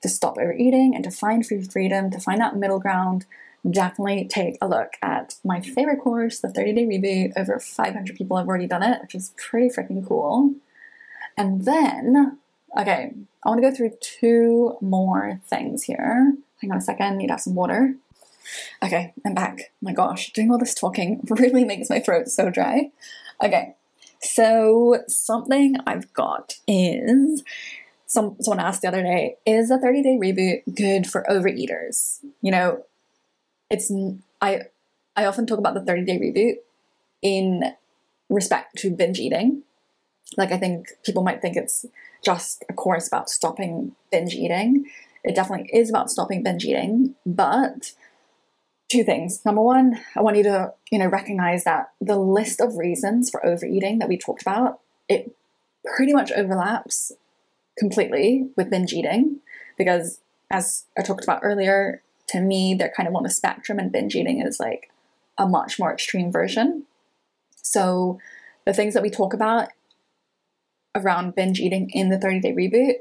to 0.02 0.08
stop 0.08 0.36
overeating 0.36 0.94
and 0.94 1.02
to 1.04 1.10
find 1.10 1.46
food 1.46 1.72
freedom, 1.72 2.10
to 2.10 2.20
find 2.20 2.38
that 2.42 2.56
middle 2.56 2.78
ground, 2.78 3.24
definitely 3.68 4.28
take 4.28 4.58
a 4.60 4.68
look 4.68 4.92
at 5.00 5.36
my 5.42 5.62
favorite 5.62 6.00
course, 6.00 6.40
the 6.40 6.50
30 6.50 6.74
day 6.74 6.84
reboot. 6.84 7.32
Over 7.34 7.58
500 7.58 8.14
people 8.14 8.36
have 8.36 8.46
already 8.46 8.66
done 8.66 8.82
it, 8.82 9.00
which 9.00 9.14
is 9.14 9.32
pretty 9.38 9.70
freaking 9.70 10.06
cool. 10.06 10.52
And 11.38 11.64
then, 11.64 12.38
okay, 12.78 13.14
I 13.42 13.48
want 13.48 13.62
to 13.62 13.70
go 13.70 13.74
through 13.74 13.92
two 14.02 14.76
more 14.82 15.40
things 15.46 15.84
here. 15.84 16.34
Hang 16.60 16.72
on 16.72 16.76
a 16.76 16.82
second, 16.82 17.16
need 17.16 17.28
to 17.28 17.32
have 17.32 17.40
some 17.40 17.54
water. 17.54 17.94
Okay, 18.82 19.14
I'm 19.24 19.32
back. 19.32 19.72
my 19.80 19.94
gosh, 19.94 20.30
doing 20.34 20.50
all 20.50 20.58
this 20.58 20.74
talking 20.74 21.22
really 21.30 21.64
makes 21.64 21.88
my 21.88 22.00
throat 22.00 22.28
so 22.28 22.50
dry. 22.50 22.90
Okay, 23.42 23.76
so 24.20 25.02
something 25.06 25.76
I've 25.86 26.12
got 26.12 26.54
is 26.66 27.42
some 28.06 28.36
someone 28.40 28.64
asked 28.64 28.82
the 28.82 28.88
other 28.88 29.02
day, 29.02 29.36
is 29.46 29.70
a 29.70 29.78
30 29.78 30.02
day 30.02 30.18
reboot 30.20 30.74
good 30.74 31.06
for 31.06 31.24
overeaters? 31.30 32.18
You 32.42 32.52
know, 32.52 32.84
it's 33.70 33.92
I 34.40 34.62
I 35.16 35.26
often 35.26 35.46
talk 35.46 35.58
about 35.58 35.74
the 35.74 35.84
30 35.84 36.04
day 36.04 36.18
reboot 36.18 36.54
in 37.22 37.62
respect 38.28 38.76
to 38.78 38.90
binge 38.90 39.18
eating. 39.18 39.62
Like 40.36 40.52
I 40.52 40.58
think 40.58 40.88
people 41.04 41.22
might 41.22 41.40
think 41.40 41.56
it's 41.56 41.84
just 42.24 42.64
a 42.68 42.72
course 42.72 43.06
about 43.06 43.28
stopping 43.28 43.94
binge 44.10 44.34
eating. 44.34 44.86
It 45.24 45.34
definitely 45.34 45.70
is 45.72 45.90
about 45.90 46.10
stopping 46.10 46.42
binge 46.42 46.64
eating, 46.64 47.14
but 47.26 47.92
two 48.88 49.04
things. 49.04 49.44
Number 49.44 49.60
one, 49.60 50.00
I 50.16 50.22
want 50.22 50.36
you 50.36 50.42
to, 50.44 50.72
you 50.90 50.98
know, 50.98 51.06
recognize 51.06 51.64
that 51.64 51.90
the 52.00 52.18
list 52.18 52.60
of 52.60 52.76
reasons 52.76 53.30
for 53.30 53.44
overeating 53.44 53.98
that 53.98 54.08
we 54.08 54.16
talked 54.16 54.42
about, 54.42 54.80
it 55.08 55.34
pretty 55.84 56.12
much 56.12 56.32
overlaps 56.32 57.12
completely 57.78 58.50
with 58.56 58.70
binge 58.70 58.92
eating 58.92 59.40
because 59.76 60.20
as 60.50 60.84
I 60.98 61.02
talked 61.02 61.24
about 61.24 61.40
earlier, 61.42 62.02
to 62.28 62.40
me, 62.40 62.74
they're 62.74 62.92
kind 62.94 63.08
of 63.08 63.14
on 63.14 63.26
a 63.26 63.30
spectrum 63.30 63.78
and 63.78 63.92
binge 63.92 64.14
eating 64.14 64.40
is 64.40 64.58
like 64.58 64.90
a 65.36 65.46
much 65.46 65.78
more 65.78 65.92
extreme 65.92 66.32
version. 66.32 66.84
So 67.62 68.18
the 68.64 68.72
things 68.72 68.94
that 68.94 69.02
we 69.02 69.10
talk 69.10 69.34
about 69.34 69.68
around 70.94 71.34
binge 71.34 71.60
eating 71.60 71.90
in 71.90 72.08
the 72.08 72.18
30 72.18 72.40
day 72.40 72.52
reboot, 72.52 72.94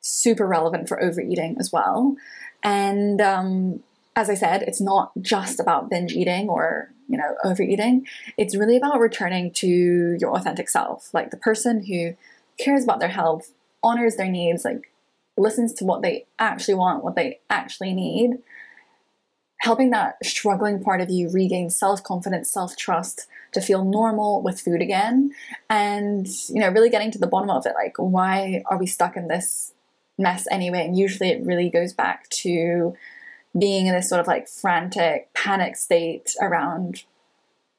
super 0.00 0.46
relevant 0.46 0.88
for 0.88 1.02
overeating 1.02 1.56
as 1.58 1.72
well. 1.72 2.16
And 2.62 3.20
um, 3.20 3.82
as 4.16 4.30
I 4.30 4.34
said, 4.34 4.62
it's 4.62 4.80
not 4.80 5.12
just 5.20 5.60
about 5.60 5.90
binge 5.90 6.14
eating 6.14 6.48
or, 6.48 6.90
you 7.06 7.18
know, 7.18 7.36
overeating. 7.44 8.06
It's 8.38 8.56
really 8.56 8.78
about 8.78 8.98
returning 8.98 9.52
to 9.52 10.16
your 10.18 10.34
authentic 10.34 10.70
self, 10.70 11.12
like 11.12 11.30
the 11.30 11.36
person 11.36 11.84
who 11.84 12.16
cares 12.58 12.82
about 12.82 12.98
their 12.98 13.10
health, 13.10 13.52
honors 13.82 14.16
their 14.16 14.30
needs, 14.30 14.64
like 14.64 14.90
listens 15.36 15.74
to 15.74 15.84
what 15.84 16.00
they 16.00 16.24
actually 16.38 16.74
want, 16.74 17.04
what 17.04 17.14
they 17.14 17.40
actually 17.50 17.92
need, 17.92 18.38
helping 19.58 19.90
that 19.90 20.16
struggling 20.24 20.82
part 20.82 21.02
of 21.02 21.10
you 21.10 21.28
regain 21.30 21.68
self-confidence, 21.68 22.50
self-trust 22.50 23.26
to 23.52 23.60
feel 23.60 23.84
normal 23.84 24.40
with 24.42 24.60
food 24.60 24.80
again 24.80 25.30
and, 25.68 26.26
you 26.48 26.60
know, 26.60 26.70
really 26.70 26.90
getting 26.90 27.10
to 27.10 27.18
the 27.18 27.26
bottom 27.26 27.50
of 27.50 27.66
it 27.66 27.74
like 27.74 27.96
why 27.98 28.62
are 28.66 28.78
we 28.78 28.86
stuck 28.86 29.14
in 29.14 29.28
this 29.28 29.74
mess 30.16 30.46
anyway? 30.50 30.86
And 30.86 30.96
usually 30.96 31.28
it 31.28 31.44
really 31.44 31.68
goes 31.68 31.92
back 31.92 32.28
to 32.30 32.94
being 33.58 33.86
in 33.86 33.94
this 33.94 34.08
sort 34.08 34.20
of 34.20 34.26
like 34.26 34.48
frantic 34.48 35.32
panic 35.34 35.76
state 35.76 36.34
around 36.40 37.04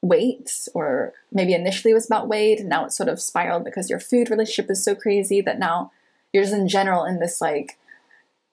weight 0.00 0.68
or 0.74 1.12
maybe 1.32 1.54
initially 1.54 1.90
it 1.90 1.94
was 1.94 2.06
about 2.06 2.28
weight 2.28 2.60
and 2.60 2.68
now 2.68 2.84
it's 2.84 2.96
sort 2.96 3.08
of 3.08 3.20
spiraled 3.20 3.64
because 3.64 3.90
your 3.90 3.98
food 3.98 4.30
relationship 4.30 4.70
is 4.70 4.84
so 4.84 4.94
crazy 4.94 5.40
that 5.40 5.58
now 5.58 5.90
you're 6.32 6.44
just 6.44 6.54
in 6.54 6.68
general 6.68 7.04
in 7.04 7.18
this 7.18 7.40
like 7.40 7.78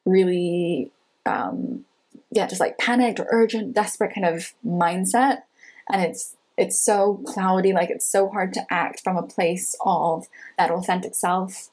really 0.06 0.92
um 1.26 1.86
yeah 2.32 2.48
just 2.48 2.62
like 2.62 2.78
panicked 2.78 3.20
or 3.20 3.28
urgent 3.32 3.74
desperate 3.74 4.14
kind 4.14 4.26
of 4.26 4.54
mindset. 4.66 5.44
And 5.90 6.02
it's 6.02 6.36
it's 6.58 6.80
so 6.80 7.22
cloudy 7.26 7.74
like 7.74 7.90
it's 7.90 8.06
so 8.06 8.30
hard 8.30 8.54
to 8.54 8.74
act 8.74 9.02
from 9.02 9.18
a 9.18 9.24
place 9.24 9.76
of 9.86 10.28
that 10.58 10.72
authentic 10.72 11.16
self 11.16 11.70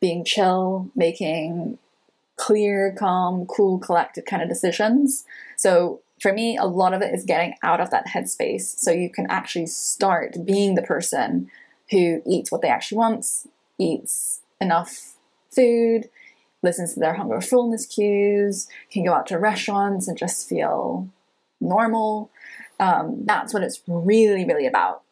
being 0.00 0.24
chill 0.24 0.90
making 0.94 1.78
clear, 2.36 2.94
calm, 2.98 3.46
cool, 3.46 3.78
collected 3.78 4.26
kind 4.26 4.42
of 4.42 4.48
decisions. 4.48 5.24
So 5.56 6.00
for 6.20 6.32
me, 6.32 6.56
a 6.56 6.64
lot 6.64 6.94
of 6.94 7.02
it 7.02 7.14
is 7.14 7.24
getting 7.24 7.54
out 7.62 7.80
of 7.80 7.90
that 7.90 8.06
headspace 8.06 8.78
so 8.78 8.90
you 8.90 9.10
can 9.10 9.26
actually 9.28 9.66
start 9.66 10.36
being 10.44 10.74
the 10.74 10.82
person 10.82 11.50
who 11.90 12.22
eats 12.26 12.50
what 12.50 12.62
they 12.62 12.68
actually 12.68 12.98
wants, 12.98 13.46
eats 13.78 14.40
enough 14.60 15.14
food, 15.50 16.08
listens 16.62 16.94
to 16.94 17.00
their 17.00 17.14
hunger 17.14 17.40
fullness 17.40 17.86
cues, 17.86 18.68
can 18.90 19.04
go 19.04 19.12
out 19.12 19.26
to 19.26 19.38
restaurants 19.38 20.08
and 20.08 20.18
just 20.18 20.48
feel 20.48 21.08
normal. 21.60 22.30
Um, 22.80 23.24
that's 23.24 23.54
what 23.54 23.62
it's 23.62 23.82
really, 23.86 24.44
really 24.44 24.66
about. 24.66 25.02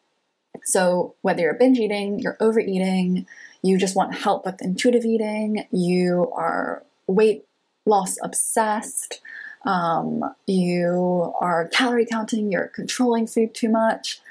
So, 0.63 1.15
whether 1.21 1.41
you're 1.41 1.53
binge 1.53 1.79
eating, 1.79 2.19
you're 2.19 2.37
overeating, 2.39 3.27
you 3.61 3.77
just 3.77 3.95
want 3.95 4.15
help 4.15 4.45
with 4.45 4.61
intuitive 4.61 5.05
eating, 5.05 5.65
you 5.71 6.31
are 6.33 6.83
weight 7.07 7.45
loss 7.85 8.17
obsessed, 8.21 9.21
um, 9.65 10.23
you 10.47 11.33
are 11.39 11.67
calorie 11.67 12.05
counting, 12.05 12.51
you're 12.51 12.67
controlling 12.67 13.27
food 13.27 13.53
too 13.53 13.69
much, 13.69 14.21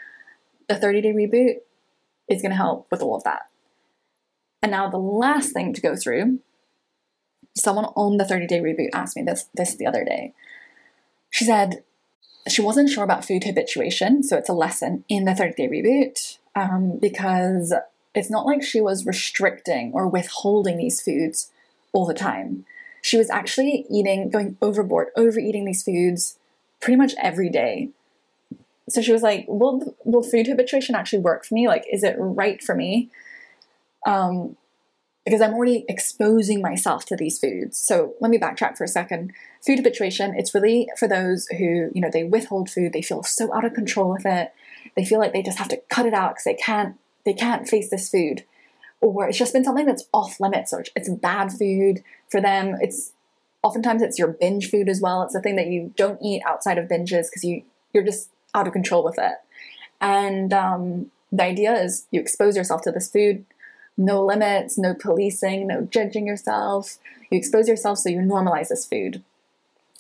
the 0.69 0.77
30 0.77 1.01
day 1.03 1.13
reboot 1.13 1.57
is 2.29 2.43
going 2.43 2.51
to 2.51 2.57
help 2.57 2.87
with 2.91 3.03
all 3.03 3.17
of 3.17 3.25
that. 3.25 3.43
And 4.63 4.71
now, 4.71 4.89
the 4.89 4.97
last 4.97 5.53
thing 5.53 5.75
to 5.75 5.81
go 5.81 5.95
through 5.95 6.41
someone 7.57 7.85
on 7.97 8.17
the 8.17 8.25
30 8.25 8.47
day 8.47 8.61
reboot 8.61 8.89
asked 8.93 9.17
me 9.17 9.23
this, 9.23 9.47
this 9.55 9.77
the 9.77 9.87
other 9.87 10.05
day. 10.05 10.33
She 11.31 11.45
said 11.45 11.85
she 12.49 12.63
wasn't 12.63 12.91
sure 12.91 13.05
about 13.05 13.25
food 13.25 13.45
habituation, 13.45 14.23
so 14.23 14.37
it's 14.37 14.49
a 14.49 14.55
lesson 14.55 15.05
in 15.09 15.25
the 15.25 15.35
30 15.35 15.55
day 15.55 15.69
reboot 15.69 16.39
um, 16.55 16.99
because 16.99 17.75
it's 18.15 18.31
not 18.31 18.47
like 18.47 18.63
she 18.63 18.81
was 18.81 19.07
restricting 19.07 19.93
or 19.93 20.09
withholding 20.09 20.77
these 20.77 21.01
foods 21.01 21.51
all 21.95 22.05
the 22.05 22.13
time. 22.13 22.67
She 23.01 23.17
was 23.17 23.31
actually 23.31 23.87
eating, 23.91 24.29
going 24.29 24.59
overboard, 24.61 25.09
overeating 25.17 25.65
these 25.65 25.83
foods 25.83 26.39
pretty 26.81 26.97
much 26.97 27.15
every 27.19 27.49
day. 27.49 27.89
So 28.91 29.01
she 29.01 29.13
was 29.13 29.23
like, 29.23 29.47
"Will 29.49 29.97
will 30.05 30.23
food 30.23 30.47
habituation 30.47 30.95
actually 30.95 31.21
work 31.21 31.47
for 31.47 31.55
me? 31.55 31.67
Like, 31.69 31.87
is 31.91 32.03
it 32.03 32.17
right 32.19 32.63
for 32.63 32.75
me?" 32.75 33.09
Um, 34.07 34.57
because 35.25 35.41
I'm 35.41 35.55
already 35.55 35.87
exposing 35.89 36.61
myself 36.61 37.07
to 37.07 37.17
these 37.17 37.39
foods. 37.39 37.79
So 37.79 38.15
let 38.21 38.31
me 38.31 38.39
backtrack 38.39 38.77
for 38.77 38.85
a 38.85 38.89
second. 38.89 39.33
Food 39.65 39.79
habituation, 39.79 40.35
it's 40.37 40.55
really 40.55 40.89
for 40.99 41.09
those 41.09 41.47
who, 41.47 41.91
you 41.95 42.01
know, 42.03 42.11
they 42.13 42.25
withhold 42.25 42.69
food, 42.69 42.93
they 42.93 43.01
feel 43.01 43.23
so 43.23 43.55
out 43.55 43.65
of 43.65 43.73
control 43.73 44.11
with 44.11 44.27
it. 44.27 44.53
They 44.97 45.05
feel 45.05 45.19
like 45.19 45.33
they 45.33 45.43
just 45.43 45.59
have 45.59 45.69
to 45.69 45.81
cut 45.89 46.05
it 46.05 46.13
out 46.13 46.33
because 46.33 46.45
they 46.45 46.55
can't 46.55 46.97
they 47.25 47.33
can't 47.33 47.67
face 47.67 47.89
this 47.89 48.11
food 48.11 48.45
or 49.05 49.29
it's 49.29 49.37
just 49.37 49.53
been 49.53 49.65
something 49.65 49.85
that's 49.85 50.09
off 50.15 50.41
limits 50.41 50.73
or 50.73 50.83
it's 50.97 51.11
bad 51.11 51.53
food 51.53 52.03
for 52.31 52.41
them. 52.41 52.77
It's 52.81 53.13
oftentimes 53.63 54.01
it's 54.01 54.19
your 54.19 54.29
binge 54.29 54.71
food 54.71 54.89
as 54.89 55.01
well. 55.01 55.23
It's 55.23 55.35
the 55.35 55.43
thing 55.43 55.57
that 55.57 55.67
you 55.67 55.93
don't 55.97 56.19
eat 56.23 56.43
outside 56.47 56.79
of 56.79 56.89
binges 56.89 57.27
because 57.29 57.45
you 57.45 57.63
you're 57.93 58.03
just 58.03 58.31
out 58.55 58.67
of 58.67 58.73
control 58.73 59.05
with 59.05 59.19
it. 59.19 59.35
And 60.01 60.55
um, 60.55 61.11
the 61.31 61.45
idea 61.45 61.75
is 61.75 62.07
you 62.11 62.21
expose 62.21 62.57
yourself 62.57 62.81
to 62.83 62.93
this 62.93 63.11
food, 63.11 63.45
no 63.99 64.25
limits, 64.25 64.79
no 64.79 64.95
policing, 64.95 65.67
no 65.67 65.83
judging 65.83 66.27
yourself. 66.27 66.97
You 67.31 67.39
expose 67.39 67.69
yourself 67.69 67.99
so 67.99 68.09
you 68.09 68.21
normalize 68.21 68.69
this 68.69 68.87
food. 68.87 69.23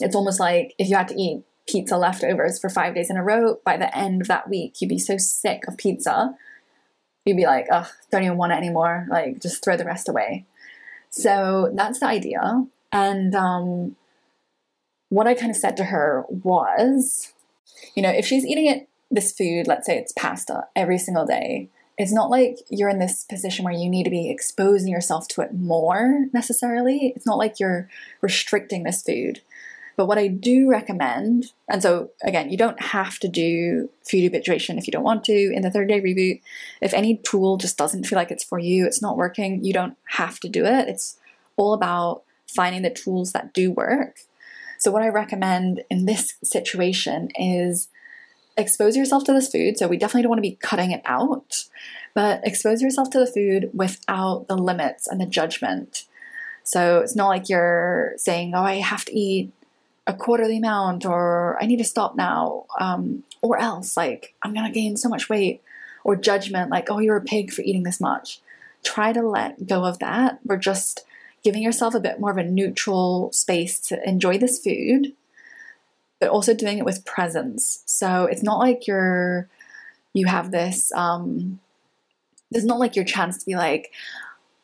It's 0.00 0.16
almost 0.16 0.40
like 0.40 0.74
if 0.78 0.88
you 0.88 0.96
had 0.96 1.08
to 1.08 1.20
eat 1.20 1.42
pizza 1.68 1.98
leftovers 1.98 2.58
for 2.58 2.70
five 2.70 2.94
days 2.94 3.10
in 3.10 3.18
a 3.18 3.22
row, 3.22 3.60
by 3.64 3.76
the 3.76 3.96
end 3.96 4.22
of 4.22 4.28
that 4.28 4.48
week, 4.48 4.80
you'd 4.80 4.88
be 4.88 4.98
so 4.98 5.18
sick 5.18 5.68
of 5.68 5.76
pizza 5.76 6.34
you'd 7.24 7.36
be 7.36 7.46
like, 7.46 7.66
oh, 7.70 7.88
don't 8.10 8.24
even 8.24 8.36
want 8.36 8.52
it 8.52 8.56
anymore. 8.56 9.06
Like, 9.08 9.40
just 9.40 9.64
throw 9.64 9.76
the 9.76 9.84
rest 9.84 10.08
away. 10.08 10.44
So 11.10 11.70
that's 11.74 12.00
the 12.00 12.06
idea. 12.06 12.66
And 12.92 13.34
um, 13.34 13.96
what 15.08 15.26
I 15.26 15.34
kind 15.34 15.50
of 15.50 15.56
said 15.56 15.76
to 15.78 15.84
her 15.84 16.24
was, 16.28 17.32
you 17.94 18.02
know, 18.02 18.10
if 18.10 18.26
she's 18.26 18.44
eating 18.44 18.66
it, 18.66 18.88
this 19.10 19.32
food, 19.32 19.66
let's 19.66 19.86
say 19.86 19.96
it's 19.96 20.12
pasta 20.12 20.66
every 20.74 20.98
single 20.98 21.24
day, 21.24 21.68
it's 21.96 22.12
not 22.12 22.30
like 22.30 22.58
you're 22.68 22.88
in 22.88 22.98
this 22.98 23.22
position 23.22 23.64
where 23.64 23.74
you 23.74 23.88
need 23.88 24.04
to 24.04 24.10
be 24.10 24.28
exposing 24.28 24.90
yourself 24.90 25.28
to 25.28 25.42
it 25.42 25.54
more 25.54 26.26
necessarily. 26.32 27.12
It's 27.14 27.26
not 27.26 27.38
like 27.38 27.60
you're 27.60 27.88
restricting 28.20 28.82
this 28.82 29.02
food. 29.02 29.40
But 29.96 30.06
what 30.06 30.18
I 30.18 30.26
do 30.26 30.68
recommend, 30.68 31.52
and 31.68 31.82
so 31.82 32.10
again, 32.22 32.50
you 32.50 32.56
don't 32.56 32.80
have 32.80 33.18
to 33.20 33.28
do 33.28 33.90
food 34.02 34.24
habituation 34.24 34.78
if 34.78 34.86
you 34.86 34.90
don't 34.90 35.04
want 35.04 35.24
to 35.24 35.52
in 35.52 35.62
the 35.62 35.70
30 35.70 35.92
day 35.92 36.00
reboot. 36.00 36.40
If 36.80 36.92
any 36.92 37.18
tool 37.18 37.56
just 37.56 37.78
doesn't 37.78 38.04
feel 38.04 38.16
like 38.16 38.30
it's 38.30 38.44
for 38.44 38.58
you, 38.58 38.86
it's 38.86 39.02
not 39.02 39.16
working, 39.16 39.64
you 39.64 39.72
don't 39.72 39.96
have 40.10 40.40
to 40.40 40.48
do 40.48 40.64
it. 40.64 40.88
It's 40.88 41.16
all 41.56 41.74
about 41.74 42.22
finding 42.46 42.82
the 42.82 42.90
tools 42.90 43.32
that 43.32 43.52
do 43.52 43.70
work. 43.70 44.18
So, 44.78 44.90
what 44.90 45.02
I 45.02 45.08
recommend 45.08 45.82
in 45.90 46.04
this 46.04 46.34
situation 46.42 47.30
is 47.36 47.88
expose 48.56 48.96
yourself 48.96 49.24
to 49.24 49.32
this 49.32 49.50
food. 49.50 49.78
So, 49.78 49.88
we 49.88 49.96
definitely 49.96 50.22
don't 50.22 50.30
want 50.30 50.38
to 50.38 50.50
be 50.50 50.58
cutting 50.60 50.90
it 50.90 51.02
out, 51.04 51.64
but 52.14 52.40
expose 52.44 52.82
yourself 52.82 53.10
to 53.10 53.18
the 53.18 53.26
food 53.26 53.70
without 53.72 54.46
the 54.48 54.56
limits 54.56 55.06
and 55.06 55.20
the 55.20 55.26
judgment. 55.26 56.04
So, 56.64 56.98
it's 56.98 57.16
not 57.16 57.28
like 57.28 57.48
you're 57.48 58.14
saying, 58.16 58.54
Oh, 58.54 58.62
I 58.62 58.76
have 58.76 59.04
to 59.06 59.18
eat 59.18 59.52
a 60.06 60.14
quarter 60.14 60.46
the 60.46 60.58
amount 60.58 61.06
or 61.06 61.58
I 61.60 61.66
need 61.66 61.78
to 61.78 61.84
stop 61.84 62.14
now 62.14 62.66
um, 62.78 63.24
or 63.40 63.58
else 63.58 63.96
like 63.96 64.34
I'm 64.42 64.52
gonna 64.52 64.70
gain 64.70 64.96
so 64.96 65.08
much 65.08 65.28
weight 65.28 65.62
or 66.02 66.16
judgment 66.16 66.70
like 66.70 66.90
oh 66.90 66.98
you're 66.98 67.16
a 67.16 67.22
pig 67.22 67.52
for 67.52 67.62
eating 67.62 67.84
this 67.84 68.00
much. 68.00 68.40
Try 68.82 69.12
to 69.12 69.22
let 69.22 69.66
go 69.66 69.84
of 69.84 69.98
that. 70.00 70.40
We're 70.44 70.58
just 70.58 71.04
giving 71.42 71.62
yourself 71.62 71.94
a 71.94 72.00
bit 72.00 72.20
more 72.20 72.30
of 72.30 72.36
a 72.36 72.44
neutral 72.44 73.32
space 73.32 73.78
to 73.80 74.08
enjoy 74.08 74.38
this 74.38 74.58
food 74.62 75.12
but 76.20 76.28
also 76.28 76.54
doing 76.54 76.78
it 76.78 76.84
with 76.84 77.04
presence. 77.04 77.82
So 77.86 78.24
it's 78.24 78.42
not 78.42 78.58
like 78.58 78.86
you're 78.86 79.48
you 80.12 80.26
have 80.26 80.50
this 80.50 80.92
um 80.92 81.60
there's 82.50 82.64
not 82.64 82.78
like 82.78 82.94
your 82.94 83.04
chance 83.04 83.38
to 83.38 83.46
be 83.46 83.56
like 83.56 83.90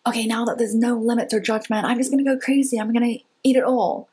okay 0.06 0.26
now 0.26 0.44
that 0.44 0.58
there's 0.58 0.76
no 0.76 0.96
limits 0.96 1.34
or 1.34 1.40
judgment 1.40 1.84
i'm 1.84 1.98
just 1.98 2.10
gonna 2.10 2.24
go 2.24 2.38
crazy. 2.38 2.78
I'm 2.78 2.92
gonna 2.92 3.16
eat 3.42 3.56
it 3.56 3.64
all 3.64 4.08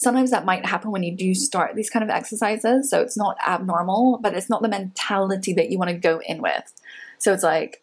sometimes 0.00 0.30
that 0.30 0.46
might 0.46 0.64
happen 0.64 0.90
when 0.90 1.02
you 1.02 1.14
do 1.14 1.34
start 1.34 1.74
these 1.74 1.90
kind 1.90 2.02
of 2.02 2.08
exercises. 2.08 2.88
So 2.88 3.02
it's 3.02 3.18
not 3.18 3.36
abnormal, 3.46 4.18
but 4.22 4.34
it's 4.34 4.48
not 4.48 4.62
the 4.62 4.68
mentality 4.68 5.52
that 5.52 5.70
you 5.70 5.78
want 5.78 5.90
to 5.90 5.96
go 5.96 6.20
in 6.26 6.40
with. 6.40 6.72
So 7.18 7.34
it's 7.34 7.42
like, 7.42 7.82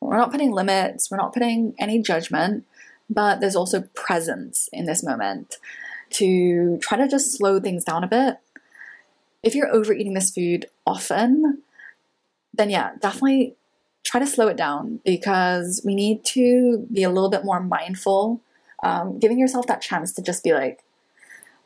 we're 0.00 0.16
not 0.16 0.32
putting 0.32 0.50
limits, 0.52 1.10
we're 1.10 1.18
not 1.18 1.34
putting 1.34 1.74
any 1.78 2.00
judgment, 2.00 2.64
but 3.10 3.40
there's 3.40 3.56
also 3.56 3.82
presence 3.94 4.68
in 4.72 4.86
this 4.86 5.04
moment 5.04 5.58
to 6.10 6.78
try 6.78 6.96
to 6.96 7.06
just 7.06 7.36
slow 7.36 7.60
things 7.60 7.84
down 7.84 8.02
a 8.02 8.08
bit. 8.08 8.38
If 9.42 9.54
you're 9.54 9.70
overeating 9.70 10.14
this 10.14 10.30
food 10.30 10.66
often, 10.86 11.62
then 12.54 12.70
yeah, 12.70 12.92
definitely 12.98 13.56
try 14.04 14.20
to 14.20 14.26
slow 14.26 14.48
it 14.48 14.56
down 14.56 15.00
because 15.04 15.82
we 15.84 15.94
need 15.94 16.24
to 16.24 16.86
be 16.90 17.02
a 17.02 17.10
little 17.10 17.28
bit 17.28 17.44
more 17.44 17.60
mindful. 17.60 18.40
Um, 18.82 19.18
giving 19.18 19.38
yourself 19.38 19.66
that 19.66 19.82
chance 19.82 20.14
to 20.14 20.22
just 20.22 20.42
be 20.42 20.54
like, 20.54 20.82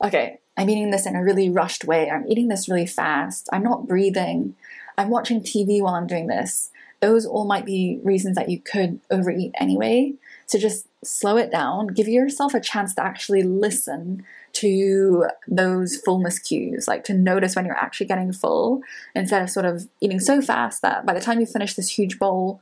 okay, 0.02 0.38
I'm 0.56 0.68
eating 0.68 0.90
this 0.90 1.06
in 1.06 1.16
a 1.16 1.22
really 1.22 1.48
rushed 1.48 1.84
way. 1.84 2.10
I'm 2.10 2.26
eating 2.26 2.48
this 2.48 2.68
really 2.68 2.86
fast. 2.86 3.48
I'm 3.52 3.62
not 3.62 3.86
breathing. 3.86 4.54
I'm 4.98 5.08
watching 5.08 5.40
TV 5.40 5.80
while 5.80 5.94
I'm 5.94 6.06
doing 6.06 6.26
this. 6.26 6.70
Those 7.00 7.26
all 7.26 7.46
might 7.46 7.64
be 7.64 7.98
reasons 8.02 8.36
that 8.36 8.48
you 8.48 8.60
could 8.60 9.00
overeat 9.10 9.52
anyway. 9.58 10.14
So 10.46 10.58
just 10.58 10.86
slow 11.02 11.36
it 11.36 11.50
down. 11.50 11.88
Give 11.88 12.08
yourself 12.08 12.54
a 12.54 12.60
chance 12.60 12.94
to 12.94 13.04
actually 13.04 13.42
listen 13.42 14.24
to 14.54 15.26
those 15.48 15.96
fullness 15.96 16.38
cues, 16.38 16.86
like 16.86 17.04
to 17.04 17.14
notice 17.14 17.56
when 17.56 17.64
you're 17.64 17.74
actually 17.74 18.06
getting 18.06 18.32
full 18.32 18.82
instead 19.14 19.42
of 19.42 19.50
sort 19.50 19.66
of 19.66 19.88
eating 20.00 20.20
so 20.20 20.42
fast 20.42 20.82
that 20.82 21.06
by 21.06 21.14
the 21.14 21.20
time 21.20 21.40
you 21.40 21.46
finish 21.46 21.74
this 21.74 21.88
huge 21.88 22.18
bowl, 22.18 22.60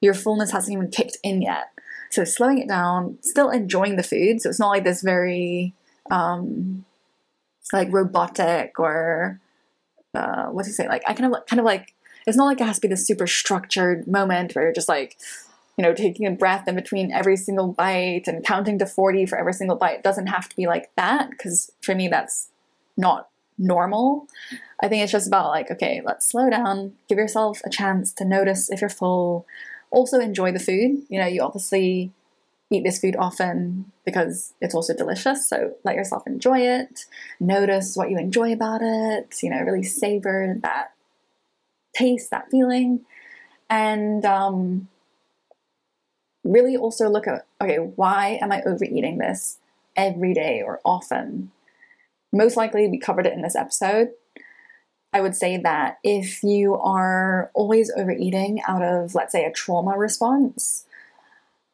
your 0.00 0.14
fullness 0.14 0.50
hasn't 0.50 0.76
even 0.76 0.90
kicked 0.90 1.16
in 1.22 1.40
yet. 1.40 1.70
So 2.10 2.24
slowing 2.24 2.58
it 2.58 2.68
down, 2.68 3.18
still 3.22 3.50
enjoying 3.50 3.96
the 3.96 4.02
food. 4.02 4.40
So 4.40 4.50
it's 4.50 4.60
not 4.60 4.68
like 4.68 4.84
this 4.84 5.02
very 5.02 5.74
um, 6.10 6.84
like 7.72 7.92
robotic 7.92 8.78
or 8.78 9.40
uh, 10.14 10.46
what 10.46 10.64
do 10.64 10.70
you 10.70 10.74
say? 10.74 10.88
Like 10.88 11.02
I 11.06 11.14
kind 11.14 11.34
of 11.34 11.46
kind 11.46 11.60
of 11.60 11.66
like 11.66 11.94
it's 12.26 12.36
not 12.36 12.46
like 12.46 12.60
it 12.60 12.66
has 12.66 12.76
to 12.76 12.82
be 12.82 12.88
this 12.88 13.06
super 13.06 13.26
structured 13.26 14.06
moment 14.06 14.54
where 14.54 14.64
you're 14.64 14.72
just 14.72 14.88
like 14.88 15.16
you 15.76 15.82
know 15.82 15.94
taking 15.94 16.26
a 16.26 16.30
breath 16.30 16.66
in 16.66 16.74
between 16.74 17.12
every 17.12 17.36
single 17.36 17.68
bite 17.68 18.24
and 18.26 18.44
counting 18.44 18.78
to 18.78 18.86
40 18.86 19.26
for 19.26 19.38
every 19.38 19.52
single 19.52 19.76
bite. 19.76 19.98
It 19.98 20.02
doesn't 20.02 20.28
have 20.28 20.48
to 20.48 20.56
be 20.56 20.66
like 20.66 20.90
that 20.96 21.30
because 21.30 21.70
for 21.82 21.94
me 21.94 22.08
that's 22.08 22.48
not 22.96 23.28
normal. 23.58 24.26
I 24.82 24.88
think 24.88 25.02
it's 25.02 25.12
just 25.12 25.28
about 25.28 25.50
like 25.50 25.70
okay 25.70 26.02
let's 26.04 26.30
slow 26.30 26.50
down 26.50 26.94
give 27.08 27.18
yourself 27.18 27.60
a 27.64 27.70
chance 27.70 28.12
to 28.14 28.24
notice 28.24 28.70
if 28.70 28.80
you're 28.80 28.90
full. 28.90 29.46
Also 29.90 30.18
enjoy 30.18 30.52
the 30.52 30.58
food. 30.58 31.02
You 31.08 31.20
know 31.20 31.26
you 31.26 31.42
obviously 31.42 32.12
eat 32.70 32.82
this 32.84 32.98
food 32.98 33.16
often 33.16 33.92
because 34.04 34.52
it's 34.60 34.74
also 34.74 34.94
delicious. 34.94 35.48
So 35.48 35.74
let 35.84 35.94
yourself 35.94 36.26
enjoy 36.26 36.60
it. 36.60 37.06
Notice 37.38 37.96
what 37.96 38.10
you 38.10 38.18
enjoy 38.18 38.52
about 38.52 38.80
it. 38.82 39.34
You 39.42 39.50
know, 39.50 39.60
really 39.60 39.84
savor 39.84 40.56
that 40.62 40.92
taste, 41.94 42.30
that 42.30 42.50
feeling. 42.50 43.04
And 43.70 44.24
um, 44.24 44.88
really 46.44 46.76
also 46.76 47.08
look 47.08 47.26
at 47.26 47.46
okay, 47.60 47.76
why 47.76 48.38
am 48.40 48.52
I 48.52 48.62
overeating 48.62 49.18
this 49.18 49.58
every 49.96 50.34
day 50.34 50.62
or 50.64 50.80
often? 50.84 51.50
Most 52.32 52.56
likely, 52.56 52.88
we 52.88 52.98
covered 52.98 53.26
it 53.26 53.32
in 53.32 53.42
this 53.42 53.56
episode. 53.56 54.10
I 55.12 55.20
would 55.20 55.34
say 55.34 55.56
that 55.56 55.98
if 56.02 56.42
you 56.42 56.74
are 56.74 57.50
always 57.54 57.90
overeating 57.96 58.60
out 58.68 58.82
of, 58.82 59.14
let's 59.14 59.32
say, 59.32 59.44
a 59.44 59.52
trauma 59.52 59.96
response, 59.96 60.84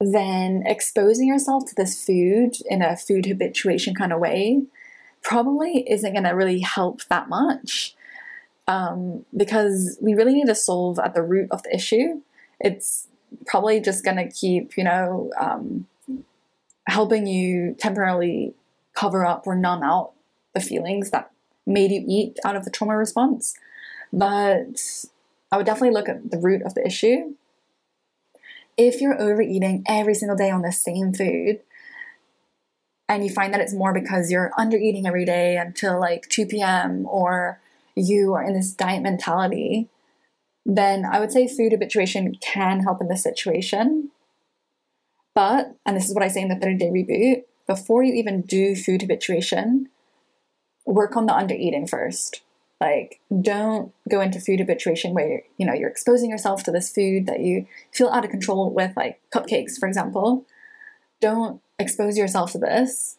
then 0.05 0.63
exposing 0.67 1.29
yourself 1.29 1.67
to 1.67 1.75
this 1.75 2.05
food 2.05 2.57
in 2.67 2.83
a 2.83 2.97
food 2.97 3.27
habituation 3.27 3.95
kind 3.95 4.13
of 4.13 4.21
way 4.21 4.63
probably 5.23 5.85
isn't 5.89 6.13
going 6.13 6.25
to 6.25 6.31
really 6.31 6.61
help 6.61 7.05
that 7.05 7.29
much 7.29 7.95
um, 8.67 9.25
because 9.37 9.99
we 10.01 10.15
really 10.15 10.35
need 10.35 10.47
to 10.47 10.55
solve 10.55 10.99
at 10.99 11.15
the 11.15 11.23
root 11.23 11.49
of 11.51 11.63
the 11.63 11.75
issue. 11.75 12.21
It's 12.61 13.09
probably 13.47 13.81
just 13.81 14.05
going 14.05 14.17
to 14.17 14.29
keep, 14.29 14.77
you 14.77 14.85
know, 14.85 15.31
um, 15.39 15.87
helping 16.87 17.27
you 17.27 17.75
temporarily 17.79 18.55
cover 18.95 19.25
up 19.25 19.47
or 19.47 19.55
numb 19.55 19.83
out 19.83 20.13
the 20.55 20.61
feelings 20.61 21.11
that 21.11 21.31
made 21.67 21.91
you 21.91 22.05
eat 22.07 22.39
out 22.45 22.57
of 22.57 22.65
the 22.65 22.71
trauma 22.71 22.97
response. 22.97 23.55
But 24.13 24.81
I 25.51 25.57
would 25.57 25.67
definitely 25.67 25.95
look 25.95 26.09
at 26.09 26.31
the 26.31 26.39
root 26.39 26.63
of 26.63 26.75
the 26.75 26.87
issue 26.87 27.35
if 28.77 29.01
you're 29.01 29.21
overeating 29.21 29.85
every 29.87 30.15
single 30.15 30.37
day 30.37 30.51
on 30.51 30.63
the 30.63 30.73
same 30.73 31.13
food, 31.13 31.61
and 33.09 33.25
you 33.25 33.31
find 33.31 33.53
that 33.53 33.61
it's 33.61 33.75
more 33.75 33.93
because 33.93 34.31
you're 34.31 34.53
under 34.57 34.77
eating 34.77 35.07
every 35.07 35.25
day 35.25 35.57
until 35.57 36.01
like 36.01 36.29
2 36.29 36.47
p.m. 36.47 37.07
or 37.07 37.61
you 37.95 38.33
are 38.33 38.43
in 38.43 38.55
this 38.55 38.73
diet 38.73 39.03
mentality, 39.03 39.89
then 40.65 41.05
I 41.05 41.21
would 41.21 41.33
say 41.33 41.47
food 41.47 41.73
habituation 41.73 42.35
can 42.41 42.81
help 42.81 43.01
in 43.01 43.09
this 43.09 43.23
situation. 43.23 44.11
But, 45.35 45.77
and 45.85 45.97
this 45.97 46.09
is 46.09 46.15
what 46.15 46.25
I 46.25 46.29
say 46.29 46.43
in 46.43 46.49
the 46.49 46.57
30 46.57 46.77
day 46.77 46.91
reboot, 46.91 47.45
before 47.67 48.03
you 48.03 48.15
even 48.15 48.43
do 48.43 48.75
food 48.75 49.03
habituation, 49.03 49.89
work 50.87 51.17
on 51.17 51.27
the 51.27 51.35
under 51.35 51.55
eating 51.55 51.87
first. 51.87 52.41
Like, 52.83 53.21
don't 53.41 53.93
go 54.11 54.21
into 54.21 54.41
food 54.41 54.59
habituation 54.59 55.15
where 55.15 55.45
you 55.57 55.65
know 55.65 55.73
you're 55.73 55.89
exposing 55.89 56.31
yourself 56.31 56.65
to 56.65 56.73
this 56.73 56.93
food 56.93 57.27
that 57.27 57.39
you 57.39 57.67
feel 57.93 58.09
out 58.09 58.25
of 58.25 58.33
control 58.33 58.71
with, 58.71 58.97
like 58.97 59.21
cupcakes, 59.33 59.79
for 59.79 59.87
example. 59.87 60.45
Don't 61.21 61.61
expose 61.79 62.19
yourself 62.19 62.51
to 62.53 62.59
this 62.59 63.19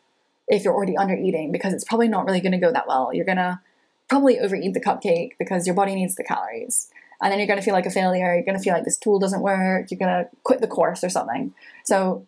if 0.50 0.66
you're 0.66 0.74
already 0.74 0.98
under 0.98 1.16
eating 1.16 1.54
because 1.54 1.74
it's 1.74 1.86
probably 1.86 2.10
not 2.10 2.26
really 2.26 2.42
going 2.42 2.52
to 2.52 2.58
go 2.58 2.74
that 2.74 2.90
well. 2.90 3.12
You're 3.14 3.26
gonna 3.26 3.62
probably 4.10 4.38
overeat 4.38 4.74
the 4.74 4.82
cupcake 4.82 5.32
because 5.40 5.66
your 5.66 5.78
body 5.78 5.96
needs 5.96 6.16
the 6.16 6.26
calories. 6.26 6.90
And 7.22 7.32
then 7.32 7.40
you're 7.40 7.48
going 7.48 7.60
to 7.60 7.64
feel 7.64 7.74
like 7.74 7.86
a 7.86 7.90
failure. 7.90 8.36
You're 8.36 8.44
going 8.44 8.58
to 8.58 8.62
feel 8.62 8.74
like 8.74 8.84
this 8.84 8.98
tool 8.98 9.18
doesn't 9.18 9.42
work. 9.42 9.90
You're 9.90 9.98
going 9.98 10.26
to 10.26 10.30
quit 10.44 10.60
the 10.60 10.68
course 10.68 11.06
or 11.06 11.10
something. 11.10 11.54
So 11.86 12.28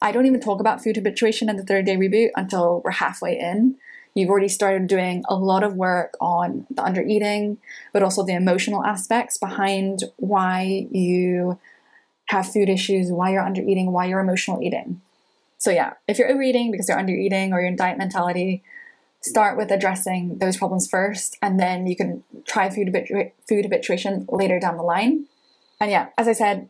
I 0.00 0.12
don't 0.12 0.24
even 0.24 0.40
talk 0.40 0.60
about 0.60 0.82
food 0.82 0.96
habituation 0.96 1.50
in 1.50 1.56
the 1.56 1.62
30 1.62 1.82
day 1.84 1.96
reboot 1.96 2.30
until 2.34 2.80
we're 2.84 2.92
halfway 2.92 3.38
in 3.38 3.76
You've 4.14 4.28
already 4.28 4.48
started 4.48 4.88
doing 4.88 5.24
a 5.28 5.34
lot 5.34 5.62
of 5.62 5.74
work 5.74 6.14
on 6.20 6.66
the 6.70 6.82
under 6.82 7.02
eating, 7.02 7.58
but 7.92 8.02
also 8.02 8.22
the 8.22 8.34
emotional 8.34 8.84
aspects 8.84 9.38
behind 9.38 10.04
why 10.16 10.86
you 10.90 11.58
have 12.26 12.52
food 12.52 12.68
issues, 12.68 13.10
why 13.10 13.32
you're 13.32 13.42
under 13.42 13.62
eating, 13.62 13.92
why 13.92 14.06
you're 14.06 14.20
emotional 14.20 14.62
eating. 14.62 15.00
So, 15.58 15.70
yeah, 15.70 15.94
if 16.08 16.18
you're 16.18 16.30
overeating 16.30 16.70
because 16.70 16.88
you're 16.88 16.98
under 16.98 17.12
eating 17.12 17.52
or 17.52 17.60
you're 17.60 17.68
in 17.68 17.76
diet 17.76 17.96
mentality, 17.96 18.62
start 19.20 19.56
with 19.56 19.70
addressing 19.70 20.38
those 20.38 20.56
problems 20.56 20.88
first, 20.88 21.38
and 21.40 21.58
then 21.58 21.86
you 21.86 21.96
can 21.96 22.24
try 22.44 22.68
food, 22.68 22.88
habitu- 22.88 23.32
food 23.48 23.64
habituation 23.64 24.26
later 24.28 24.58
down 24.58 24.76
the 24.76 24.82
line. 24.82 25.26
And 25.80 25.90
yeah, 25.90 26.08
as 26.18 26.28
I 26.28 26.32
said, 26.32 26.68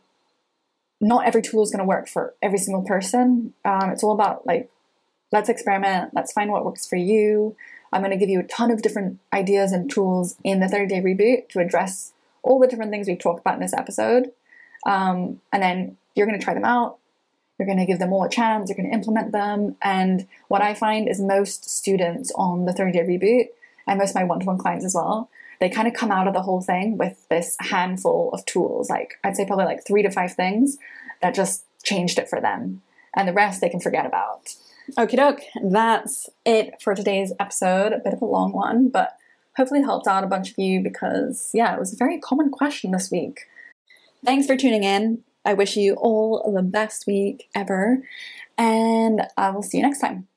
not 1.01 1.25
every 1.25 1.41
tool 1.41 1.63
is 1.63 1.71
going 1.71 1.79
to 1.79 1.85
work 1.85 2.07
for 2.07 2.33
every 2.41 2.57
single 2.57 2.83
person. 2.83 3.53
Um, 3.65 3.89
it's 3.89 4.03
all 4.03 4.13
about 4.13 4.45
like 4.47 4.69
let's 5.33 5.49
experiment, 5.49 6.13
let's 6.13 6.31
find 6.31 6.51
what 6.51 6.63
works 6.63 6.87
for 6.87 6.95
you. 6.95 7.57
I'm 7.91 8.01
going 8.01 8.11
to 8.11 8.17
give 8.17 8.29
you 8.29 8.39
a 8.39 8.43
ton 8.43 8.71
of 8.71 8.81
different 8.81 9.19
ideas 9.33 9.71
and 9.71 9.89
tools 9.89 10.37
in 10.43 10.59
the 10.59 10.69
30 10.69 10.87
day 10.87 11.01
reboot 11.01 11.49
to 11.49 11.59
address 11.59 12.13
all 12.43 12.59
the 12.59 12.67
different 12.67 12.91
things 12.91 13.07
we've 13.07 13.19
talked 13.19 13.41
about 13.41 13.55
in 13.55 13.59
this 13.59 13.73
episode. 13.73 14.31
Um, 14.85 15.41
and 15.51 15.61
then 15.61 15.97
you're 16.15 16.27
going 16.27 16.39
to 16.39 16.43
try 16.43 16.53
them 16.53 16.65
out. 16.65 16.97
You're 17.57 17.65
going 17.65 17.79
to 17.79 17.85
give 17.85 17.99
them 17.99 18.13
all 18.13 18.23
a 18.23 18.29
chance, 18.29 18.69
you're 18.69 18.77
going 18.77 18.89
to 18.89 18.95
implement 18.95 19.31
them. 19.31 19.75
And 19.81 20.27
what 20.47 20.61
I 20.61 20.73
find 20.73 21.07
is 21.07 21.19
most 21.19 21.69
students 21.69 22.31
on 22.35 22.65
the 22.65 22.73
30 22.73 22.91
day 22.91 22.99
reboot, 22.99 23.45
and 23.87 23.99
most 23.99 24.11
of 24.11 24.15
my 24.15 24.23
one 24.23 24.39
to 24.39 24.45
one 24.45 24.57
clients 24.57 24.85
as 24.85 24.95
well, 24.95 25.29
they 25.59 25.69
kind 25.69 25.87
of 25.87 25.93
come 25.93 26.11
out 26.11 26.27
of 26.27 26.33
the 26.33 26.41
whole 26.41 26.61
thing 26.61 26.97
with 26.97 27.27
this 27.29 27.55
handful 27.59 28.31
of 28.33 28.45
tools. 28.45 28.89
Like, 28.89 29.19
I'd 29.23 29.35
say 29.35 29.45
probably 29.45 29.65
like 29.65 29.85
three 29.85 30.03
to 30.03 30.11
five 30.11 30.33
things 30.33 30.77
that 31.21 31.35
just 31.35 31.65
changed 31.83 32.17
it 32.17 32.29
for 32.29 32.41
them. 32.41 32.81
And 33.15 33.27
the 33.27 33.33
rest 33.33 33.61
they 33.61 33.69
can 33.69 33.79
forget 33.79 34.05
about. 34.05 34.55
Okie 34.91 35.15
doke, 35.15 35.41
that's 35.63 36.29
it 36.45 36.81
for 36.81 36.93
today's 36.93 37.31
episode. 37.39 37.93
A 37.93 37.99
bit 37.99 38.13
of 38.13 38.21
a 38.21 38.25
long 38.25 38.51
one, 38.51 38.89
but 38.89 39.15
hopefully 39.55 39.81
helped 39.81 40.07
out 40.07 40.23
a 40.23 40.27
bunch 40.27 40.51
of 40.51 40.57
you 40.57 40.81
because, 40.81 41.51
yeah, 41.53 41.73
it 41.73 41.79
was 41.79 41.93
a 41.93 41.97
very 41.97 42.19
common 42.19 42.49
question 42.49 42.91
this 42.91 43.09
week. 43.09 43.41
Thanks 44.25 44.45
for 44.45 44.57
tuning 44.57 44.83
in. 44.83 45.23
I 45.45 45.53
wish 45.53 45.75
you 45.75 45.95
all 45.95 46.51
the 46.53 46.61
best 46.61 47.05
week 47.07 47.49
ever, 47.55 48.03
and 48.57 49.27
I 49.37 49.49
will 49.49 49.63
see 49.63 49.77
you 49.77 49.83
next 49.83 49.99
time. 49.99 50.27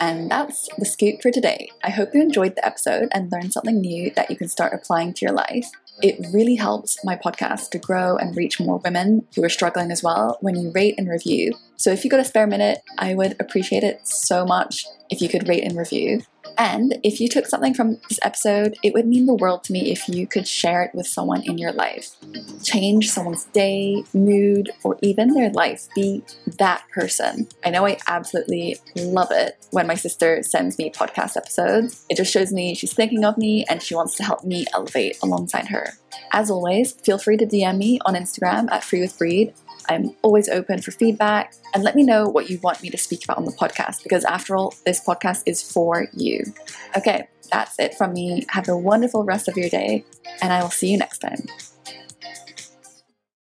And 0.00 0.30
that's 0.30 0.68
the 0.76 0.84
scoop 0.84 1.22
for 1.22 1.30
today. 1.30 1.70
I 1.82 1.90
hope 1.90 2.10
you 2.14 2.20
enjoyed 2.20 2.54
the 2.54 2.66
episode 2.66 3.08
and 3.12 3.32
learned 3.32 3.52
something 3.52 3.80
new 3.80 4.10
that 4.14 4.30
you 4.30 4.36
can 4.36 4.48
start 4.48 4.74
applying 4.74 5.14
to 5.14 5.24
your 5.24 5.34
life. 5.34 5.70
It 6.02 6.26
really 6.32 6.56
helps 6.56 7.02
my 7.04 7.16
podcast 7.16 7.70
to 7.70 7.78
grow 7.78 8.16
and 8.16 8.36
reach 8.36 8.60
more 8.60 8.78
women 8.78 9.26
who 9.34 9.42
are 9.44 9.48
struggling 9.48 9.90
as 9.90 10.02
well 10.02 10.36
when 10.40 10.54
you 10.56 10.70
rate 10.74 10.94
and 10.98 11.08
review. 11.08 11.54
So 11.76 11.90
if 11.90 12.04
you 12.04 12.10
got 12.10 12.20
a 12.20 12.24
spare 12.24 12.46
minute, 12.46 12.82
I 12.98 13.14
would 13.14 13.36
appreciate 13.40 13.82
it 13.82 14.06
so 14.06 14.44
much 14.44 14.84
if 15.10 15.20
you 15.20 15.28
could 15.28 15.48
rate 15.48 15.64
and 15.64 15.76
review. 15.76 16.22
And 16.58 16.98
if 17.02 17.20
you 17.20 17.28
took 17.28 17.46
something 17.46 17.74
from 17.74 17.98
this 18.08 18.18
episode, 18.22 18.76
it 18.82 18.94
would 18.94 19.06
mean 19.06 19.26
the 19.26 19.34
world 19.34 19.64
to 19.64 19.72
me 19.72 19.90
if 19.90 20.08
you 20.08 20.26
could 20.26 20.48
share 20.48 20.82
it 20.82 20.94
with 20.94 21.06
someone 21.06 21.42
in 21.42 21.58
your 21.58 21.72
life. 21.72 22.16
Change 22.62 23.10
someone's 23.10 23.44
day, 23.46 24.04
mood, 24.14 24.70
or 24.82 24.96
even 25.02 25.34
their 25.34 25.50
life. 25.50 25.88
Be 25.94 26.24
that 26.58 26.84
person. 26.94 27.48
I 27.64 27.70
know 27.70 27.86
I 27.86 27.98
absolutely 28.06 28.76
love 28.96 29.28
it 29.30 29.66
when 29.70 29.86
my 29.86 29.96
sister 29.96 30.42
sends 30.42 30.78
me 30.78 30.90
podcast 30.90 31.36
episodes. 31.36 32.06
It 32.08 32.16
just 32.16 32.32
shows 32.32 32.52
me 32.52 32.74
she's 32.74 32.94
thinking 32.94 33.24
of 33.24 33.36
me 33.36 33.64
and 33.68 33.82
she 33.82 33.94
wants 33.94 34.16
to 34.16 34.24
help 34.24 34.44
me 34.44 34.64
elevate 34.72 35.18
alongside 35.22 35.68
her. 35.68 35.90
As 36.32 36.50
always, 36.50 36.92
feel 36.92 37.18
free 37.18 37.36
to 37.36 37.46
DM 37.46 37.76
me 37.76 37.98
on 38.06 38.14
Instagram 38.14 38.70
at 38.70 38.82
Free 38.82 39.00
with 39.00 39.18
Bree 39.18 39.52
I'm 39.88 40.14
always 40.22 40.48
open 40.48 40.80
for 40.82 40.90
feedback 40.90 41.54
and 41.74 41.82
let 41.82 41.94
me 41.94 42.02
know 42.02 42.28
what 42.28 42.50
you 42.50 42.58
want 42.62 42.82
me 42.82 42.90
to 42.90 42.98
speak 42.98 43.24
about 43.24 43.38
on 43.38 43.44
the 43.44 43.52
podcast 43.52 44.02
because, 44.02 44.24
after 44.24 44.56
all, 44.56 44.74
this 44.84 45.04
podcast 45.04 45.42
is 45.46 45.62
for 45.62 46.08
you. 46.12 46.44
Okay, 46.96 47.28
that's 47.50 47.78
it 47.78 47.94
from 47.94 48.12
me. 48.12 48.44
Have 48.48 48.68
a 48.68 48.76
wonderful 48.76 49.24
rest 49.24 49.48
of 49.48 49.56
your 49.56 49.68
day, 49.68 50.04
and 50.42 50.52
I 50.52 50.62
will 50.62 50.70
see 50.70 50.90
you 50.90 50.98
next 50.98 51.18
time. 51.18 51.46